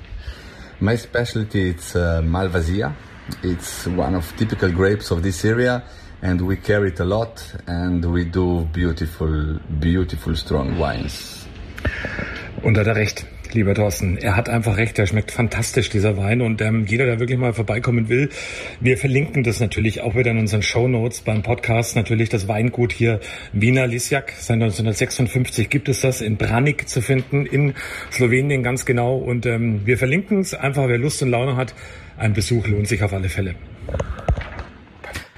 My 0.79 0.95
specialty 0.95 1.69
it's 1.69 1.95
uh, 1.95 2.21
Malvasia. 2.21 2.93
It's 3.41 3.87
one 3.87 4.13
of 4.13 4.31
typical 4.37 4.71
grapes 4.71 5.09
of 5.09 5.23
this 5.23 5.43
area, 5.43 5.83
and 6.21 6.39
we 6.41 6.57
carry 6.57 6.89
it 6.89 6.99
a 6.99 7.05
lot, 7.05 7.43
and 7.65 8.05
we 8.05 8.25
do 8.25 8.65
beautiful, 8.65 9.59
beautiful 9.79 10.35
strong 10.35 10.77
wines. 10.77 11.47
Und 12.63 12.77
hat 12.77 12.85
er 12.85 12.95
recht, 12.95 13.25
lieber 13.53 13.73
Thorsten. 13.73 14.17
Er 14.17 14.35
hat 14.35 14.49
einfach 14.49 14.77
recht, 14.77 14.97
der 14.97 15.05
schmeckt 15.05 15.31
fantastisch, 15.31 15.89
dieser 15.89 16.17
Wein. 16.17 16.41
Und 16.41 16.61
ähm, 16.61 16.85
jeder, 16.87 17.05
der 17.05 17.19
wirklich 17.19 17.37
mal 17.37 17.53
vorbeikommen 17.53 18.09
will, 18.09 18.29
wir 18.79 18.97
verlinken 18.97 19.43
das 19.43 19.59
natürlich 19.59 20.01
auch 20.01 20.15
wieder 20.15 20.31
in 20.31 20.39
unseren 20.39 20.61
Show 20.61 20.87
Notes 20.87 21.21
beim 21.21 21.43
Podcast. 21.43 21.95
Natürlich 21.95 22.29
das 22.29 22.47
Weingut 22.47 22.91
hier 22.91 23.19
Wiener 23.53 23.87
Lisjak. 23.87 24.33
Seit 24.37 24.55
1956 24.55 25.69
gibt 25.69 25.89
es 25.89 26.01
das 26.01 26.21
in 26.21 26.37
Branik 26.37 26.87
zu 26.87 27.01
finden, 27.01 27.45
in 27.45 27.73
Slowenien 28.11 28.63
ganz 28.63 28.85
genau. 28.85 29.17
Und 29.17 29.45
ähm, 29.45 29.81
wir 29.85 29.97
verlinken 29.97 30.41
es 30.41 30.53
einfach, 30.53 30.87
wer 30.87 30.97
Lust 30.97 31.21
und 31.21 31.29
Laune 31.29 31.55
hat. 31.55 31.73
Ein 32.17 32.33
Besuch 32.33 32.67
lohnt 32.67 32.87
sich 32.87 33.03
auf 33.03 33.13
alle 33.13 33.29
Fälle. 33.29 33.55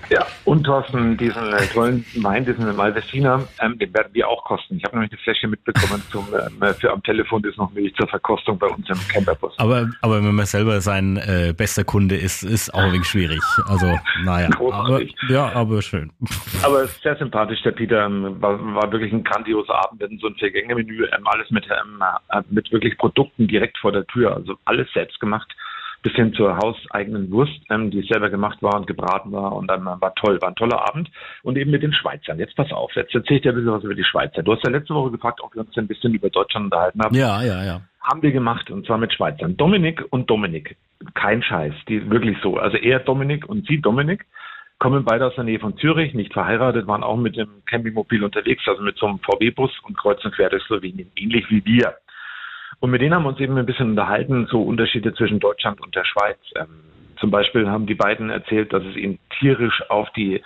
Ja, 0.10 0.26
und 0.46 0.64
Thorsten, 0.64 1.18
diesen 1.18 1.54
äh, 1.54 1.66
tollen 1.74 2.06
Wein, 2.16 2.46
diesen 2.46 2.76
Malvesina, 2.76 3.44
ähm, 3.62 3.78
den 3.80 3.94
werden 3.94 4.14
wir 4.14 4.28
auch 4.28 4.44
kosten. 4.44 4.78
Ich 4.78 4.84
habe 4.84 4.96
nämlich 4.96 5.12
eine 5.12 5.22
Fläche 5.22 5.48
mitbekommen 5.48 6.02
zum, 6.12 6.28
ähm, 6.34 6.74
für 6.76 6.92
am 6.92 7.02
Telefon 7.04 7.44
ist 7.44 7.58
noch 7.58 7.72
Milch 7.72 7.94
zur 7.96 8.08
Verkostung 8.08 8.58
bei 8.58 8.68
uns 8.68 8.88
im 8.90 9.00
Camperbus. 9.08 9.54
Aber, 9.58 9.90
aber 10.02 10.24
wenn 10.24 10.36
man 10.36 10.46
selber 10.46 10.82
sein 10.82 11.18
äh, 11.18 11.54
bester 11.56 11.84
Kunde 11.84 12.16
ist, 12.16 12.44
ist 12.44 12.74
auch 12.74 12.80
ein 12.80 12.94
wenig 12.94 13.08
schwierig. 13.08 13.42
Also, 13.68 13.98
naja. 14.24 14.50
Aber, 14.60 15.02
ja, 15.30 15.52
aber 15.54 15.82
schön. 15.82 16.12
Aber 16.64 16.86
sehr 16.88 17.16
sympathisch, 17.18 17.62
der 17.64 17.72
Peter. 17.72 18.06
Ähm, 18.06 18.42
war, 18.42 18.58
war 18.76 18.92
wirklich 18.92 19.12
ein 19.12 19.24
grandioser 19.24 19.76
Abend. 19.76 20.00
Wir 20.00 20.06
hatten 20.06 20.20
so 20.20 20.28
ein 20.28 20.36
Vier-Gänge-Menü, 20.36 21.06
ähm, 21.06 21.28
alles 21.28 21.50
mit, 21.52 21.66
ähm, 21.66 22.02
äh, 22.30 22.42
mit 22.50 22.72
wirklich 22.72 22.98
Produkten 22.98 23.48
direkt 23.48 23.78
vor 23.78 23.92
der 23.92 24.06
Tür. 24.08 24.36
Also 24.36 24.56
alles 24.66 24.88
selbst 24.94 25.20
gemacht. 25.20 25.54
Bis 26.04 26.14
hin 26.14 26.34
zur 26.34 26.58
hauseigenen 26.58 27.32
Wurst, 27.32 27.60
ähm, 27.72 27.90
die 27.90 28.02
selber 28.04 28.30
gemacht 28.30 28.62
war 28.62 28.76
und 28.76 28.86
gebraten 28.86 29.32
war. 29.32 29.54
Und 29.54 29.68
dann 29.68 29.86
war 29.86 30.14
toll, 30.16 30.40
war 30.42 30.50
ein 30.50 30.56
toller 30.56 30.88
Abend. 30.88 31.10
Und 31.42 31.58
eben 31.58 31.72
mit 31.72 31.82
den 31.82 31.94
Schweizern. 31.94 32.38
Jetzt 32.38 32.56
pass 32.56 32.72
auf, 32.72 32.92
jetzt 32.96 33.16
erzähle 33.16 33.38
ich 33.38 33.44
dir 33.44 33.52
ein 33.52 33.56
bisschen 33.56 33.72
was 33.72 33.84
über 33.84 33.96
die 33.96 34.04
Schweizer. 34.04 34.44
Du 34.44 34.54
hast 34.54 34.64
ja 34.64 34.70
letzte 34.70 34.94
Woche 34.94 35.12
gefragt, 35.12 35.40
ob 35.42 35.56
wir 35.56 35.62
uns 35.62 35.76
ein 35.78 35.88
bisschen 35.88 36.14
über 36.14 36.30
Deutschland 36.30 36.66
unterhalten 36.66 37.02
haben. 37.02 37.16
Ja, 37.16 37.42
ja, 37.42 37.64
ja. 37.64 37.82
Haben 38.02 38.22
wir 38.22 38.32
gemacht, 38.32 38.70
und 38.70 38.86
zwar 38.86 38.98
mit 38.98 39.14
Schweizern. 39.14 39.56
Dominik 39.56 40.04
und 40.10 40.30
Dominik. 40.30 40.76
Kein 41.14 41.42
Scheiß, 41.42 41.74
die 41.88 42.10
wirklich 42.12 42.38
so. 42.44 42.58
Also 42.58 42.78
er 42.78 43.00
Dominik 43.00 43.48
und 43.48 43.66
sie 43.66 43.80
Dominik 43.80 44.26
kommen 44.80 45.06
beide 45.06 45.26
aus 45.26 45.36
der 45.36 45.46
Nähe 45.46 45.60
von 45.60 45.78
Zürich, 45.78 46.14
nicht 46.14 46.34
verheiratet, 46.34 46.88
waren 46.88 47.04
auch 47.04 47.16
mit 47.16 47.38
dem 47.38 47.64
Campingmobil 47.66 48.22
unterwegs, 48.22 48.64
also 48.68 48.82
mit 48.82 48.98
so 48.98 49.06
einem 49.06 49.20
VW-Bus 49.20 49.72
und 49.84 49.98
kreuzen 49.98 50.30
quer 50.32 50.50
durch 50.50 50.64
Slowenien, 50.64 51.10
ähnlich 51.16 51.50
wie 51.50 51.64
wir. 51.64 51.96
Und 52.84 52.92
mit 52.92 53.00
denen 53.00 53.16
haben 53.16 53.24
wir 53.24 53.30
uns 53.30 53.40
eben 53.40 53.58
ein 53.58 53.66
bisschen 53.66 53.92
unterhalten, 53.92 54.46
so 54.48 54.62
Unterschiede 54.62 55.14
zwischen 55.14 55.40
Deutschland 55.40 55.80
und 55.80 55.96
der 55.96 56.04
Schweiz. 56.04 56.38
Ähm, 56.58 56.82
zum 57.18 57.32
Beispiel 57.32 57.70
haben 57.70 57.86
die 57.86 57.96
beiden 57.96 58.30
erzählt, 58.30 58.74
dass 58.74 58.84
es 58.84 58.98
ihnen 58.98 59.20
tierisch 59.40 59.90
auf 59.90 60.10
die 60.18 60.44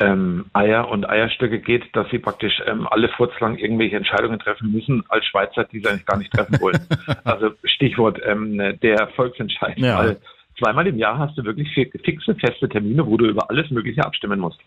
ähm, 0.00 0.46
Eier 0.54 0.88
und 0.88 1.08
Eierstöcke 1.08 1.60
geht, 1.60 1.84
dass 1.94 2.10
sie 2.10 2.18
praktisch 2.18 2.60
ähm, 2.66 2.88
alle 2.90 3.08
furzlang 3.10 3.58
irgendwelche 3.58 3.94
Entscheidungen 3.94 4.40
treffen 4.40 4.72
müssen 4.72 5.04
als 5.08 5.24
Schweizer, 5.26 5.62
die 5.62 5.78
sie 5.78 5.86
eigentlich 5.86 6.04
gar 6.04 6.18
nicht 6.18 6.32
treffen 6.32 6.60
wollen. 6.60 6.80
also 7.24 7.50
Stichwort 7.62 8.18
ähm, 8.26 8.58
der 8.82 9.06
Volksentscheid. 9.14 9.78
Ja. 9.78 10.00
Weil 10.00 10.16
zweimal 10.58 10.88
im 10.88 10.98
Jahr 10.98 11.20
hast 11.20 11.38
du 11.38 11.44
wirklich 11.44 11.72
fi- 11.72 11.92
fixe, 12.02 12.34
feste 12.34 12.68
Termine, 12.68 13.06
wo 13.06 13.16
du 13.16 13.26
über 13.26 13.48
alles 13.50 13.70
Mögliche 13.70 14.04
abstimmen 14.04 14.40
musst. 14.40 14.58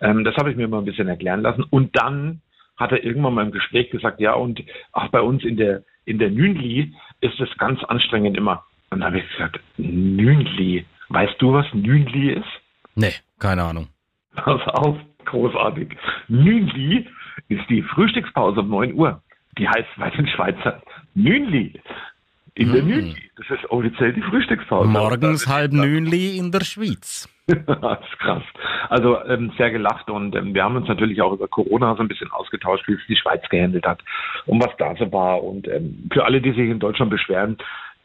Ähm, 0.00 0.22
das 0.22 0.36
habe 0.36 0.52
ich 0.52 0.56
mir 0.56 0.68
mal 0.68 0.78
ein 0.78 0.84
bisschen 0.84 1.08
erklären 1.08 1.42
lassen. 1.42 1.64
Und 1.68 1.96
dann 1.96 2.42
hat 2.76 2.92
er 2.92 3.02
irgendwann 3.02 3.34
mal 3.34 3.44
im 3.44 3.50
Gespräch 3.50 3.90
gesagt, 3.90 4.20
ja, 4.20 4.34
und 4.34 4.62
auch 4.92 5.08
bei 5.08 5.20
uns 5.20 5.42
in 5.44 5.56
der, 5.56 5.82
in 6.08 6.18
der 6.18 6.30
Nünli 6.30 6.94
ist 7.20 7.38
es 7.38 7.48
ganz 7.58 7.84
anstrengend 7.84 8.36
immer. 8.36 8.64
Und 8.90 9.00
dann 9.00 9.08
habe 9.08 9.18
ich 9.18 9.30
gesagt, 9.30 9.60
Nünli, 9.76 10.86
weißt 11.10 11.36
du, 11.38 11.52
was 11.52 11.66
Nünli 11.74 12.32
ist? 12.32 12.48
Nee, 12.94 13.12
keine 13.38 13.62
Ahnung. 13.62 13.88
Pass 14.34 14.62
auf, 14.68 14.96
großartig. 15.26 15.96
Nünli 16.28 17.06
ist 17.48 17.68
die 17.68 17.82
Frühstückspause 17.82 18.60
um 18.60 18.70
9 18.70 18.94
Uhr. 18.94 19.22
Die 19.58 19.68
heißt 19.68 19.88
bei 19.98 20.10
den 20.10 20.26
Schweizer 20.28 20.80
Nünli. 21.14 21.78
In 22.58 22.72
der 22.72 22.82
Mhm. 22.82 22.88
Nünli. 22.88 23.30
Das 23.36 23.48
ist 23.56 23.70
offiziell 23.70 24.12
die 24.12 24.22
Frühstückspause. 24.22 24.88
Morgens 24.88 25.46
halb 25.46 25.72
neunli 25.72 26.36
in 26.38 26.50
der 26.50 26.64
Schweiz. 26.64 27.28
das 27.46 28.00
ist 28.00 28.18
krass. 28.18 28.42
Also 28.88 29.24
ähm, 29.26 29.52
sehr 29.56 29.70
gelacht 29.70 30.10
und 30.10 30.34
ähm, 30.34 30.52
wir 30.54 30.64
haben 30.64 30.74
uns 30.74 30.88
natürlich 30.88 31.22
auch 31.22 31.32
über 31.32 31.46
Corona 31.46 31.94
so 31.94 32.02
ein 32.02 32.08
bisschen 32.08 32.30
ausgetauscht, 32.32 32.88
wie 32.88 32.94
es 32.94 33.06
die 33.08 33.16
Schweiz 33.16 33.48
gehandelt 33.48 33.86
hat 33.86 34.00
und 34.46 34.60
was 34.62 34.76
da 34.76 34.94
so 34.96 35.10
war. 35.12 35.42
Und 35.42 35.68
ähm, 35.68 36.08
für 36.12 36.24
alle, 36.24 36.40
die 36.40 36.50
sich 36.50 36.68
in 36.68 36.80
Deutschland 36.80 37.12
beschweren, 37.12 37.58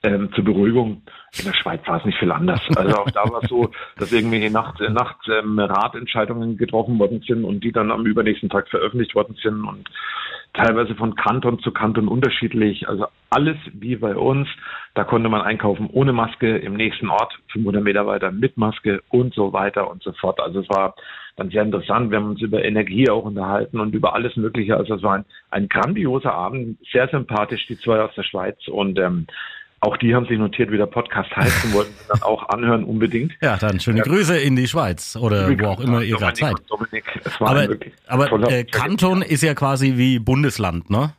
ähm, 0.03 0.31
zur 0.33 0.43
Beruhigung, 0.43 1.01
in 1.39 1.45
der 1.45 1.53
Schweiz 1.53 1.81
war 1.87 1.97
es 1.97 2.05
nicht 2.05 2.19
viel 2.19 2.31
anders. 2.31 2.61
Also 2.75 2.97
auch 2.97 3.09
da 3.09 3.23
war 3.29 3.41
es 3.41 3.49
so, 3.49 3.71
dass 3.97 4.11
irgendwelche 4.11 4.51
Nacht, 4.51 4.79
Nacht 4.81 5.17
ähm, 5.29 5.57
Ratentscheidungen 5.57 6.57
getroffen 6.57 6.99
worden 6.99 7.23
sind 7.25 7.45
und 7.45 7.63
die 7.63 7.71
dann 7.71 7.91
am 7.91 8.05
übernächsten 8.05 8.49
Tag 8.49 8.67
veröffentlicht 8.69 9.15
worden 9.15 9.35
sind 9.41 9.63
und 9.63 9.89
teilweise 10.53 10.93
von 10.95 11.15
Kanton 11.15 11.59
zu 11.59 11.71
Kanton 11.71 12.07
unterschiedlich. 12.07 12.87
Also 12.87 13.07
alles 13.29 13.57
wie 13.73 13.95
bei 13.95 14.15
uns. 14.15 14.47
Da 14.93 15.03
konnte 15.03 15.29
man 15.29 15.41
einkaufen 15.41 15.89
ohne 15.91 16.13
Maske, 16.13 16.57
im 16.57 16.75
nächsten 16.75 17.09
Ort 17.09 17.33
500 17.51 17.83
Meter 17.83 18.05
weiter 18.05 18.31
mit 18.31 18.57
Maske 18.57 19.01
und 19.09 19.33
so 19.33 19.53
weiter 19.53 19.89
und 19.89 20.03
so 20.03 20.11
fort. 20.13 20.39
Also 20.39 20.59
es 20.59 20.69
war 20.69 20.95
dann 21.35 21.49
sehr 21.49 21.63
interessant. 21.63 22.11
Wir 22.11 22.19
haben 22.19 22.29
uns 22.29 22.41
über 22.41 22.63
Energie 22.63 23.09
auch 23.09 23.23
unterhalten 23.23 23.79
und 23.79 23.95
über 23.95 24.13
alles 24.13 24.35
Mögliche. 24.35 24.77
Also 24.77 24.95
es 24.95 25.01
war 25.01 25.15
ein, 25.15 25.25
ein 25.49 25.67
grandioser 25.67 26.33
Abend, 26.33 26.77
sehr 26.91 27.07
sympathisch, 27.07 27.65
die 27.65 27.77
zwei 27.79 28.01
aus 28.01 28.13
der 28.15 28.23
Schweiz 28.23 28.67
und 28.67 28.99
ähm, 28.99 29.25
auch 29.83 29.97
die 29.97 30.15
haben 30.15 30.25
sich 30.25 30.37
notiert, 30.37 30.71
wie 30.71 30.77
der 30.77 30.85
Podcast 30.87 31.29
heißt 31.35 31.65
und 31.65 31.73
wollten 31.73 31.93
dann 32.09 32.21
auch 32.23 32.49
anhören 32.49 32.83
unbedingt. 32.83 33.33
Ja, 33.41 33.57
dann 33.57 33.79
schöne 33.79 34.01
Grüße 34.01 34.37
in 34.37 34.55
die 34.55 34.67
Schweiz 34.67 35.15
oder 35.15 35.49
wo 35.59 35.65
auch 35.67 35.79
immer 35.79 36.01
ihr 36.01 36.17
gerade 36.17 36.39
Dominik 36.39 36.39
seid. 36.39 36.53
und 36.59 36.71
Dominik, 36.71 37.21
es 37.25 37.41
war 37.41 37.49
Aber, 38.07 38.27
aber 38.29 38.51
äh, 38.51 38.63
Kanton 38.63 39.21
ist 39.21 39.43
ja 39.43 39.53
quasi 39.53 39.97
wie 39.97 40.19
Bundesland, 40.19 40.89
ne? 40.89 41.13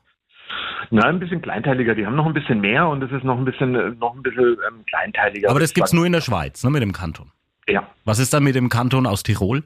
Nein, 0.90 1.16
ein 1.16 1.18
bisschen 1.20 1.42
kleinteiliger. 1.42 1.94
Die 1.94 2.06
haben 2.06 2.14
noch 2.14 2.26
ein 2.26 2.34
bisschen 2.34 2.60
mehr 2.60 2.86
und 2.88 3.02
es 3.02 3.10
ist 3.10 3.24
noch 3.24 3.38
ein 3.38 3.44
bisschen, 3.44 3.74
äh, 3.74 3.90
noch 3.98 4.14
ein 4.14 4.22
bisschen 4.22 4.56
ähm, 4.68 4.84
kleinteiliger. 4.86 5.50
Aber 5.50 5.58
das 5.60 5.74
gibt's 5.74 5.90
sag- 5.90 5.96
nur 5.96 6.06
in 6.06 6.12
der 6.12 6.20
Schweiz, 6.20 6.62
ne, 6.62 6.70
mit 6.70 6.82
dem 6.82 6.92
Kanton. 6.92 7.30
Ja. 7.68 7.88
Was 8.04 8.18
ist 8.18 8.32
dann 8.34 8.44
mit 8.44 8.54
dem 8.54 8.68
Kanton 8.68 9.06
aus 9.06 9.22
Tirol? 9.22 9.64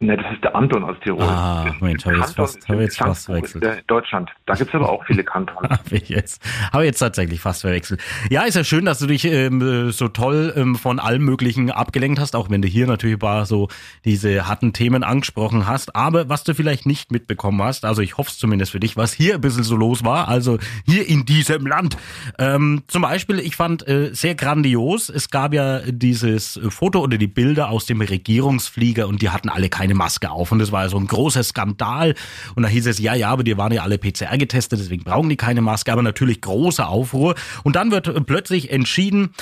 Ne, 0.00 0.16
das 0.16 0.26
ist 0.34 0.42
der 0.42 0.54
Anton 0.56 0.82
aus 0.82 0.96
Tirol. 1.04 1.22
Ah, 1.22 1.64
Das- 1.66 1.80
Mensch, 1.80 2.04
hab 2.04 2.12
ich 2.14 2.18
jetzt 2.18 2.34
fast- 2.34 2.68
hab 2.68 2.80
jetzt 2.80 2.98
fast 2.98 3.26
verwechselt. 3.26 3.84
Deutschland. 3.86 4.28
Da 4.44 4.54
gibt's 4.54 4.74
aber 4.74 4.88
auch 4.90 5.04
viele 5.06 5.22
Kantone. 5.22 5.68
Habe 5.70 5.96
ich 5.96 6.08
jetzt, 6.08 6.42
habe 6.72 6.82
ich 6.82 6.88
jetzt 6.88 6.98
tatsächlich 6.98 7.40
fast 7.40 7.60
verwechselt. 7.62 8.00
Ja, 8.28 8.42
ist 8.42 8.56
ja 8.56 8.64
schön, 8.64 8.84
dass 8.84 8.98
du 8.98 9.06
dich 9.06 9.24
ähm, 9.24 9.62
äh, 9.62 9.92
so 9.92 10.08
toll 10.08 10.52
ähm, 10.56 10.74
von 10.74 10.98
allem 10.98 11.24
Möglichen 11.24 11.70
abgelenkt 11.70 12.18
hast, 12.18 12.34
auch 12.34 12.50
wenn 12.50 12.60
du 12.60 12.66
hier 12.68 12.86
natürlich 12.88 13.16
ein 13.16 13.20
paar 13.20 13.46
so 13.46 13.68
diese 14.04 14.48
harten 14.48 14.72
Themen 14.72 15.04
angesprochen 15.04 15.66
hast. 15.68 15.94
Aber 15.94 16.28
was 16.28 16.42
du 16.42 16.54
vielleicht 16.54 16.86
nicht 16.86 17.12
mitbekommen 17.12 17.62
hast, 17.62 17.84
also 17.84 18.02
ich 18.02 18.18
hoffe 18.18 18.30
es 18.30 18.38
zumindest 18.38 18.72
für 18.72 18.80
dich, 18.80 18.96
was 18.96 19.12
hier 19.12 19.36
ein 19.36 19.40
bisschen 19.40 19.62
so 19.62 19.76
los 19.76 20.04
war, 20.04 20.26
also 20.28 20.58
hier 20.86 21.08
in 21.08 21.24
diesem 21.24 21.66
Land. 21.66 21.96
Ähm, 22.38 22.82
zum 22.88 23.02
Beispiel, 23.02 23.38
ich 23.38 23.54
fand 23.54 23.86
äh, 23.86 24.10
sehr 24.12 24.34
grandios, 24.34 25.08
es 25.08 25.30
gab 25.30 25.54
ja 25.54 25.80
dieses 25.86 26.60
Foto 26.68 26.98
oder 27.00 27.16
die 27.16 27.28
Bilder 27.28 27.68
aus 27.70 27.86
dem 27.86 28.00
Regierungsflieger 28.00 29.06
und 29.06 29.22
die 29.22 29.30
hatten 29.30 29.48
alle 29.48 29.68
keine 29.68 29.83
Maske 29.92 30.30
auf 30.30 30.50
und 30.50 30.60
das 30.60 30.72
war 30.72 30.88
so 30.88 30.96
ein 30.96 31.06
großer 31.06 31.42
Skandal 31.42 32.14
und 32.54 32.62
da 32.62 32.68
hieß 32.70 32.86
es, 32.86 32.98
ja, 32.98 33.14
ja, 33.14 33.28
aber 33.28 33.44
die 33.44 33.58
waren 33.58 33.72
ja 33.72 33.82
alle 33.82 33.98
PCR 33.98 34.38
getestet, 34.38 34.80
deswegen 34.80 35.04
brauchen 35.04 35.28
die 35.28 35.36
keine 35.36 35.60
Maske, 35.60 35.92
aber 35.92 36.02
natürlich 36.02 36.40
großer 36.40 36.88
Aufruhr 36.88 37.34
und 37.64 37.76
dann 37.76 37.90
wird 37.90 38.24
plötzlich 38.24 38.70
entschieden, 38.70 39.34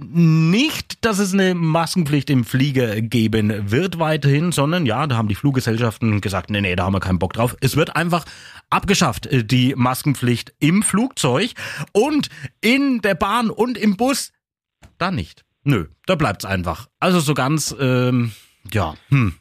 nicht, 0.00 1.04
dass 1.04 1.18
es 1.18 1.32
eine 1.34 1.54
Maskenpflicht 1.54 2.30
im 2.30 2.44
Flieger 2.44 3.00
geben 3.00 3.70
wird 3.70 3.98
weiterhin, 3.98 4.52
sondern 4.52 4.86
ja, 4.86 5.06
da 5.06 5.16
haben 5.16 5.28
die 5.28 5.34
Fluggesellschaften 5.34 6.20
gesagt, 6.20 6.50
nee, 6.50 6.60
nee, 6.60 6.76
da 6.76 6.84
haben 6.84 6.92
wir 6.92 7.00
keinen 7.00 7.18
Bock 7.18 7.32
drauf. 7.32 7.56
Es 7.60 7.74
wird 7.74 7.96
einfach 7.96 8.24
abgeschafft, 8.70 9.28
die 9.32 9.74
Maskenpflicht 9.76 10.54
im 10.60 10.82
Flugzeug 10.82 11.50
und 11.92 12.28
in 12.60 13.00
der 13.00 13.14
Bahn 13.14 13.50
und 13.50 13.76
im 13.76 13.96
Bus 13.96 14.32
da 14.98 15.10
nicht. 15.10 15.44
Nö, 15.64 15.86
da 16.06 16.14
bleibt's 16.14 16.44
einfach. 16.44 16.88
Also 17.00 17.18
so 17.18 17.34
ganz, 17.34 17.74
ähm, 17.78 18.32
ja, 18.72 18.94
hm, 19.08 19.34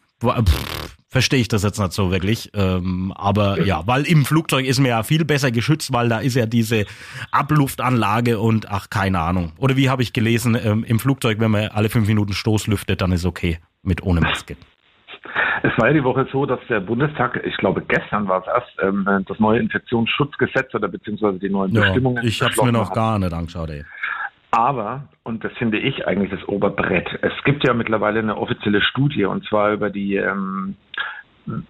verstehe 1.10 1.39
ich 1.39 1.47
das 1.47 1.63
jetzt 1.63 1.80
nicht 1.80 1.93
so 1.93 2.12
wirklich. 2.12 2.51
Ähm, 2.53 3.13
aber 3.15 3.62
ja, 3.63 3.84
weil 3.86 4.03
im 4.03 4.25
Flugzeug 4.25 4.65
ist 4.65 4.80
man 4.80 4.89
ja 4.89 5.03
viel 5.03 5.25
besser 5.25 5.51
geschützt, 5.51 5.93
weil 5.93 6.10
da 6.10 6.19
ist 6.19 6.36
ja 6.36 6.45
diese 6.45 6.86
Abluftanlage 7.32 8.39
und 8.39 8.69
ach, 8.69 8.89
keine 8.89 9.19
Ahnung. 9.19 9.53
Oder 9.58 9.77
wie 9.77 9.89
habe 9.89 10.01
ich 10.01 10.13
gelesen, 10.13 10.58
ähm, 10.62 10.84
im 10.84 10.99
Flugzeug, 10.99 11.39
wenn 11.39 11.51
man 11.51 11.67
alle 11.69 11.89
fünf 11.89 12.08
Minuten 12.08 12.34
Stoß 12.34 12.67
lüftet, 12.67 13.01
dann 13.01 13.12
ist 13.12 13.25
okay 13.25 13.60
mit 13.84 14.03
ohne 14.03 14.21
Maske. 14.21 14.58
Es 15.63 15.71
war 15.77 15.88
ja 15.88 15.93
die 15.93 16.03
Woche 16.03 16.27
so, 16.32 16.45
dass 16.45 16.60
der 16.69 16.80
Bundestag, 16.82 17.41
ich 17.43 17.58
glaube 17.58 17.82
gestern 17.88 18.27
war 18.27 18.41
es 18.41 18.47
erst, 18.47 18.69
ähm, 18.84 19.08
das 19.27 19.39
neue 19.39 19.60
Infektionsschutzgesetz 19.60 20.73
oder 20.75 20.88
beziehungsweise 20.88 21.39
die 21.39 21.49
neuen 21.49 21.73
Ja, 21.73 21.82
Bestimmungen. 21.82 22.25
ich 22.25 22.41
habe 22.41 22.51
es 22.51 22.62
mir 22.62 22.71
noch 22.71 22.89
hat. 22.89 22.95
gar 22.95 23.17
nicht 23.19 23.34
angeschaut, 23.34 23.69
ey. 23.71 23.84
Aber, 24.51 25.10
und 25.23 25.43
das 25.43 25.51
finde 25.53 25.77
ich 25.77 26.07
eigentlich 26.07 26.31
das 26.31 26.47
Oberbrett, 26.47 27.07
es 27.21 27.33
gibt 27.43 27.67
ja 27.67 27.73
mittlerweile 27.73 28.19
eine 28.19 28.38
offizielle 28.38 28.81
Studie 28.81 29.25
und 29.25 29.45
zwar 29.45 29.73
über 29.73 29.89
die, 29.89 30.15
ähm, 30.15 30.75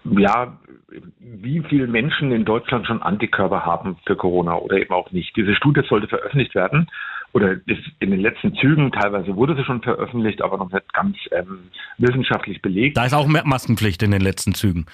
ja, 0.04 0.56
wie 1.18 1.62
viele 1.68 1.86
Menschen 1.86 2.32
in 2.32 2.44
Deutschland 2.44 2.86
schon 2.86 3.02
Antikörper 3.02 3.64
haben 3.64 3.96
für 4.06 4.16
Corona 4.16 4.56
oder 4.56 4.76
eben 4.76 4.92
auch 4.92 5.10
nicht. 5.12 5.36
Diese 5.36 5.54
Studie 5.54 5.82
sollte 5.88 6.08
veröffentlicht 6.08 6.54
werden 6.54 6.88
oder 7.32 7.52
ist 7.66 7.82
in 8.00 8.10
den 8.10 8.20
letzten 8.20 8.54
Zügen, 8.54 8.90
teilweise 8.92 9.36
wurde 9.36 9.54
sie 9.56 9.64
schon 9.64 9.82
veröffentlicht, 9.82 10.40
aber 10.42 10.56
noch 10.56 10.72
nicht 10.72 10.92
ganz 10.92 11.16
ähm, 11.32 11.70
wissenschaftlich 11.98 12.62
belegt. 12.62 12.96
Da 12.96 13.04
ist 13.04 13.14
auch 13.14 13.26
Maskenpflicht 13.26 14.02
in 14.02 14.12
den 14.12 14.22
letzten 14.22 14.54
Zügen. 14.54 14.86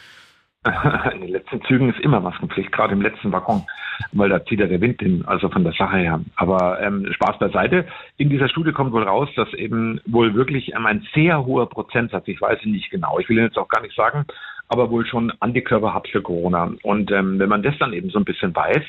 In 1.14 1.20
den 1.20 1.30
letzten 1.30 1.62
Zügen 1.62 1.90
ist 1.90 2.00
immer 2.00 2.20
Maskenpflicht, 2.20 2.72
gerade 2.72 2.94
im 2.94 3.02
letzten 3.02 3.32
Waggon, 3.32 3.66
weil 4.12 4.30
da 4.30 4.44
zieht 4.44 4.60
ja 4.60 4.66
der 4.66 4.80
Wind 4.80 5.00
hin, 5.00 5.22
also 5.26 5.48
von 5.50 5.62
der 5.62 5.74
Sache 5.74 5.98
her. 5.98 6.20
Aber 6.36 6.80
ähm, 6.80 7.06
Spaß 7.12 7.38
beiseite. 7.38 7.86
In 8.16 8.30
dieser 8.30 8.48
Studie 8.48 8.72
kommt 8.72 8.92
wohl 8.92 9.02
raus, 9.02 9.28
dass 9.36 9.52
eben 9.52 10.00
wohl 10.06 10.34
wirklich 10.34 10.74
ähm, 10.74 10.86
ein 10.86 11.06
sehr 11.14 11.44
hoher 11.44 11.68
Prozentsatz, 11.68 12.26
ich 12.28 12.40
weiß 12.40 12.64
nicht 12.64 12.90
genau, 12.90 13.18
ich 13.18 13.28
will 13.28 13.38
jetzt 13.38 13.58
auch 13.58 13.68
gar 13.68 13.82
nicht 13.82 13.94
sagen, 13.94 14.24
aber 14.68 14.90
wohl 14.90 15.06
schon 15.06 15.32
Antikörper 15.40 15.92
hat 15.92 16.08
für 16.08 16.22
Corona. 16.22 16.72
Und 16.82 17.10
ähm, 17.12 17.38
wenn 17.38 17.48
man 17.48 17.62
das 17.62 17.76
dann 17.78 17.92
eben 17.92 18.08
so 18.08 18.18
ein 18.18 18.24
bisschen 18.24 18.54
weiß, 18.54 18.82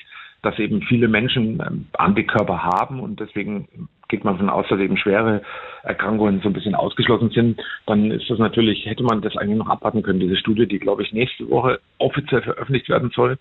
dass 0.46 0.60
eben 0.60 0.82
viele 0.84 1.08
Menschen 1.08 1.62
ähm, 1.66 1.88
Antikörper 1.94 2.64
haben 2.64 3.00
und 3.00 3.20
deswegen 3.20 3.68
geht 4.08 4.24
man 4.24 4.36
davon 4.36 4.50
aus, 4.50 4.68
dass 4.70 4.80
eben 4.80 4.98
schwere 4.98 5.42
Erkrankungen 5.84 6.42
so 6.42 6.50
ein 6.50 6.54
bisschen 6.54 6.76
ausgeschlossen 6.76 7.32
sind, 7.32 7.62
dann 7.88 8.12
ist 8.12 8.30
das 8.30 8.40
natürlich, 8.40 8.86
hätte 8.86 9.04
man 9.04 9.22
das 9.22 9.36
eigentlich 9.36 9.58
noch 9.58 9.70
abwarten 9.70 10.04
können, 10.04 10.20
diese 10.20 10.38
Studie, 10.38 10.68
die 10.68 10.80
glaube 10.80 11.04
ich 11.04 11.12
nächste 11.12 11.50
Woche 11.50 11.80
offiziell 11.98 12.42
veröffentlicht 12.42 12.90
werden 12.90 13.12
soll. 13.16 13.38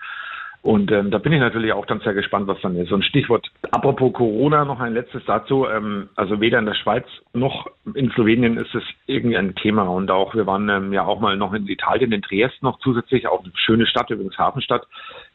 Und 0.65 0.91
ähm, 0.93 1.11
da 1.11 1.19
bin 1.19 1.35
ich 1.35 1.41
natürlich 1.41 1.75
auch 1.75 1.85
dann 1.85 2.01
sehr 2.01 2.15
gespannt, 2.15 2.47
was 2.47 2.59
dann 2.63 2.75
ist. 2.77 2.89
So 2.89 2.95
ein 2.95 3.03
Stichwort, 3.03 3.51
apropos 3.71 4.15
Corona, 4.15 4.65
noch 4.65 4.81
ein 4.81 4.95
letztes 4.95 5.23
dazu. 5.27 5.67
Ähm, 5.69 6.09
also 6.17 6.41
weder 6.41 6.59
in 6.59 6.65
der 6.65 6.73
Schweiz 6.73 7.05
noch 7.35 7.67
in 7.95 8.11
Slowenien 8.13 8.57
ist 8.57 8.75
es 8.75 8.83
irgendwie 9.05 9.37
ein 9.37 9.55
Thema. 9.57 9.83
Und 9.83 10.11
auch, 10.11 10.35
wir 10.35 10.47
waren 10.47 10.67
ähm, 10.71 10.91
ja 10.95 11.05
auch 11.05 11.21
mal 11.21 11.37
noch 11.37 11.53
in 11.53 11.69
Italien, 11.69 12.13
in 12.13 12.23
Triest 12.23 12.63
noch 12.63 12.79
zusätzlich, 12.79 13.29
auch 13.29 13.45
eine 13.45 13.53
schöne 13.57 13.87
Stadt, 13.87 14.09
übrigens 14.09 14.39
Hafenstadt. 14.39 14.87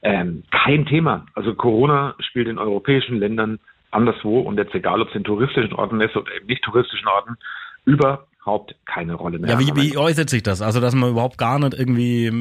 Ähm, 0.01 0.43
kein 0.51 0.85
Thema. 0.85 1.25
Also 1.35 1.53
Corona 1.55 2.15
spielt 2.19 2.47
in 2.47 2.57
europäischen 2.57 3.17
Ländern 3.19 3.59
anderswo 3.91 4.39
und 4.39 4.57
jetzt 4.57 4.73
egal, 4.73 5.01
ob 5.01 5.09
es 5.09 5.15
in 5.15 5.23
touristischen 5.23 5.73
Orten 5.73 5.99
ist 6.01 6.15
oder 6.15 6.31
in 6.39 6.45
nicht 6.47 6.63
touristischen 6.63 7.07
Orten, 7.07 7.37
überhaupt 7.85 8.75
keine 8.85 9.15
Rolle 9.15 9.39
mehr. 9.39 9.51
Ja, 9.51 9.59
wie, 9.59 9.75
wie 9.75 9.97
äußert 9.97 10.29
sich 10.29 10.43
das? 10.43 10.61
Also, 10.61 10.79
dass 10.79 10.93
man 10.95 11.09
überhaupt 11.09 11.37
gar 11.37 11.59
nicht 11.59 11.73
irgendwie 11.73 12.31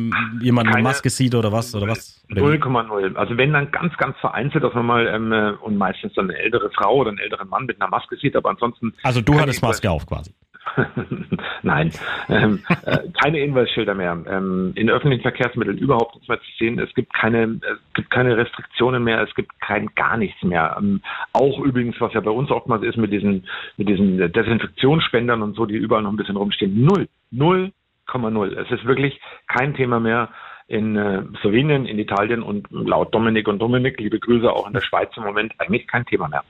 jemanden 0.40 0.72
Keine- 0.72 0.82
Maske 0.82 1.10
sieht 1.10 1.34
oder 1.34 1.50
was? 1.52 1.74
Oder 1.74 1.88
was? 1.88 2.24
Oder 2.30 2.42
wie? 2.42 2.56
0,0. 2.58 3.14
Also 3.16 3.36
wenn 3.36 3.52
dann 3.52 3.70
ganz, 3.70 3.96
ganz 3.96 4.16
vereinzelt, 4.18 4.62
dass 4.62 4.74
man 4.74 4.86
mal 4.86 5.06
ähm, 5.06 5.32
äh, 5.32 5.52
und 5.60 5.76
meistens 5.78 6.12
dann 6.14 6.30
eine 6.30 6.38
ältere 6.38 6.70
Frau 6.70 6.96
oder 6.96 7.10
einen 7.10 7.18
älteren 7.18 7.48
Mann 7.48 7.64
mit 7.66 7.80
einer 7.80 7.90
Maske 7.90 8.16
sieht, 8.16 8.36
aber 8.36 8.50
ansonsten 8.50 8.94
Also, 9.02 9.20
du 9.20 9.40
hattest 9.40 9.62
Maske 9.62 9.90
auf 9.90 10.06
quasi. 10.06 10.32
Nein, 11.62 11.92
ähm, 12.28 12.62
äh, 12.84 12.98
keine 13.20 13.38
Hinweisschilder 13.38 13.94
mehr. 13.94 14.16
Ähm, 14.28 14.72
in 14.74 14.90
öffentlichen 14.90 15.22
Verkehrsmitteln 15.22 15.78
überhaupt 15.78 16.14
nichts 16.14 16.28
mehr 16.28 16.40
zu 16.40 16.50
sehen. 16.58 16.78
Es 16.78 16.92
gibt 16.94 17.12
keine, 17.14 17.60
es 17.62 17.94
gibt 17.94 18.10
keine 18.10 18.36
Restriktionen 18.36 19.02
mehr. 19.02 19.22
Es 19.22 19.34
gibt 19.34 19.58
kein 19.60 19.88
gar 19.94 20.16
nichts 20.16 20.42
mehr. 20.42 20.76
Ähm, 20.78 21.02
auch 21.32 21.58
übrigens, 21.60 22.00
was 22.00 22.12
ja 22.12 22.20
bei 22.20 22.30
uns 22.30 22.50
oftmals 22.50 22.84
ist 22.84 22.96
mit 22.96 23.12
diesen, 23.12 23.46
mit 23.76 23.88
diesen 23.88 24.18
Desinfektionsspendern 24.32 25.42
und 25.42 25.54
so, 25.54 25.66
die 25.66 25.76
überall 25.76 26.02
noch 26.02 26.12
ein 26.12 26.16
bisschen 26.16 26.36
rumstehen. 26.36 26.84
Null, 26.84 27.08
null, 27.30 27.72
Komma 28.06 28.30
null. 28.30 28.56
Es 28.58 28.70
ist 28.70 28.86
wirklich 28.86 29.20
kein 29.46 29.74
Thema 29.74 30.00
mehr 30.00 30.30
in 30.66 30.96
äh, 30.96 31.22
Slowenien, 31.40 31.86
in 31.86 31.98
Italien 31.98 32.42
und 32.42 32.66
laut 32.70 33.14
Dominik 33.14 33.48
und 33.48 33.58
Dominik, 33.58 33.98
liebe 34.00 34.18
Grüße 34.18 34.50
auch 34.50 34.66
in 34.66 34.74
der 34.74 34.82
Schweiz 34.82 35.10
im 35.16 35.24
Moment, 35.24 35.54
eigentlich 35.58 35.86
kein 35.86 36.04
Thema 36.04 36.28
mehr. 36.28 36.44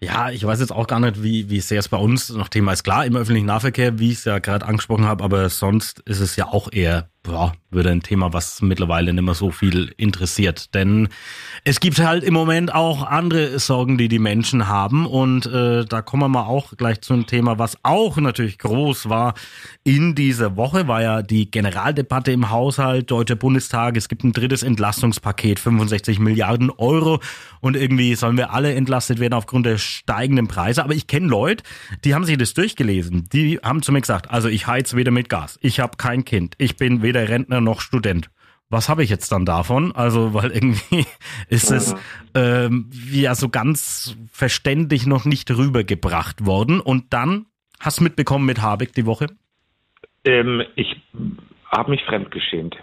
Ja, 0.00 0.30
ich 0.30 0.44
weiß 0.44 0.60
jetzt 0.60 0.72
auch 0.72 0.86
gar 0.86 1.00
nicht, 1.00 1.22
wie, 1.22 1.48
wie 1.48 1.60
sehr 1.60 1.78
es 1.78 1.88
bei 1.88 1.96
uns 1.96 2.28
noch 2.28 2.48
Thema 2.48 2.72
ist. 2.72 2.84
Klar, 2.84 3.06
im 3.06 3.16
öffentlichen 3.16 3.46
Nahverkehr, 3.46 3.98
wie 3.98 4.10
ich 4.12 4.18
es 4.18 4.24
ja 4.24 4.38
gerade 4.40 4.66
angesprochen 4.66 5.06
habe, 5.06 5.24
aber 5.24 5.48
sonst 5.48 6.00
ist 6.00 6.20
es 6.20 6.36
ja 6.36 6.48
auch 6.48 6.70
eher, 6.70 7.08
ja, 7.28 7.52
würde 7.70 7.90
ein 7.90 8.02
Thema, 8.02 8.32
was 8.32 8.62
mittlerweile 8.62 9.12
nicht 9.12 9.22
mehr 9.22 9.34
so 9.34 9.50
viel 9.50 9.92
interessiert. 9.96 10.74
Denn 10.74 11.08
es 11.64 11.80
gibt 11.80 11.98
halt 11.98 12.24
im 12.24 12.34
Moment 12.34 12.74
auch 12.74 13.02
andere 13.04 13.58
Sorgen, 13.58 13.98
die 13.98 14.08
die 14.08 14.18
Menschen 14.18 14.68
haben. 14.68 15.06
Und 15.06 15.46
äh, 15.46 15.84
da 15.84 16.02
kommen 16.02 16.22
wir 16.22 16.28
mal 16.28 16.46
auch 16.46 16.76
gleich 16.76 17.00
zu 17.02 17.12
einem 17.12 17.26
Thema, 17.26 17.58
was 17.58 17.76
auch 17.82 18.16
natürlich 18.16 18.58
groß 18.58 19.08
war 19.08 19.34
in 19.84 20.14
dieser 20.14 20.56
Woche, 20.56 20.88
war 20.88 21.02
ja 21.02 21.22
die 21.22 21.50
Generaldebatte 21.50 22.32
im 22.32 22.50
Haushalt, 22.50 23.10
Deutscher 23.10 23.36
Bundestag. 23.36 23.96
Es 23.96 24.08
gibt 24.08 24.24
ein 24.24 24.32
drittes 24.32 24.62
Entlastungspaket, 24.62 25.60
65 25.60 26.18
Milliarden 26.18 26.70
Euro. 26.70 27.20
Und 27.60 27.76
irgendwie 27.76 28.14
sollen 28.14 28.36
wir 28.36 28.52
alle 28.52 28.74
entlastet 28.74 29.20
werden 29.20 29.34
aufgrund 29.34 29.66
der 29.66 29.78
steigenden 29.78 30.48
Preise. 30.48 30.82
Aber 30.82 30.94
ich 30.94 31.06
kenne 31.06 31.26
Leute, 31.26 31.64
die 32.04 32.14
haben 32.14 32.24
sich 32.24 32.38
das 32.38 32.54
durchgelesen. 32.54 33.28
Die 33.32 33.58
haben 33.62 33.82
zu 33.82 33.92
mir 33.92 34.00
gesagt, 34.00 34.30
also 34.30 34.48
ich 34.48 34.66
heiz 34.66 34.94
weder 34.94 35.10
mit 35.10 35.28
Gas, 35.28 35.58
ich 35.62 35.80
habe 35.80 35.96
kein 35.96 36.24
Kind, 36.24 36.54
ich 36.58 36.76
bin 36.76 37.02
weder 37.02 37.15
Rentner 37.24 37.60
noch 37.60 37.80
Student. 37.80 38.30
Was 38.68 38.88
habe 38.88 39.04
ich 39.04 39.10
jetzt 39.10 39.30
dann 39.30 39.44
davon? 39.44 39.92
Also, 39.92 40.34
weil 40.34 40.50
irgendwie 40.50 41.06
ist 41.48 41.70
es 41.70 41.94
ähm, 42.34 42.90
ja 43.10 43.34
so 43.34 43.48
ganz 43.48 44.16
verständlich 44.30 45.06
noch 45.06 45.24
nicht 45.24 45.50
rübergebracht 45.50 46.46
worden. 46.46 46.80
Und 46.80 47.12
dann 47.12 47.46
hast 47.78 48.00
du 48.00 48.04
mitbekommen 48.04 48.44
mit 48.44 48.60
Habeck 48.60 48.92
die 48.92 49.06
Woche? 49.06 49.28
Ähm, 50.24 50.62
ich 50.74 51.00
habe 51.70 51.92
mich 51.92 52.02
fremdgeschämt. 52.04 52.76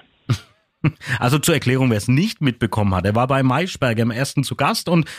Also 1.20 1.40
zur 1.40 1.54
Erklärung, 1.54 1.90
wer 1.90 1.98
es 1.98 2.08
nicht 2.08 2.42
mitbekommen 2.42 2.94
hat, 2.94 3.06
er 3.06 3.16
war 3.16 3.28
bei 3.28 3.44
Maischberger 3.44 4.04
im 4.04 4.12
ersten 4.12 4.44
zu 4.44 4.56
Gast 4.56 4.90
und 4.90 5.10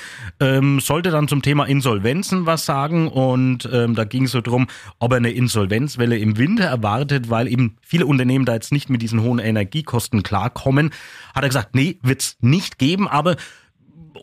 ähm, 0.40 0.80
sollte 0.80 1.10
dann 1.10 1.28
zum 1.28 1.42
Thema 1.42 1.64
Insolvenzen 1.64 2.46
was 2.46 2.64
sagen 2.64 3.08
und 3.08 3.68
ähm, 3.72 3.94
da 3.94 4.04
ging 4.04 4.24
es 4.24 4.32
so 4.32 4.40
drum, 4.40 4.66
ob 4.98 5.12
er 5.12 5.18
eine 5.18 5.30
Insolvenzwelle 5.30 6.18
im 6.18 6.36
Winter 6.38 6.64
erwartet, 6.64 7.30
weil 7.30 7.48
eben 7.48 7.76
viele 7.80 8.06
Unternehmen 8.06 8.44
da 8.44 8.54
jetzt 8.54 8.72
nicht 8.72 8.90
mit 8.90 9.02
diesen 9.02 9.22
hohen 9.22 9.38
Energiekosten 9.38 10.22
klarkommen. 10.22 10.90
Hat 11.34 11.42
er 11.42 11.48
gesagt, 11.48 11.74
nee, 11.74 11.98
wird's 12.02 12.36
nicht 12.40 12.78
geben, 12.78 13.08
aber 13.08 13.36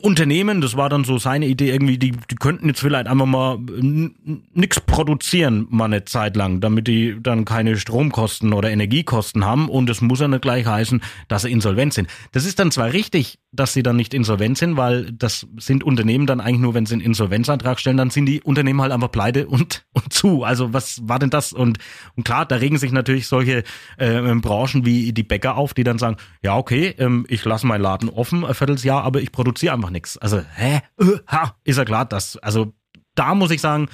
Unternehmen, 0.01 0.61
das 0.61 0.75
war 0.75 0.89
dann 0.89 1.03
so 1.03 1.17
seine 1.17 1.45
Idee 1.47 1.71
irgendwie, 1.71 1.97
die, 1.97 2.11
die 2.11 2.35
könnten 2.35 2.67
jetzt 2.67 2.79
vielleicht 2.81 3.07
einfach 3.07 3.25
mal 3.25 3.55
n- 3.55 4.43
nix 4.53 4.79
produzieren, 4.79 5.67
mal 5.69 5.85
eine 5.85 6.05
Zeit 6.05 6.35
lang, 6.35 6.59
damit 6.59 6.87
die 6.87 7.17
dann 7.21 7.45
keine 7.45 7.77
Stromkosten 7.77 8.53
oder 8.53 8.71
Energiekosten 8.71 9.45
haben 9.45 9.69
und 9.69 9.89
es 9.89 10.01
muss 10.01 10.19
ja 10.19 10.27
nicht 10.27 10.41
gleich 10.41 10.65
heißen, 10.65 11.01
dass 11.27 11.43
sie 11.43 11.51
insolvent 11.51 11.93
sind. 11.93 12.09
Das 12.31 12.45
ist 12.45 12.59
dann 12.59 12.71
zwar 12.71 12.93
richtig, 12.93 13.39
dass 13.51 13.73
sie 13.73 13.83
dann 13.83 13.95
nicht 13.95 14.13
insolvent 14.13 14.57
sind, 14.57 14.77
weil 14.77 15.11
das 15.11 15.45
sind 15.57 15.83
Unternehmen 15.83 16.25
dann 16.25 16.39
eigentlich 16.41 16.61
nur, 16.61 16.73
wenn 16.73 16.85
sie 16.85 16.95
einen 16.95 17.03
Insolvenzantrag 17.03 17.79
stellen, 17.79 17.97
dann 17.97 18.09
sind 18.09 18.25
die 18.25 18.41
Unternehmen 18.41 18.81
halt 18.81 18.91
einfach 18.91 19.11
pleite 19.11 19.47
und, 19.47 19.85
und 19.93 20.11
zu. 20.11 20.43
Also 20.43 20.73
was 20.73 21.01
war 21.07 21.19
denn 21.19 21.29
das? 21.29 21.53
Und, 21.53 21.77
und 22.15 22.23
klar, 22.23 22.45
da 22.45 22.55
regen 22.55 22.77
sich 22.77 22.91
natürlich 22.91 23.27
solche 23.27 23.63
äh, 23.97 24.35
Branchen 24.35 24.85
wie 24.85 25.13
die 25.13 25.23
Bäcker 25.23 25.57
auf, 25.57 25.73
die 25.73 25.83
dann 25.83 25.99
sagen, 25.99 26.17
ja 26.41 26.57
okay, 26.57 26.95
ähm, 26.97 27.25
ich 27.29 27.43
lasse 27.45 27.67
meinen 27.67 27.81
Laden 27.81 28.09
offen, 28.09 28.45
ein 28.45 28.53
Vierteljahr, 28.53 29.03
aber 29.03 29.21
ich 29.21 29.31
produziere 29.31 29.73
einfach 29.73 29.90
nichts. 29.91 30.17
Also, 30.17 30.41
hä? 30.55 30.81
Äh, 30.99 31.19
ha, 31.27 31.55
ist 31.63 31.77
ja 31.77 31.85
klar, 31.85 32.05
dass, 32.05 32.37
also 32.37 32.73
da 33.15 33.35
muss 33.35 33.51
ich 33.51 33.61
sagen, 33.61 33.89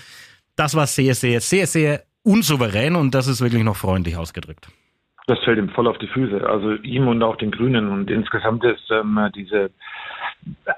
das 0.56 0.76
war 0.76 0.88
sehr, 0.88 1.16
sehr, 1.16 1.42
sehr, 1.42 1.68
sehr 1.68 2.04
unsouverän 2.24 2.96
und 2.96 3.14
das 3.14 3.28
ist 3.28 3.42
wirklich 3.42 3.64
noch 3.64 3.76
freundlich 3.76 4.18
ausgedrückt. 4.18 4.68
Das 5.28 5.40
fällt 5.44 5.58
ihm 5.58 5.70
voll 5.70 5.88
auf 5.88 5.98
die 5.98 6.08
Füße. 6.08 6.48
Also 6.48 6.74
ihm 6.84 7.08
und 7.08 7.22
auch 7.22 7.36
den 7.36 7.52
Grünen. 7.52 7.90
Und 7.90 8.10
insgesamt 8.10 8.64
ist 8.64 8.90
ähm, 8.92 9.20
diese, 9.36 9.72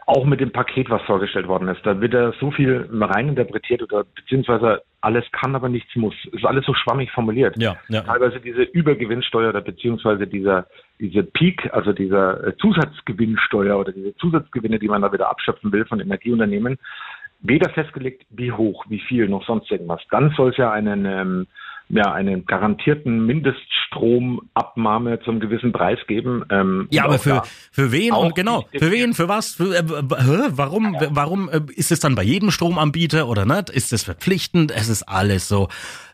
auch 0.05 0.25
mit 0.25 0.39
dem 0.39 0.51
Paket, 0.51 0.89
was 0.89 1.01
vorgestellt 1.03 1.47
worden 1.47 1.67
ist, 1.67 1.85
da 1.85 2.01
wird 2.01 2.13
er 2.13 2.33
so 2.39 2.51
viel 2.51 2.89
reininterpretiert 2.91 3.83
oder 3.83 4.03
beziehungsweise 4.15 4.81
alles 5.01 5.23
kann, 5.31 5.55
aber 5.55 5.69
nichts 5.69 5.95
muss. 5.95 6.15
Ist 6.31 6.45
alles 6.45 6.65
so 6.65 6.73
schwammig 6.73 7.11
formuliert. 7.11 7.55
Ja, 7.57 7.77
ja. 7.87 8.01
Teilweise 8.01 8.39
diese 8.39 8.63
Übergewinnsteuer 8.63 9.49
oder 9.49 9.61
beziehungsweise 9.61 10.27
dieser, 10.27 10.67
diese 10.99 11.23
Peak, 11.23 11.69
also 11.73 11.93
dieser 11.93 12.47
äh, 12.47 12.57
Zusatzgewinnsteuer 12.57 13.77
oder 13.77 13.91
diese 13.91 14.15
Zusatzgewinne, 14.15 14.79
die 14.79 14.87
man 14.87 15.01
da 15.01 15.13
wieder 15.13 15.29
abschöpfen 15.29 15.71
will 15.71 15.85
von 15.85 15.99
Energieunternehmen, 15.99 16.77
weder 17.41 17.69
festgelegt, 17.69 18.25
wie 18.29 18.51
hoch, 18.51 18.85
wie 18.89 18.99
viel, 18.99 19.29
noch 19.29 19.45
sonst 19.45 19.71
irgendwas. 19.71 20.01
Dann 20.09 20.31
soll 20.35 20.49
es 20.49 20.57
ja 20.57 20.71
einen, 20.71 21.05
ähm, 21.05 21.47
ja, 21.89 22.11
einen 22.13 22.45
garantierten 22.45 23.25
Mindeststromabnahme 23.25 25.19
zum 25.25 25.39
gewissen 25.39 25.71
Preis 25.71 25.97
geben. 26.07 26.45
Ähm, 26.51 26.87
Ja, 26.91 27.05
aber 27.05 27.17
für, 27.17 27.41
für 27.71 27.91
wen 27.91 28.13
und 28.13 28.35
genau, 28.35 28.65
für 28.77 28.91
wen, 28.91 29.13
für 29.13 29.27
was, 29.27 29.55
für, 29.55 29.75
äh, 29.75 29.83
warum, 29.85 30.95
warum 31.09 31.49
äh, 31.49 31.61
ist 31.75 31.91
es 31.91 31.99
dann 31.99 32.15
bei 32.15 32.23
jedem 32.23 32.51
Stromanbieter 32.51 33.27
oder 33.27 33.45
nicht? 33.45 33.69
Ist 33.69 33.91
es 33.91 34.03
verpflichtend? 34.03 34.71
Es 34.71 34.87
ist 34.87 35.03
alles 35.03 35.47
so. 35.47 35.67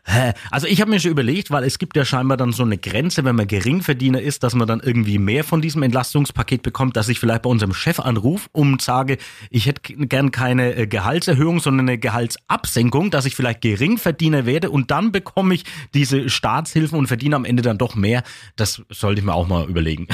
Hä? 0.08 0.34
Also 0.52 0.68
ich 0.68 0.80
habe 0.80 0.92
mir 0.92 1.00
schon 1.00 1.10
überlegt, 1.10 1.50
weil 1.50 1.64
es 1.64 1.78
gibt 1.78 1.96
ja 1.96 2.04
scheinbar 2.04 2.36
dann 2.36 2.52
so 2.52 2.62
eine 2.62 2.78
Grenze, 2.78 3.24
wenn 3.24 3.34
man 3.34 3.48
Geringverdiener 3.48 4.20
ist, 4.20 4.44
dass 4.44 4.54
man 4.54 4.68
dann 4.68 4.80
irgendwie 4.80 5.18
mehr 5.18 5.42
von 5.42 5.60
diesem 5.60 5.82
Entlastungspaket 5.82 6.62
bekommt, 6.62 6.96
dass 6.96 7.08
ich 7.08 7.18
vielleicht 7.18 7.42
bei 7.42 7.50
unserem 7.50 7.74
Chef 7.74 7.98
anrufe 7.98 8.48
und 8.52 8.80
sage, 8.80 9.18
ich 9.50 9.66
hätte 9.66 9.80
gern 9.96 10.30
keine 10.30 10.76
äh, 10.76 10.86
Gehaltserhöhung, 10.86 11.58
sondern 11.58 11.88
eine 11.88 11.98
Gehaltsabsenkung, 11.98 13.10
dass 13.10 13.26
ich 13.26 13.34
vielleicht 13.34 13.62
Geringverdiener 13.62 14.46
werde 14.46 14.70
und 14.70 14.92
dann 14.92 15.10
bekomme 15.10 15.54
ich 15.54 15.65
diese 15.94 16.28
Staatshilfen 16.28 16.98
und 16.98 17.06
verdiene 17.06 17.36
am 17.36 17.44
Ende 17.44 17.62
dann 17.62 17.78
doch 17.78 17.94
mehr. 17.94 18.22
Das 18.56 18.82
sollte 18.90 19.20
ich 19.20 19.24
mir 19.24 19.34
auch 19.34 19.48
mal 19.48 19.68
überlegen. 19.68 20.08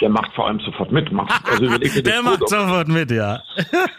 Der 0.00 0.10
macht 0.10 0.34
vor 0.34 0.46
allem 0.46 0.60
sofort 0.60 0.92
mit. 0.92 1.10
Macht, 1.10 1.48
also 1.48 1.78
Der 2.02 2.22
macht 2.22 2.46
sofort 2.48 2.88
mit, 2.88 3.10
ja. 3.10 3.40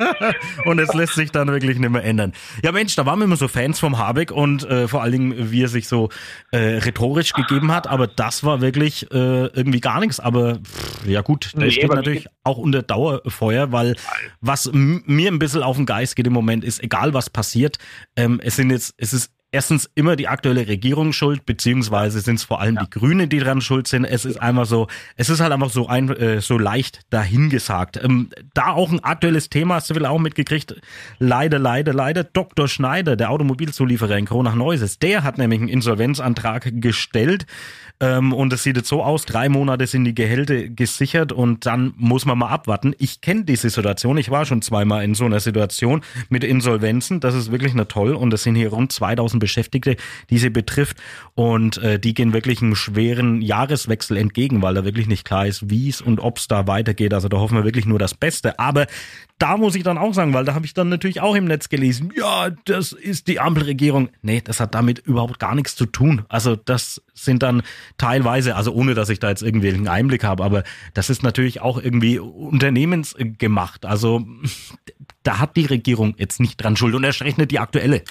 und 0.65 0.77
es 0.77 0.93
lässt 0.93 1.15
sich 1.15 1.31
dann 1.31 1.47
wirklich 1.47 1.79
nicht 1.79 1.89
mehr 1.89 2.03
ändern. 2.03 2.33
Ja, 2.63 2.71
Mensch, 2.71 2.95
da 2.95 3.05
waren 3.07 3.17
wir 3.19 3.25
immer 3.25 3.35
so 3.35 3.47
Fans 3.47 3.79
vom 3.79 3.97
Habeck 3.97 4.31
und 4.31 4.63
äh, 4.69 4.87
vor 4.87 5.01
allen 5.01 5.11
Dingen, 5.11 5.51
wie 5.51 5.63
er 5.63 5.67
sich 5.69 5.87
so 5.87 6.09
äh, 6.51 6.57
rhetorisch 6.57 7.33
gegeben 7.33 7.71
hat. 7.71 7.87
Aber 7.87 8.05
das 8.05 8.43
war 8.43 8.61
wirklich 8.61 9.11
äh, 9.11 9.47
irgendwie 9.47 9.79
gar 9.79 9.99
nichts. 9.99 10.19
Aber 10.19 10.59
pff, 10.59 11.07
ja 11.07 11.21
gut, 11.21 11.53
der 11.55 11.63
Nee, 11.63 11.71
steht 11.71 11.89
natürlich 11.91 12.27
auch 12.43 12.57
unter 12.57 12.83
Dauerfeuer, 12.83 13.71
weil 13.71 13.95
was 14.39 14.69
mir 14.73 15.31
ein 15.31 15.39
bisschen 15.39 15.63
auf 15.63 15.77
den 15.77 15.87
Geist 15.87 16.15
geht 16.15 16.27
im 16.27 16.33
Moment 16.33 16.63
ist, 16.63 16.83
egal 16.83 17.15
was 17.15 17.31
passiert, 17.31 17.79
ähm, 18.15 18.39
es 18.43 18.55
sind 18.55 18.69
jetzt, 18.69 18.93
es 18.97 19.13
ist 19.13 19.31
erstens 19.51 19.89
immer 19.95 20.15
die 20.15 20.27
aktuelle 20.27 20.67
Regierung 20.67 21.13
schuld, 21.13 21.45
beziehungsweise 21.45 22.19
sind 22.19 22.35
es 22.35 22.43
vor 22.43 22.59
allem 22.59 22.77
die 22.77 22.89
Grünen, 22.89 23.29
die 23.29 23.39
dran 23.39 23.61
schuld 23.61 23.87
sind. 23.87 24.03
Es 24.03 24.25
ist 24.25 24.37
einfach 24.37 24.65
so, 24.65 24.87
es 25.15 25.29
ist 25.29 25.39
halt 25.39 25.53
einfach 25.53 25.69
so 25.69 25.87
ein, 25.87 26.09
äh, 26.09 26.41
so 26.41 26.57
leicht 26.57 27.01
dahingesagt. 27.11 28.03
Ähm, 28.03 28.29
da 28.53 28.73
auch 28.73 28.91
ein 28.91 29.03
aktuelles 29.03 29.49
Thema, 29.49 29.75
hast 29.75 29.89
du 29.89 29.93
vielleicht 29.93 30.11
auch 30.11 30.19
mitgekriegt. 30.19 30.75
Leider, 31.19 31.59
leider, 31.59 31.93
leider. 31.93 32.23
Dr. 32.25 32.67
Schneider, 32.67 33.15
der 33.15 33.31
Automobilzulieferer 33.31 34.17
in 34.17 34.25
Kronach-Neuses, 34.25 34.99
der 34.99 35.23
hat 35.23 35.37
nämlich 35.37 35.61
einen 35.61 35.69
Insolvenzantrag 35.69 36.69
gestellt. 36.81 37.45
Ähm, 37.99 38.33
und 38.33 38.53
es 38.53 38.63
sieht 38.63 38.77
jetzt 38.77 38.89
so 38.89 39.01
aus, 39.01 39.25
drei 39.25 39.49
Monate 39.49 39.87
sind 39.87 40.03
die 40.03 40.13
Gehälter 40.13 40.67
gesichert 40.67 41.31
und 41.31 41.65
dann 41.65 41.93
muss 41.97 42.25
man 42.25 42.37
mal 42.37 42.49
abwarten. 42.49 42.93
Ich 42.99 43.21
kenne 43.21 43.45
diese 43.45 43.69
Situation, 43.69 44.17
ich 44.17 44.29
war 44.29 44.45
schon 44.45 44.61
zweimal 44.61 45.03
in 45.03 45.15
so 45.15 45.25
einer 45.25 45.39
Situation 45.39 46.01
mit 46.29 46.43
Insolvenzen. 46.43 47.19
Das 47.21 47.33
ist 47.33 47.51
wirklich 47.51 47.73
nicht 47.73 47.89
toll 47.89 48.13
und 48.13 48.31
es 48.33 48.43
sind 48.43 48.55
hier 48.55 48.69
rund 48.69 48.91
2000 48.91 49.36
10.000 49.37 49.39
Beschäftigte, 49.39 49.95
die 50.29 50.37
sie 50.37 50.49
betrifft. 50.49 50.97
Und 51.35 51.77
äh, 51.77 51.99
die 51.99 52.13
gehen 52.13 52.33
wirklich 52.33 52.61
einen 52.61 52.75
schweren 52.75 53.41
Jahreswechsel 53.41 54.17
entgegen, 54.17 54.61
weil 54.61 54.73
da 54.73 54.85
wirklich 54.85 55.07
nicht 55.07 55.25
klar 55.25 55.45
ist, 55.47 55.69
wie 55.69 55.89
es 55.89 56.01
und 56.01 56.19
ob 56.19 56.37
es 56.37 56.47
da 56.47 56.67
weitergeht. 56.67 57.13
Also 57.13 57.29
da 57.29 57.37
hoffen 57.37 57.57
wir 57.57 57.63
wirklich 57.63 57.85
nur 57.85 57.99
das 57.99 58.13
Beste. 58.13 58.59
Aber 58.59 58.87
da 59.37 59.57
muss 59.57 59.75
ich 59.75 59.83
dann 59.83 59.97
auch 59.97 60.13
sagen, 60.13 60.33
weil 60.33 60.45
da 60.45 60.55
habe 60.55 60.65
ich 60.65 60.73
dann 60.73 60.89
natürlich 60.89 61.21
auch 61.21 61.35
im 61.35 61.45
Netz 61.45 61.69
gelesen, 61.69 62.11
ja, 62.15 62.49
das 62.65 62.91
ist 62.91 63.27
die 63.27 63.39
Ampelregierung. 63.39 64.09
Nee, 64.21 64.41
das 64.41 64.59
hat 64.59 64.73
damit 64.73 64.99
überhaupt 64.99 65.39
gar 65.39 65.53
nichts 65.53 65.75
zu 65.75 65.85
tun. 65.85 66.25
Also 66.27 66.55
das 66.55 67.03
sind 67.13 67.43
dann 67.43 67.61
teilweise, 67.97 68.55
also 68.55 68.73
ohne 68.73 68.95
dass 68.95 69.09
ich 69.09 69.19
da 69.19 69.29
jetzt 69.29 69.43
irgendwie 69.43 69.69
einen 69.69 69.87
Einblick 69.87 70.23
habe, 70.23 70.43
aber 70.43 70.63
das 70.93 71.09
ist 71.09 71.21
natürlich 71.21 71.61
auch 71.61 71.77
irgendwie 71.81 72.17
unternehmensgemacht. 72.17 73.85
Also 73.85 74.25
da 75.23 75.39
hat 75.39 75.55
die 75.55 75.65
Regierung 75.65 76.15
jetzt 76.17 76.39
nicht 76.39 76.57
dran 76.57 76.75
Schuld 76.75 76.95
und 76.95 77.03
erst 77.03 77.21
recht 77.21 77.37
nicht 77.37 77.51
die 77.51 77.59
aktuelle 77.59 78.03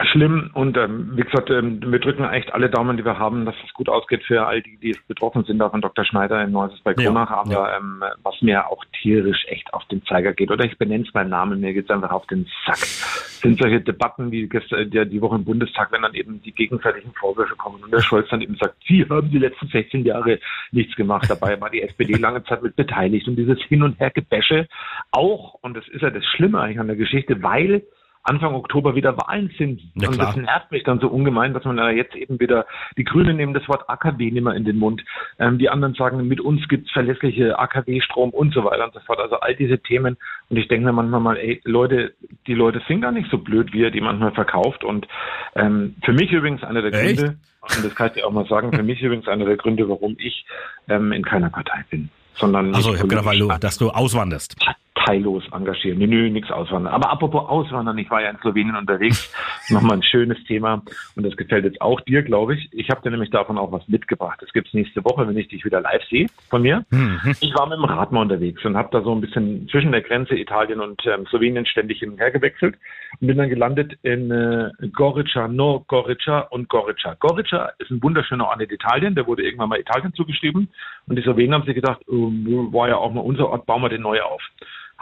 schlimm. 0.00 0.50
Und 0.54 0.76
ähm, 0.76 1.12
wie 1.14 1.22
gesagt, 1.22 1.50
ähm, 1.50 1.80
wir 1.84 1.98
drücken 1.98 2.24
echt 2.24 2.52
alle 2.52 2.70
Daumen, 2.70 2.96
die 2.96 3.04
wir 3.04 3.18
haben, 3.18 3.44
dass 3.44 3.54
es 3.64 3.72
gut 3.74 3.88
ausgeht 3.88 4.22
für 4.24 4.46
all 4.46 4.62
die, 4.62 4.76
die 4.78 4.96
betroffen 5.06 5.44
sind, 5.44 5.60
auch 5.62 5.70
von 5.70 5.80
Dr. 5.80 6.04
Schneider 6.04 6.42
in 6.42 6.52
Neues 6.52 6.78
bei 6.82 6.94
Kronach, 6.94 7.30
ja, 7.30 7.36
aber 7.36 7.52
ja. 7.70 7.76
Ähm, 7.76 8.02
was 8.22 8.40
mir 8.42 8.68
auch 8.68 8.84
tierisch 9.00 9.44
echt 9.48 9.72
auf 9.74 9.84
den 9.86 10.04
Zeiger 10.04 10.32
geht, 10.32 10.50
oder 10.50 10.64
ich 10.64 10.78
benenne 10.78 11.04
es 11.06 11.14
meinen 11.14 11.30
Namen, 11.30 11.60
mir 11.60 11.72
geht 11.72 11.84
es 11.84 11.90
einfach 11.90 12.10
auf 12.10 12.26
den 12.26 12.46
Sack, 12.66 12.78
sind 12.78 13.60
solche 13.60 13.80
Debatten 13.80 14.30
wie 14.30 14.48
gestern, 14.48 14.90
der, 14.90 15.04
die 15.04 15.20
Woche 15.20 15.36
im 15.36 15.44
Bundestag, 15.44 15.92
wenn 15.92 16.02
dann 16.02 16.14
eben 16.14 16.42
die 16.42 16.52
gegenseitigen 16.52 17.12
Vorwürfe 17.14 17.56
kommen 17.56 17.82
und 17.82 17.92
der 17.92 18.00
Scholz 18.00 18.28
dann 18.30 18.40
eben 18.40 18.56
sagt, 18.56 18.76
Sie 18.86 19.06
haben 19.08 19.30
die 19.30 19.38
letzten 19.38 19.68
16 19.68 20.04
Jahre 20.04 20.38
nichts 20.70 20.96
gemacht, 20.96 21.28
dabei 21.28 21.60
war 21.60 21.70
die 21.70 21.82
SPD 21.82 22.14
lange 22.14 22.42
Zeit 22.44 22.62
mit 22.62 22.76
beteiligt 22.76 23.28
und 23.28 23.36
dieses 23.36 23.60
Hin- 23.64 23.82
und 23.82 23.98
Her-Gebäsche 24.00 24.68
auch, 25.10 25.54
und 25.62 25.76
das 25.76 25.86
ist 25.88 26.02
ja 26.02 26.10
das 26.10 26.24
Schlimme 26.24 26.60
eigentlich 26.60 26.80
an 26.80 26.86
der 26.86 26.96
Geschichte, 26.96 27.42
weil 27.42 27.82
Anfang 28.24 28.54
Oktober 28.54 28.94
wieder 28.94 29.16
Wahlen 29.16 29.52
sind. 29.58 29.80
Ja, 29.94 30.08
und 30.08 30.18
das 30.18 30.36
nervt 30.36 30.70
mich 30.70 30.84
dann 30.84 31.00
so 31.00 31.08
ungemein, 31.08 31.54
dass 31.54 31.64
man 31.64 31.76
da 31.76 31.90
jetzt 31.90 32.14
eben 32.14 32.38
wieder, 32.38 32.66
die 32.96 33.04
Grünen 33.04 33.36
nehmen 33.36 33.52
das 33.52 33.68
Wort 33.68 33.88
AKW 33.88 34.30
nicht 34.30 34.44
mehr 34.44 34.54
in 34.54 34.64
den 34.64 34.78
Mund. 34.78 35.02
Ähm, 35.38 35.58
die 35.58 35.68
anderen 35.68 35.94
sagen, 35.94 36.26
mit 36.28 36.40
uns 36.40 36.68
gibt's 36.68 36.90
verlässliche 36.92 37.58
AKW-Strom 37.58 38.30
und 38.30 38.54
so 38.54 38.64
weiter 38.64 38.84
und 38.84 38.94
so 38.94 39.00
fort. 39.00 39.18
Also 39.18 39.36
all 39.40 39.56
diese 39.56 39.78
Themen. 39.80 40.16
Und 40.48 40.56
ich 40.56 40.68
denke 40.68 40.86
mir 40.86 40.92
manchmal 40.92 41.20
mal, 41.20 41.36
ey, 41.36 41.60
Leute, 41.64 42.14
die 42.46 42.54
Leute 42.54 42.80
sind 42.86 43.00
gar 43.00 43.12
nicht 43.12 43.30
so 43.30 43.38
blöd, 43.38 43.72
wie 43.72 43.82
er 43.82 43.90
die 43.90 44.00
manchmal 44.00 44.32
verkauft. 44.32 44.84
Und 44.84 45.08
ähm, 45.56 45.96
für 46.04 46.12
mich 46.12 46.30
übrigens 46.30 46.62
einer 46.62 46.82
der 46.82 46.92
Echt? 46.92 47.18
Gründe, 47.18 47.38
und 47.62 47.84
das 47.84 47.94
kann 47.94 48.08
ich 48.08 48.14
dir 48.14 48.26
auch 48.26 48.32
mal 48.32 48.46
sagen, 48.46 48.72
für 48.72 48.82
mich 48.82 49.00
übrigens 49.00 49.26
einer 49.26 49.44
der 49.44 49.56
Gründe, 49.56 49.88
warum 49.88 50.16
ich 50.18 50.44
ähm, 50.88 51.12
in 51.12 51.24
keiner 51.24 51.50
Partei 51.50 51.84
bin. 51.90 52.08
Sondern 52.34 52.74
also 52.74 52.92
ich 52.92 52.98
habe 52.98 53.08
gedacht, 53.08 53.26
weil 53.26 53.38
du, 53.38 53.48
dass 53.48 53.78
du 53.78 53.90
auswanderst 53.90 54.56
parteilos 54.94 55.44
engagieren. 55.52 55.98
Nö, 55.98 56.06
nö, 56.06 56.30
nichts 56.30 56.50
auswandern. 56.50 56.92
Aber 56.92 57.10
apropos 57.10 57.48
Auswandern, 57.48 57.98
ich 57.98 58.10
war 58.10 58.22
ja 58.22 58.30
in 58.30 58.38
Slowenien 58.38 58.76
unterwegs. 58.76 59.32
Nochmal 59.70 59.98
ein 59.98 60.02
schönes 60.02 60.42
Thema 60.44 60.82
und 61.16 61.24
das 61.24 61.36
gefällt 61.36 61.64
jetzt 61.64 61.80
auch 61.80 62.00
dir, 62.02 62.22
glaube 62.22 62.54
ich. 62.54 62.68
Ich 62.72 62.90
habe 62.90 63.02
dir 63.02 63.10
nämlich 63.10 63.30
davon 63.30 63.58
auch 63.58 63.72
was 63.72 63.86
mitgebracht. 63.88 64.38
Das 64.40 64.52
gibt's 64.52 64.74
nächste 64.74 65.04
Woche, 65.04 65.26
wenn 65.26 65.36
ich 65.36 65.48
dich 65.48 65.64
wieder 65.64 65.80
live 65.80 66.02
sehe 66.08 66.26
von 66.50 66.62
mir. 66.62 66.84
Mhm. 66.90 67.20
Ich 67.40 67.54
war 67.54 67.66
mit 67.66 67.78
dem 67.78 67.84
Rad 67.84 68.12
mal 68.12 68.22
unterwegs 68.22 68.64
und 68.64 68.76
habe 68.76 68.88
da 68.92 69.02
so 69.02 69.12
ein 69.14 69.20
bisschen 69.20 69.68
zwischen 69.68 69.92
der 69.92 70.02
Grenze 70.02 70.36
Italien 70.36 70.80
und 70.80 71.04
ähm, 71.06 71.26
Slowenien 71.26 71.66
ständig 71.66 72.00
hin 72.00 72.10
und 72.10 72.18
her 72.18 72.30
gewechselt 72.30 72.76
und 73.20 73.26
bin 73.26 73.38
dann 73.38 73.48
gelandet 73.48 73.94
in 74.02 74.30
äh, 74.30 74.70
Gorica, 74.92 75.48
No 75.48 75.84
Gorica 75.88 76.40
und 76.50 76.68
Gorica. 76.68 77.14
Gorica 77.18 77.72
ist 77.78 77.90
ein 77.90 78.02
wunderschöner 78.02 78.46
Ort 78.46 78.60
in 78.60 78.70
Italien, 78.70 79.14
der 79.14 79.26
wurde 79.26 79.42
irgendwann 79.42 79.68
mal 79.68 79.80
Italien 79.80 80.12
zugeschrieben 80.14 80.68
und 81.06 81.16
die 81.16 81.22
Slowenen 81.22 81.54
haben 81.54 81.64
sich 81.64 81.74
gedacht, 81.74 82.00
oh, 82.08 82.30
war 82.72 82.88
ja 82.88 82.96
auch 82.96 83.12
mal 83.12 83.20
unser 83.20 83.48
Ort, 83.48 83.66
bauen 83.66 83.82
wir 83.82 83.88
den 83.88 84.02
neu 84.02 84.20
auf. 84.20 84.42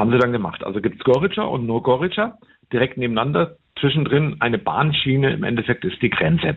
Haben 0.00 0.12
sie 0.12 0.18
dann 0.18 0.32
gemacht. 0.32 0.64
Also 0.64 0.80
gibt 0.80 0.96
es 0.96 1.04
Gorica 1.04 1.42
und 1.42 1.66
No 1.66 1.82
Gorica 1.82 2.38
direkt 2.72 2.96
nebeneinander. 2.96 3.56
Zwischendrin 3.78 4.36
eine 4.40 4.56
Bahnschiene. 4.56 5.30
Im 5.30 5.44
Endeffekt 5.44 5.84
ist 5.84 6.00
die 6.00 6.08
Grenze. 6.08 6.56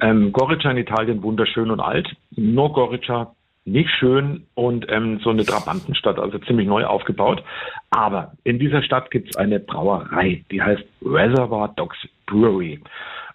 Ähm, 0.00 0.32
Gorica 0.32 0.68
in 0.68 0.78
Italien 0.78 1.22
wunderschön 1.22 1.70
und 1.70 1.78
alt. 1.78 2.08
No 2.32 2.70
Gorica 2.70 3.36
nicht 3.64 3.88
schön 3.90 4.48
und 4.54 4.86
ähm, 4.88 5.20
so 5.22 5.30
eine 5.30 5.44
Trabantenstadt, 5.44 6.18
also 6.18 6.38
ziemlich 6.38 6.66
neu 6.66 6.84
aufgebaut. 6.84 7.44
Aber 7.90 8.32
in 8.42 8.58
dieser 8.58 8.82
Stadt 8.82 9.12
gibt 9.12 9.30
es 9.30 9.36
eine 9.36 9.60
Brauerei, 9.60 10.44
die 10.50 10.60
heißt 10.60 10.82
Reservoir 11.04 11.68
Dogs 11.76 11.98
Brewery. 12.26 12.80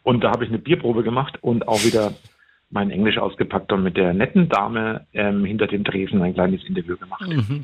Und 0.03 0.25
da 0.25 0.31
habe 0.31 0.43
ich 0.43 0.49
eine 0.49 0.59
Bierprobe 0.59 1.03
gemacht 1.03 1.37
und 1.41 1.69
auch 1.69 1.85
wieder 1.85 2.11
mein 2.69 2.91
Englisch 2.91 3.17
ausgepackt 3.17 3.71
und 3.71 3.83
mit 3.83 3.95
der 3.95 4.13
netten 4.13 4.49
Dame 4.49 5.07
ähm, 5.13 5.45
hinter 5.45 5.67
dem 5.67 5.85
Tresen 5.85 6.21
ein 6.21 6.33
kleines 6.33 6.65
Interview 6.65 6.97
gemacht. 6.97 7.25
Mhm. 7.25 7.63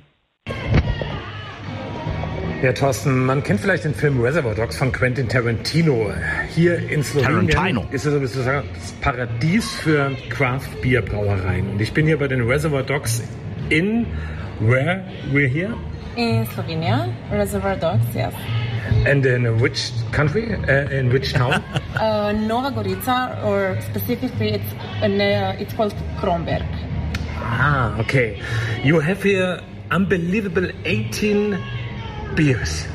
Ja, 2.64 2.72
Thorsten, 2.72 3.26
man 3.26 3.44
kennt 3.44 3.60
vielleicht 3.60 3.84
den 3.84 3.94
Film 3.94 4.22
Reservoir 4.22 4.56
Dogs 4.56 4.78
von 4.78 4.90
Quentin 4.90 5.28
Tarantino. 5.28 6.14
Hier 6.56 6.78
in 6.90 7.04
Slowenien 7.04 7.50
Tarantino. 7.50 7.86
ist 7.92 8.06
es 8.06 8.14
sozusagen 8.14 8.70
das 8.74 8.94
Paradies 9.02 9.70
für 9.70 10.16
Craft 10.30 10.82
Beer 10.82 11.02
Brauereien. 11.02 11.72
Und 11.72 11.82
ich 11.82 11.92
bin 11.92 12.06
hier 12.06 12.18
bei 12.18 12.30
den 12.30 12.48
Reservoir 12.48 12.82
Dogs 12.82 13.22
in 13.68 14.08
where 14.62 15.04
we're 15.34 15.50
here 15.50 15.76
In 16.16 16.46
Slovenia, 16.56 17.10
Reservoir 17.34 17.76
Dogs, 17.76 18.06
yes. 18.16 18.34
and 19.06 19.26
in 19.26 19.60
which 19.60 19.92
country, 20.14 20.56
uh, 20.56 20.90
in 20.90 21.12
which 21.12 21.34
town? 21.34 21.62
Uh, 22.00 22.32
Nova 22.32 22.72
Gorica, 22.72 23.44
or 23.44 23.78
specifically, 23.82 24.54
it's 24.54 24.74
uh, 25.04 25.54
it's 25.60 25.74
called 25.74 25.94
Kronberg. 26.22 26.64
ah, 27.38 28.00
okay. 28.00 28.42
You 28.86 29.02
have 29.02 29.22
here 29.22 29.60
unbelievable 29.92 30.72
18 30.86 31.60
beers. 32.36 32.86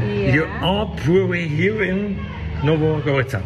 You 0.00 0.44
are 0.60 0.86
brewery 1.04 1.46
here 1.46 1.82
in 1.82 2.18
Novogorica. 2.62 3.42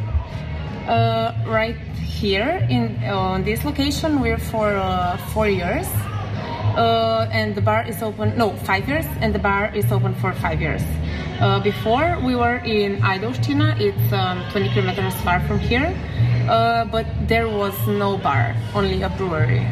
Uh, 0.89 1.35
right 1.47 1.77
here 1.99 2.67
in 2.71 3.03
on 3.05 3.45
this 3.45 3.65
location, 3.65 4.21
we're 4.21 4.39
for 4.39 4.73
uh, 4.73 5.17
four 5.35 5.49
years, 5.49 5.87
uh, 6.77 7.29
and 7.33 7.55
the 7.55 7.61
bar 7.61 7.85
is 7.85 8.03
open. 8.03 8.37
No, 8.39 8.57
five 8.65 8.89
years, 8.89 9.05
and 9.21 9.35
the 9.35 9.39
bar 9.39 9.75
is 9.75 9.93
open 9.93 10.15
for 10.15 10.33
five 10.33 10.61
years. 10.61 10.83
Uh, 11.41 11.61
before 11.61 12.17
we 12.25 12.35
were 12.35 12.57
in 12.65 12.97
Aidostina, 13.03 13.77
it's 13.79 14.13
um, 14.13 14.41
20 14.53 14.71
kilometers 14.71 15.15
far 15.21 15.41
from 15.41 15.59
here, 15.59 15.93
uh, 16.49 16.87
but 16.87 17.05
there 17.29 17.49
was 17.49 17.75
no 17.87 18.17
bar, 18.17 18.57
only 18.75 19.03
a 19.03 19.11
brewery. 19.11 19.67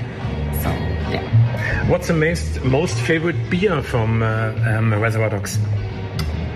So 0.61 0.69
yeah. 1.09 1.44
What's 1.89 2.09
the 2.09 2.15
most, 2.15 2.63
most 2.65 2.97
favorite 2.97 3.51
beer 3.51 3.83
from 3.83 4.23
uh, 4.23 4.55
um, 4.67 4.95
Reservoir 4.95 5.31
Dogs? 5.31 5.59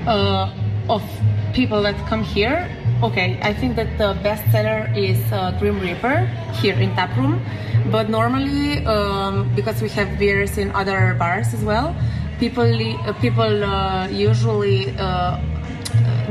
uh, 0.08 0.50
of 0.88 1.02
people 1.52 1.82
that 1.82 1.96
come 2.08 2.24
here, 2.24 2.68
okay, 3.02 3.38
I 3.42 3.52
think 3.52 3.76
that 3.76 3.98
the 3.98 4.18
best 4.22 4.42
seller 4.50 4.90
is 4.96 5.20
uh, 5.30 5.52
Grim 5.60 5.80
Reaper 5.80 6.26
here 6.60 6.74
in 6.74 6.94
Taproom. 6.96 7.44
But 7.92 8.10
normally, 8.10 8.84
um, 8.86 9.54
because 9.54 9.80
we 9.80 9.88
have 9.90 10.18
beers 10.18 10.58
in 10.58 10.72
other 10.72 11.14
bars 11.18 11.54
as 11.54 11.62
well, 11.64 11.94
people 12.38 12.64
uh, 12.64 13.12
people 13.20 13.64
uh, 13.64 14.08
usually 14.08 14.92
uh, 14.98 15.40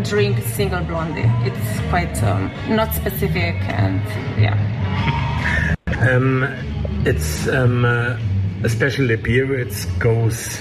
drink 0.03 0.37
single 0.43 0.83
blondie. 0.83 1.29
It's 1.45 1.79
quite 1.89 2.13
um, 2.23 2.51
not 2.69 2.93
specific 2.93 3.55
and 3.69 4.01
yeah. 4.37 4.57
Um, 5.97 6.43
it's 7.07 7.47
um, 7.47 7.83
uh, 7.83 8.19
especially 8.67 9.15
beer. 9.15 9.47
It's 9.63 9.85
goes. 10.03 10.59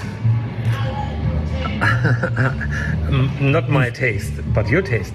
Not 3.53 3.69
my 3.69 3.89
taste, 3.91 4.33
but 4.55 4.67
your 4.67 4.81
taste. 4.81 5.13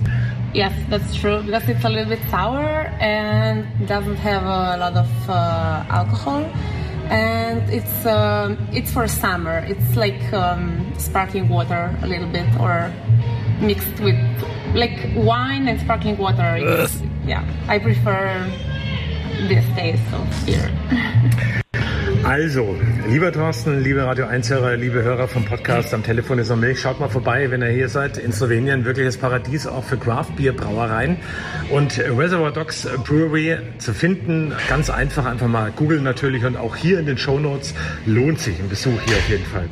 Yes, 0.55 0.73
that's 0.91 1.15
true 1.17 1.43
because 1.43 1.67
it's 1.69 1.85
a 1.85 1.89
little 1.89 2.11
bit 2.15 2.21
sour 2.31 2.69
and 3.01 3.65
doesn't 3.89 4.17
have 4.17 4.43
a 4.45 4.77
lot 4.85 4.95
of 5.05 5.11
uh, 5.29 5.85
alcohol, 5.89 6.43
and 7.09 7.61
it's 7.73 7.97
um, 8.07 8.59
it's 8.73 8.93
for 8.93 9.09
summer. 9.09 9.65
It's 9.73 9.97
like 9.97 10.23
um, 10.33 10.93
sparkling 10.99 11.49
water 11.49 11.83
a 12.03 12.07
little 12.07 12.29
bit, 12.29 12.47
or 12.61 12.93
mixed 13.61 13.97
with 14.07 14.21
like 14.75 14.99
wine 15.17 15.69
and 15.69 15.81
sparkling 15.81 16.19
water. 16.19 16.57
It's- 16.57 17.01
yeah, 17.25 17.43
I 17.69 17.79
prefer 17.79 18.27
this 19.49 19.65
taste 19.79 20.09
of 20.13 20.27
beer. 20.45 20.69
Also, 22.25 22.77
lieber 23.09 23.33
Thorsten, 23.33 23.83
liebe 23.83 24.05
Radio 24.05 24.27
1-Hörer, 24.27 24.77
liebe 24.77 25.03
Hörer 25.03 25.27
vom 25.27 25.45
Podcast 25.45 25.93
am 25.93 26.05
Telefon 26.05 26.39
ist 26.39 26.51
noch 26.51 26.57
Milch, 26.57 26.81
schaut 26.81 27.01
mal 27.01 27.09
vorbei, 27.09 27.51
wenn 27.51 27.63
ihr 27.63 27.69
hier 27.69 27.89
seid. 27.89 28.17
In 28.17 28.33
Slowenien 28.33 28.85
wirkliches 28.85 29.17
Paradies 29.17 29.67
auch 29.67 29.83
für 29.83 29.97
Craft 29.97 30.37
Beer 30.37 30.53
Brauereien. 30.53 31.17
Und 31.71 31.99
Reservoir 31.99 32.53
Dogs 32.53 32.89
Brewery 33.05 33.59
zu 33.79 33.93
finden, 33.93 34.53
ganz 34.69 34.89
einfach, 34.89 35.27
einfach 35.27 35.49
mal 35.49 35.73
googeln 35.73 36.05
natürlich 36.05 36.45
und 36.45 36.57
auch 36.57 36.77
hier 36.77 37.01
in 37.01 37.07
den 37.07 37.19
Show 37.19 37.41
Notes 37.41 37.75
lohnt 38.07 38.39
sich 38.39 38.57
ein 38.61 38.69
Besuch 38.69 39.01
hier 39.05 39.17
auf 39.17 39.29
jeden 39.29 39.45
Fall. 39.47 39.69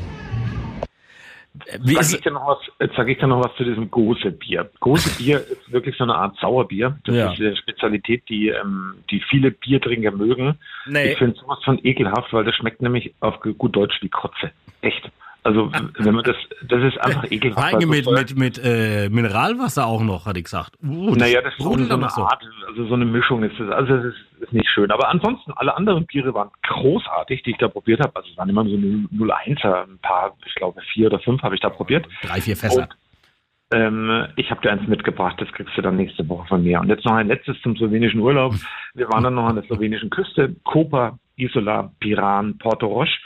Wie 1.83 1.95
Sag 1.95 2.15
ich, 2.19 2.21
dir 2.23 2.33
noch 2.33 2.47
was, 2.47 2.59
jetzt 2.81 2.97
sage 2.97 3.13
ich 3.13 3.19
dir 3.19 3.27
noch 3.27 3.45
was 3.45 3.55
zu 3.57 3.65
diesem 3.65 3.91
Gose-Bier. 3.91 4.71
Gose-Bier 4.81 5.39
ist 5.51 5.73
wirklich 5.73 5.97
so 5.97 6.05
eine 6.05 6.15
Art 6.15 6.37
Sauerbier. 6.39 6.99
Das 7.05 7.15
Ja. 7.15 7.33
ist 7.33 7.41
eine 7.41 7.57
Spezialität, 7.57 8.29
die, 8.29 8.49
ähm, 8.49 8.95
die 9.11 9.21
viele 9.29 9.51
Biertrinker 9.51 10.11
mögen. 10.11 10.59
Nee. 10.87 11.13
Ich 11.13 11.19
finde 11.19 11.39
sowas 11.39 11.59
von 11.65 11.79
ekelhaft, 11.85 12.33
weil 12.33 12.45
das 12.45 12.55
schmeckt 12.57 12.83
nämlich 12.83 13.15
auf 13.21 13.41
gut 13.41 13.77
Deutsch 13.77 14.01
wie 14.03 14.09
Kotze. 14.09 14.51
Echt. 14.81 15.11
Also 15.43 15.73
wenn 15.73 16.15
man 16.15 16.25
das, 16.25 16.37
das 16.69 16.83
ist 16.83 16.99
einfach 16.99 17.31
ekelhaft. 17.31 17.71
Vor 17.71 17.87
mit, 17.87 18.07
mit, 18.07 18.37
mit 18.37 18.61
äh, 18.63 19.09
Mineralwasser 19.09 19.87
auch 19.87 20.03
noch, 20.03 20.27
hatte 20.27 20.39
ich 20.39 20.45
gesagt. 20.45 20.77
Uh, 20.83 21.15
naja, 21.15 21.41
das 21.41 21.55
ist 21.55 21.63
so 21.63 21.73
eine 21.73 21.87
so. 21.87 22.23
Art, 22.23 22.43
also 22.69 22.87
so 22.87 22.95
eine 22.95 23.07
Mischung 23.07 23.43
ist 23.43 23.59
das. 23.59 23.71
Also 23.71 23.97
das 23.97 24.05
ist, 24.07 24.43
ist 24.43 24.53
nicht 24.53 24.69
schön. 24.69 24.91
Aber 24.91 25.09
ansonsten, 25.09 25.53
alle 25.57 25.75
anderen 25.77 26.05
Biere 26.05 26.35
waren 26.35 26.51
großartig, 26.63 27.43
die 27.43 27.53
ich 27.53 27.59
da 27.59 27.69
probiert 27.69 28.01
habe. 28.01 28.15
Also 28.17 28.29
es 28.31 28.37
waren 28.37 28.51
immer 28.51 28.65
so 28.65 28.71
0,1er, 28.71 29.85
ein 29.85 29.99
paar, 30.03 30.37
ich 30.45 30.55
glaube 30.57 30.81
vier 30.93 31.07
oder 31.07 31.21
fünf 31.21 31.43
habe 31.43 31.55
ich 31.55 31.61
da 31.63 31.71
probiert. 31.71 32.07
Drei, 32.23 32.41
vier 32.43 32.57
Fässer. 32.57 32.83
Und, 32.83 32.97
ähm, 33.73 34.27
ich 34.37 34.51
habe 34.51 34.61
dir 34.61 34.73
eins 34.73 34.87
mitgebracht, 34.89 35.37
das 35.41 35.51
kriegst 35.53 35.77
du 35.77 35.81
dann 35.81 35.97
nächste 35.97 36.29
Woche 36.29 36.47
von 36.49 36.63
mir. 36.63 36.81
Und 36.81 36.89
jetzt 36.89 37.05
noch 37.05 37.15
ein 37.15 37.29
letztes 37.29 37.61
zum 37.63 37.77
slowenischen 37.77 38.21
Urlaub. 38.21 38.55
Wir 38.95 39.09
waren 39.09 39.25
dann 39.25 39.35
noch 39.35 39.47
an 39.47 39.55
der 39.55 39.65
slowenischen 39.65 40.11
Küste, 40.11 40.55
Koper, 40.65 41.19
Isola, 41.37 41.93
Piran, 42.01 42.59
Porto 42.59 42.87
Roche. 42.87 43.17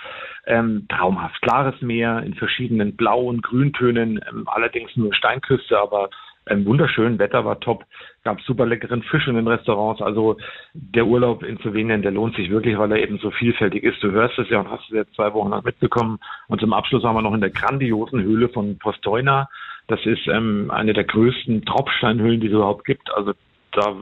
Ähm, 0.46 0.86
traumhaft, 0.90 1.40
klares 1.40 1.80
Meer 1.80 2.22
in 2.22 2.34
verschiedenen 2.34 2.96
Blau- 2.96 3.28
und 3.28 3.42
Grüntönen, 3.42 4.20
ähm, 4.28 4.44
allerdings 4.46 4.94
nur 4.94 5.14
Steinküste, 5.14 5.78
aber 5.78 6.10
ähm, 6.46 6.66
wunderschön, 6.66 7.18
Wetter 7.18 7.44
war 7.44 7.58
top, 7.60 7.84
gab 8.22 8.40
super 8.42 8.66
leckeren 8.66 9.02
Fisch 9.02 9.26
in 9.26 9.34
den 9.34 9.48
Restaurants. 9.48 10.02
Also 10.02 10.36
der 10.74 11.06
Urlaub 11.06 11.42
in 11.42 11.58
Slowenien, 11.58 12.02
der 12.02 12.10
lohnt 12.10 12.36
sich 12.36 12.50
wirklich, 12.50 12.76
weil 12.76 12.92
er 12.92 13.02
eben 13.02 13.18
so 13.18 13.30
vielfältig 13.30 13.82
ist. 13.82 14.02
Du 14.02 14.10
hörst 14.10 14.38
es 14.38 14.50
ja 14.50 14.60
und 14.60 14.70
hast 14.70 14.84
es 14.84 14.94
jetzt 14.94 15.14
zwei 15.14 15.32
Wochen 15.32 15.50
lang 15.50 15.64
mitbekommen. 15.64 16.18
Und 16.48 16.60
zum 16.60 16.72
Abschluss 16.72 17.02
waren 17.02 17.16
wir 17.16 17.22
noch 17.22 17.34
in 17.34 17.40
der 17.40 17.50
grandiosen 17.50 18.22
Höhle 18.22 18.48
von 18.50 18.78
Postojna. 18.78 19.48
Das 19.86 20.04
ist 20.04 20.26
ähm, 20.28 20.70
eine 20.70 20.92
der 20.92 21.04
größten 21.04 21.64
Tropfsteinhöhlen, 21.64 22.40
die 22.40 22.48
es 22.48 22.52
überhaupt 22.52 22.84
gibt. 22.84 23.10
Also 23.14 23.32
da, 23.72 23.94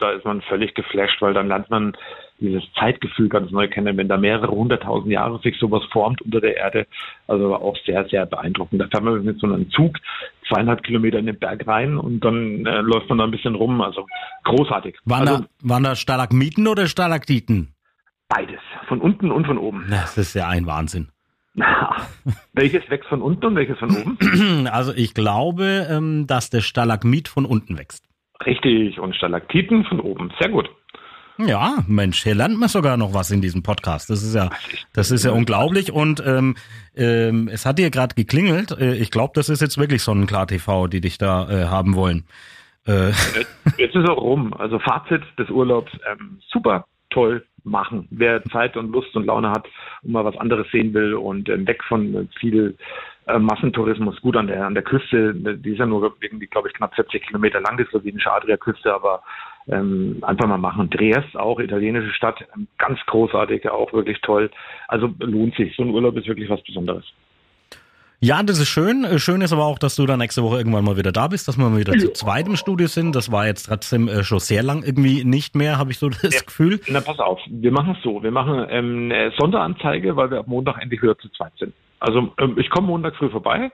da 0.00 0.10
ist 0.10 0.24
man 0.24 0.42
völlig 0.42 0.74
geflasht, 0.74 1.22
weil 1.22 1.34
dann 1.34 1.48
lernt 1.48 1.70
man 1.70 1.96
dieses 2.40 2.62
Zeitgefühl 2.78 3.28
ganz 3.28 3.50
neu 3.50 3.68
kennen, 3.68 3.96
wenn 3.96 4.08
da 4.08 4.16
mehrere 4.16 4.50
hunderttausend 4.50 5.12
Jahre 5.12 5.38
sich 5.40 5.56
sowas 5.58 5.82
formt 5.92 6.20
unter 6.22 6.40
der 6.40 6.56
Erde. 6.56 6.86
Also 7.26 7.54
auch 7.54 7.76
sehr, 7.86 8.04
sehr 8.08 8.26
beeindruckend. 8.26 8.82
Da 8.82 8.88
fährt 8.88 9.04
man 9.04 9.24
mit 9.24 9.38
so 9.38 9.46
einem 9.46 9.70
Zug 9.70 9.98
zweieinhalb 10.48 10.82
Kilometer 10.82 11.18
in 11.18 11.26
den 11.26 11.38
Berg 11.38 11.66
rein 11.66 11.96
und 11.96 12.20
dann 12.20 12.66
äh, 12.66 12.80
läuft 12.80 13.08
man 13.08 13.18
da 13.18 13.24
ein 13.24 13.30
bisschen 13.30 13.54
rum. 13.54 13.80
Also 13.80 14.06
großartig. 14.44 14.96
Waren, 15.04 15.28
also 15.28 15.42
da, 15.42 15.48
waren 15.62 15.84
da 15.84 15.96
Stalagmiten 15.96 16.66
oder 16.66 16.86
Stalaktiten? 16.86 17.74
beides, 18.28 18.60
von 18.88 19.00
unten 19.00 19.30
und 19.30 19.46
von 19.46 19.58
oben. 19.58 19.86
Das 19.90 20.18
ist 20.18 20.34
ja 20.34 20.48
ein 20.48 20.66
Wahnsinn. 20.66 21.08
welches 22.52 22.88
wächst 22.90 23.08
von 23.08 23.22
unten 23.22 23.46
und 23.46 23.56
welches 23.56 23.78
von 23.78 23.90
oben? 23.90 24.66
Also 24.72 24.92
ich 24.94 25.14
glaube, 25.14 25.86
ähm, 25.88 26.26
dass 26.26 26.50
der 26.50 26.60
Stalagmit 26.60 27.28
von 27.28 27.44
unten 27.44 27.78
wächst. 27.78 28.04
Richtig, 28.44 28.98
und 28.98 29.14
Stalaktiten 29.14 29.84
von 29.84 30.00
oben. 30.00 30.32
Sehr 30.40 30.50
gut. 30.50 30.68
Ja, 31.38 31.78
Mensch, 31.88 32.22
hier 32.22 32.34
lernt 32.34 32.58
man 32.58 32.68
sogar 32.68 32.96
noch 32.96 33.12
was 33.12 33.30
in 33.30 33.40
diesem 33.40 33.62
Podcast. 33.62 34.08
Das 34.08 34.22
ist 34.22 34.34
ja, 34.34 34.50
das 34.92 35.10
ist 35.10 35.24
ja 35.24 35.32
unglaublich. 35.32 35.90
Und 35.92 36.22
ähm, 36.24 36.56
ähm, 36.96 37.48
es 37.52 37.66
hat 37.66 37.78
hier 37.78 37.90
gerade 37.90 38.14
geklingelt. 38.14 38.70
Äh, 38.72 38.94
Ich 38.94 39.10
glaube, 39.10 39.32
das 39.34 39.48
ist 39.48 39.60
jetzt 39.60 39.78
wirklich 39.78 40.02
Sonnenklar 40.02 40.46
TV, 40.46 40.86
die 40.86 41.00
dich 41.00 41.18
da 41.18 41.48
äh, 41.50 41.64
haben 41.66 41.94
wollen. 41.96 42.24
Äh, 42.86 43.08
Jetzt 43.78 43.96
ist 43.96 44.06
er 44.08 44.12
rum. 44.12 44.54
Also 44.54 44.78
Fazit 44.78 45.22
des 45.38 45.50
Urlaubs, 45.50 45.90
ähm, 46.10 46.38
super 46.52 46.86
toll 47.10 47.44
machen. 47.64 48.06
Wer 48.10 48.44
Zeit 48.44 48.76
und 48.76 48.92
Lust 48.92 49.14
und 49.16 49.26
Laune 49.26 49.50
hat 49.50 49.66
und 50.02 50.12
mal 50.12 50.24
was 50.24 50.36
anderes 50.36 50.66
sehen 50.70 50.92
will 50.94 51.14
und 51.14 51.48
ähm, 51.48 51.66
weg 51.66 51.82
von 51.84 52.14
äh, 52.14 52.26
viel 52.38 52.76
äh, 53.26 53.38
Massentourismus, 53.38 54.20
gut 54.20 54.36
an 54.36 54.46
der 54.48 54.66
an 54.66 54.74
der 54.74 54.82
Küste, 54.82 55.34
die 55.34 55.70
ist 55.72 55.78
ja 55.78 55.86
nur 55.86 56.14
irgendwie, 56.20 56.46
glaube 56.46 56.68
ich, 56.68 56.74
knapp 56.74 56.94
40 56.94 57.26
Kilometer 57.26 57.60
lang, 57.60 57.78
die 57.78 57.84
slowenische 57.84 58.30
Adriaküste, 58.30 58.92
aber 58.94 59.22
ähm, 59.68 60.18
einfach 60.22 60.46
mal 60.46 60.58
machen. 60.58 60.90
Triest, 60.90 61.36
auch 61.36 61.58
italienische 61.60 62.12
Stadt, 62.12 62.44
ähm, 62.56 62.66
ganz 62.78 62.98
großartig, 63.06 63.68
auch 63.70 63.92
wirklich 63.92 64.20
toll. 64.20 64.50
Also 64.88 65.10
lohnt 65.18 65.54
sich. 65.56 65.74
So 65.76 65.82
ein 65.82 65.90
Urlaub 65.90 66.16
ist 66.16 66.26
wirklich 66.26 66.50
was 66.50 66.62
Besonderes. 66.62 67.04
ja, 68.20 68.42
das 68.42 68.58
ist 68.58 68.68
schön. 68.68 69.04
Äh, 69.04 69.18
Schön 69.18 69.40
ist 69.40 69.52
aber 69.52 69.64
auch, 69.64 69.78
dass 69.78 69.96
du 69.96 70.06
dann 70.06 70.18
nächste 70.18 70.42
Woche 70.42 70.58
irgendwann 70.58 70.84
mal 70.84 70.96
wieder 70.96 71.12
da 71.12 71.28
bist, 71.28 71.46
dass 71.48 71.58
wir 71.58 71.68
mal 71.68 71.78
wieder 71.78 71.92
zu 71.94 72.12
zweit 72.12 72.46
im 72.46 72.56
Studio 72.56 72.86
sind. 72.86 73.14
Das 73.14 73.30
war 73.32 73.46
jetzt 73.46 73.64
trotzdem 73.64 74.08
äh, 74.08 74.22
schon 74.22 74.38
sehr 74.38 74.62
lang 74.62 74.82
irgendwie 74.82 75.24
nicht 75.24 75.54
mehr, 75.56 75.78
habe 75.78 75.90
ich 75.90 75.98
so 75.98 76.08
das 76.08 76.46
Gefühl. 76.46 76.80
Na, 76.88 77.00
pass 77.00 77.18
auf, 77.18 77.40
wir 77.46 77.72
machen 77.72 77.94
es 77.96 78.02
so. 78.02 78.22
Wir 78.22 78.30
machen 78.30 78.66
ähm, 78.70 79.10
eine 79.12 79.32
Sonderanzeige, 79.38 80.16
weil 80.16 80.30
wir 80.30 80.40
ab 80.40 80.46
Montag 80.46 80.80
endlich 80.80 81.02
wieder 81.02 81.18
zu 81.18 81.28
zweit 81.30 81.52
sind. 81.58 81.74
Also 82.00 82.32
ähm, 82.38 82.56
ich 82.58 82.68
komme 82.70 82.88
Montag 82.88 83.16
früh 83.16 83.30
vorbei. 83.30 83.70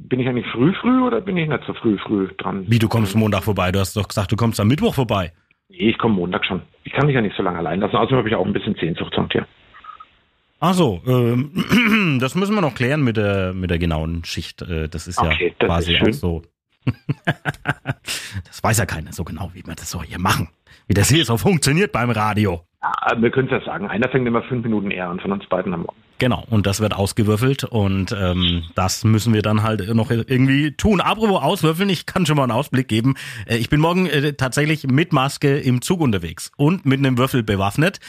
Bin 0.00 0.20
ich 0.20 0.28
eigentlich 0.28 0.46
früh 0.52 0.72
früh 0.80 1.00
oder 1.02 1.20
bin 1.20 1.36
ich 1.36 1.48
nicht 1.48 1.64
so 1.66 1.74
früh 1.74 1.98
früh 1.98 2.28
dran? 2.38 2.64
Wie, 2.68 2.78
du 2.78 2.88
kommst 2.88 3.14
Montag 3.16 3.42
vorbei? 3.44 3.72
Du 3.72 3.80
hast 3.80 3.96
doch 3.96 4.08
gesagt, 4.08 4.32
du 4.32 4.36
kommst 4.36 4.58
am 4.60 4.68
Mittwoch 4.68 4.94
vorbei. 4.94 5.32
Nee, 5.68 5.90
ich 5.90 5.98
komme 5.98 6.14
Montag 6.14 6.44
schon. 6.46 6.62
Ich 6.84 6.92
kann 6.92 7.06
mich 7.06 7.14
ja 7.14 7.20
nicht 7.20 7.36
so 7.36 7.42
lange 7.42 7.58
allein 7.58 7.80
lassen. 7.80 7.96
Außerdem 7.96 8.18
habe 8.18 8.28
ich 8.28 8.34
auch 8.34 8.46
ein 8.46 8.52
bisschen 8.52 8.74
Sehnsucht 8.76 9.12
zum 9.14 9.28
Tier. 9.28 9.46
Ach 10.60 10.72
so, 10.74 11.00
ähm, 11.06 12.18
das 12.20 12.34
müssen 12.34 12.54
wir 12.54 12.62
noch 12.62 12.74
klären 12.74 13.02
mit 13.02 13.16
der, 13.16 13.52
mit 13.52 13.70
der 13.70 13.78
genauen 13.78 14.24
Schicht. 14.24 14.62
Äh, 14.62 14.88
Das 14.88 15.06
ist 15.06 15.18
Okay, 15.18 15.48
ja 15.48 15.54
das 15.58 15.66
quasi 15.68 15.94
ist 15.96 16.24
auch 16.24 16.42
so. 16.42 16.42
das 18.46 18.62
weiß 18.62 18.78
ja 18.78 18.86
keiner 18.86 19.12
so 19.12 19.24
genau, 19.24 19.50
wie 19.54 19.64
wir 19.66 19.74
das 19.74 19.90
so 19.90 20.02
hier 20.02 20.18
machen. 20.18 20.48
Wie 20.86 20.94
das 20.94 21.08
hier 21.10 21.24
so 21.24 21.36
funktioniert 21.36 21.92
beim 21.92 22.10
Radio. 22.10 22.62
Ja, 22.82 23.20
wir 23.20 23.30
können 23.30 23.48
es 23.48 23.52
ja 23.52 23.60
sagen. 23.64 23.88
Einer 23.88 24.08
fängt 24.08 24.26
immer 24.26 24.42
fünf 24.42 24.64
Minuten 24.64 24.90
eher 24.90 25.08
an 25.08 25.20
von 25.20 25.32
uns 25.32 25.46
beiden 25.46 25.74
am 25.74 25.82
Morgen. 25.82 25.98
Genau, 26.18 26.44
und 26.50 26.66
das 26.66 26.80
wird 26.80 26.94
ausgewürfelt 26.94 27.62
und 27.62 28.10
ähm, 28.10 28.64
das 28.74 29.04
müssen 29.04 29.32
wir 29.32 29.42
dann 29.42 29.62
halt 29.62 29.94
noch 29.94 30.10
irgendwie 30.10 30.72
tun. 30.72 31.00
Apropos 31.00 31.40
auswürfeln, 31.40 31.88
ich 31.88 32.06
kann 32.06 32.26
schon 32.26 32.36
mal 32.36 32.42
einen 32.42 32.52
Ausblick 32.52 32.88
geben. 32.88 33.14
Äh, 33.46 33.58
ich 33.58 33.70
bin 33.70 33.80
morgen 33.80 34.06
äh, 34.06 34.32
tatsächlich 34.32 34.84
mit 34.88 35.12
Maske 35.12 35.58
im 35.58 35.80
Zug 35.80 36.00
unterwegs 36.00 36.50
und 36.56 36.84
mit 36.86 36.98
einem 36.98 37.18
Würfel 37.18 37.44
bewaffnet. 37.44 38.00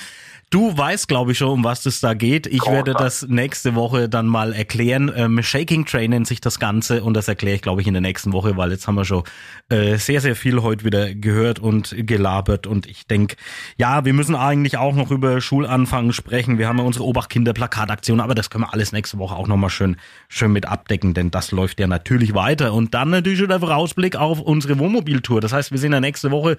Du 0.52 0.76
weißt, 0.76 1.08
glaube 1.08 1.32
ich, 1.34 1.38
schon, 1.38 1.50
um 1.50 1.64
was 1.64 1.86
es 1.86 2.02
da 2.02 2.16
geht. 2.16 2.47
Ich 2.47 2.64
Oh, 2.64 2.72
werde 2.72 2.93
das 2.93 3.28
nächste 3.28 3.76
Woche 3.76 4.10
dann 4.10 4.26
mal 4.26 4.52
erklären. 4.52 5.12
Ähm, 5.16 5.43
Shaking 5.43 5.86
Train 5.86 6.10
nennt 6.10 6.26
sich 6.26 6.41
das 6.41 6.58
Ganze 6.60 7.04
und 7.04 7.14
das 7.14 7.28
erkläre 7.28 7.56
ich, 7.56 7.62
glaube 7.62 7.82
ich, 7.82 7.88
in 7.88 7.93
der 7.93 8.02
nächsten 8.02 8.34
Woche, 8.34 8.58
weil 8.58 8.72
jetzt 8.72 8.88
haben 8.88 8.95
wir 8.95 9.06
schon 9.06 9.24
äh, 9.70 9.97
sehr, 9.97 10.22
sehr 10.22 10.36
viel 10.36 10.64
heute 10.64 10.86
wieder 10.86 11.14
gehört 11.14 11.60
und 11.60 11.95
gelabert 11.95 12.66
und 12.66 12.88
ich 12.88 13.06
denke, 13.06 13.36
ja, 13.78 14.06
wir 14.06 14.14
müssen 14.14 14.36
eigentlich 14.36 14.78
auch 14.78 14.95
noch 14.95 15.12
über 15.12 15.39
Schulanfang 15.39 16.14
sprechen. 16.14 16.58
Wir 16.58 16.68
haben 16.68 16.80
ja 16.80 16.84
unsere 16.84 17.06
Obachtkinder-Plakataktion, 17.06 18.20
aber 18.20 18.34
das 18.34 18.50
können 18.50 18.64
wir 18.64 18.74
alles 18.74 18.91
nächste 18.91 19.20
Woche 19.20 19.36
auch 19.36 19.47
nochmal 19.47 19.70
schön, 19.70 19.97
schön 20.30 20.52
mit 20.52 20.66
abdecken, 20.66 21.14
denn 21.14 21.30
das 21.30 21.52
läuft 21.52 21.80
ja 21.80 21.86
natürlich 21.86 22.34
weiter. 22.34 22.74
Und 22.74 22.95
dann 22.95 23.12
natürlich 23.12 23.38
schon 23.38 23.50
der 23.50 23.60
Vorausblick 23.60 24.16
auf 24.16 24.41
unsere 24.41 24.80
Wohnmobiltour. 24.80 25.41
Das 25.41 25.54
heißt, 25.54 25.72
wir 25.72 25.78
sind 25.78 25.93
ja 25.93 26.00
nächste 26.00 26.32
Woche 26.32 26.58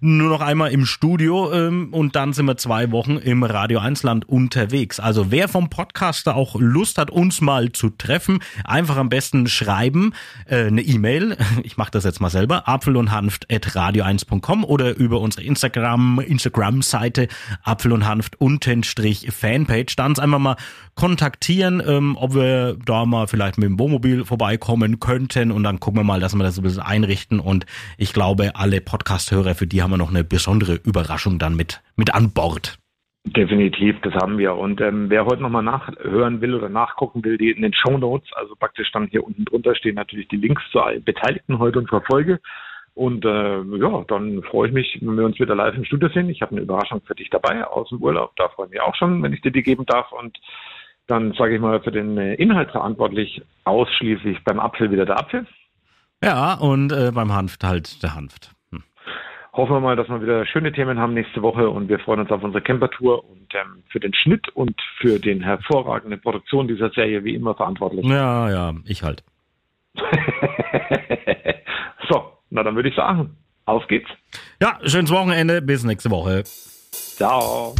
nur 0.00 0.30
noch 0.30 0.40
einmal 0.40 0.72
im 0.72 0.84
Studio 0.86 1.52
ähm, 1.52 1.88
und 1.92 2.16
dann 2.16 2.32
sind 2.32 2.46
wir 2.46 2.56
zwei 2.56 2.90
Wochen 2.92 3.18
im 3.26 3.42
Radio 3.42 3.80
1 3.80 4.04
Land 4.04 4.28
unterwegs. 4.28 5.00
Also 5.00 5.32
wer 5.32 5.48
vom 5.48 5.68
Podcaster 5.68 6.36
auch 6.36 6.54
Lust 6.60 6.96
hat, 6.96 7.10
uns 7.10 7.40
mal 7.40 7.72
zu 7.72 7.90
treffen, 7.90 8.38
einfach 8.64 8.96
am 8.96 9.08
besten 9.08 9.48
schreiben, 9.48 10.12
äh, 10.46 10.66
eine 10.66 10.80
E-Mail, 10.80 11.36
ich 11.64 11.76
mache 11.76 11.90
das 11.90 12.04
jetzt 12.04 12.20
mal 12.20 12.30
selber, 12.30 12.68
apfel 12.68 12.96
und 12.96 13.10
hanft 13.10 13.52
at 13.52 13.66
radio1.com 13.66 14.64
oder 14.64 14.96
über 14.96 15.20
unsere 15.20 15.42
Instagram, 15.42 16.20
Instagram-Seite 16.20 17.26
apfel 17.64 17.90
und 17.90 18.06
hanft 18.06 18.40
untenstrich 18.40 19.26
Fanpage, 19.32 19.96
dann 19.96 20.16
einfach 20.16 20.38
mal 20.38 20.56
kontaktieren, 20.94 21.82
ähm, 21.84 22.16
ob 22.16 22.34
wir 22.34 22.76
da 22.84 23.04
mal 23.06 23.26
vielleicht 23.26 23.58
mit 23.58 23.68
dem 23.68 23.78
Wohnmobil 23.78 24.24
vorbeikommen 24.24 25.00
könnten. 25.00 25.50
Und 25.50 25.64
dann 25.64 25.80
gucken 25.80 25.98
wir 25.98 26.04
mal, 26.04 26.20
dass 26.20 26.34
wir 26.34 26.44
das 26.44 26.58
ein 26.58 26.62
bisschen 26.62 26.82
einrichten. 26.82 27.40
Und 27.40 27.66
ich 27.98 28.12
glaube, 28.12 28.54
alle 28.54 28.80
Podcast-Hörer, 28.80 29.56
für 29.56 29.66
die 29.66 29.82
haben 29.82 29.90
wir 29.90 29.98
noch 29.98 30.10
eine 30.10 30.24
besondere 30.24 30.74
Überraschung 30.74 31.38
dann 31.38 31.56
mit, 31.56 31.82
mit 31.96 32.14
an 32.14 32.30
Bord. 32.30 32.78
Definitiv, 33.26 33.96
das 34.02 34.14
haben 34.14 34.38
wir. 34.38 34.54
Und 34.54 34.80
ähm, 34.80 35.10
wer 35.10 35.26
heute 35.26 35.42
nochmal 35.42 35.64
nachhören 35.64 36.40
will 36.40 36.54
oder 36.54 36.68
nachgucken 36.68 37.24
will, 37.24 37.36
die 37.36 37.50
in 37.50 37.62
den 37.62 37.74
Show 37.74 37.98
Notes, 37.98 38.28
also 38.34 38.54
praktisch 38.54 38.90
dann 38.92 39.08
hier 39.08 39.24
unten 39.24 39.44
drunter 39.44 39.74
stehen 39.74 39.96
natürlich 39.96 40.28
die 40.28 40.36
Links 40.36 40.62
zu 40.70 40.80
allen 40.80 41.02
Beteiligten 41.02 41.58
heute 41.58 41.80
unserer 41.80 42.02
Folge. 42.02 42.40
Und 42.94 43.24
äh, 43.24 43.62
ja, 43.62 44.04
dann 44.06 44.42
freue 44.44 44.68
ich 44.68 44.74
mich, 44.74 44.98
wenn 45.02 45.18
wir 45.18 45.26
uns 45.26 45.38
wieder 45.40 45.56
live 45.56 45.74
im 45.74 45.84
Studio 45.84 46.08
sehen. 46.08 46.30
Ich 46.30 46.40
habe 46.40 46.52
eine 46.52 46.62
Überraschung 46.62 47.02
für 47.04 47.16
dich 47.16 47.28
dabei 47.28 47.66
aus 47.66 47.88
dem 47.88 47.98
Urlaub. 47.98 48.34
Da 48.36 48.48
freue 48.48 48.66
ich 48.66 48.72
mich 48.72 48.80
auch 48.80 48.94
schon, 48.94 49.22
wenn 49.22 49.32
ich 49.32 49.42
dir 49.42 49.50
die 49.50 49.62
geben 49.62 49.84
darf. 49.86 50.12
Und 50.12 50.38
dann 51.08 51.32
sage 51.32 51.56
ich 51.56 51.60
mal 51.60 51.82
für 51.82 51.92
den 51.92 52.16
äh, 52.16 52.34
Inhalt 52.34 52.70
verantwortlich 52.70 53.42
ausschließlich 53.64 54.44
beim 54.44 54.60
Apfel 54.60 54.90
wieder 54.90 55.04
der 55.04 55.18
Apfel. 55.18 55.46
Ja, 56.22 56.54
und 56.54 56.92
äh, 56.92 57.10
beim 57.12 57.34
Hanft 57.34 57.64
halt 57.64 58.02
der 58.02 58.14
Hanft 58.14 58.55
hoffen 59.56 59.74
wir 59.74 59.80
mal, 59.80 59.96
dass 59.96 60.08
wir 60.08 60.22
wieder 60.22 60.46
schöne 60.46 60.70
Themen 60.72 60.98
haben 60.98 61.14
nächste 61.14 61.40
Woche 61.42 61.68
und 61.68 61.88
wir 61.88 61.98
freuen 61.98 62.20
uns 62.20 62.30
auf 62.30 62.42
unsere 62.42 62.62
Campertour 62.62 63.24
und 63.28 63.54
ähm, 63.54 63.82
für 63.88 64.00
den 64.00 64.14
Schnitt 64.14 64.48
und 64.50 64.78
für 65.00 65.18
den 65.18 65.42
hervorragende 65.42 66.18
Produktion 66.18 66.68
dieser 66.68 66.90
Serie 66.90 67.24
wie 67.24 67.34
immer 67.34 67.54
verantwortlich. 67.54 68.04
Ja, 68.04 68.50
ja, 68.50 68.74
ich 68.84 69.02
halt. 69.02 69.24
so, 72.08 72.32
na 72.50 72.62
dann 72.62 72.76
würde 72.76 72.90
ich 72.90 72.94
sagen, 72.94 73.36
auf 73.64 73.86
geht's. 73.88 74.10
Ja, 74.60 74.78
schönes 74.84 75.10
Wochenende, 75.10 75.62
bis 75.62 75.84
nächste 75.84 76.10
Woche. 76.10 76.44
Ciao. 76.44 77.74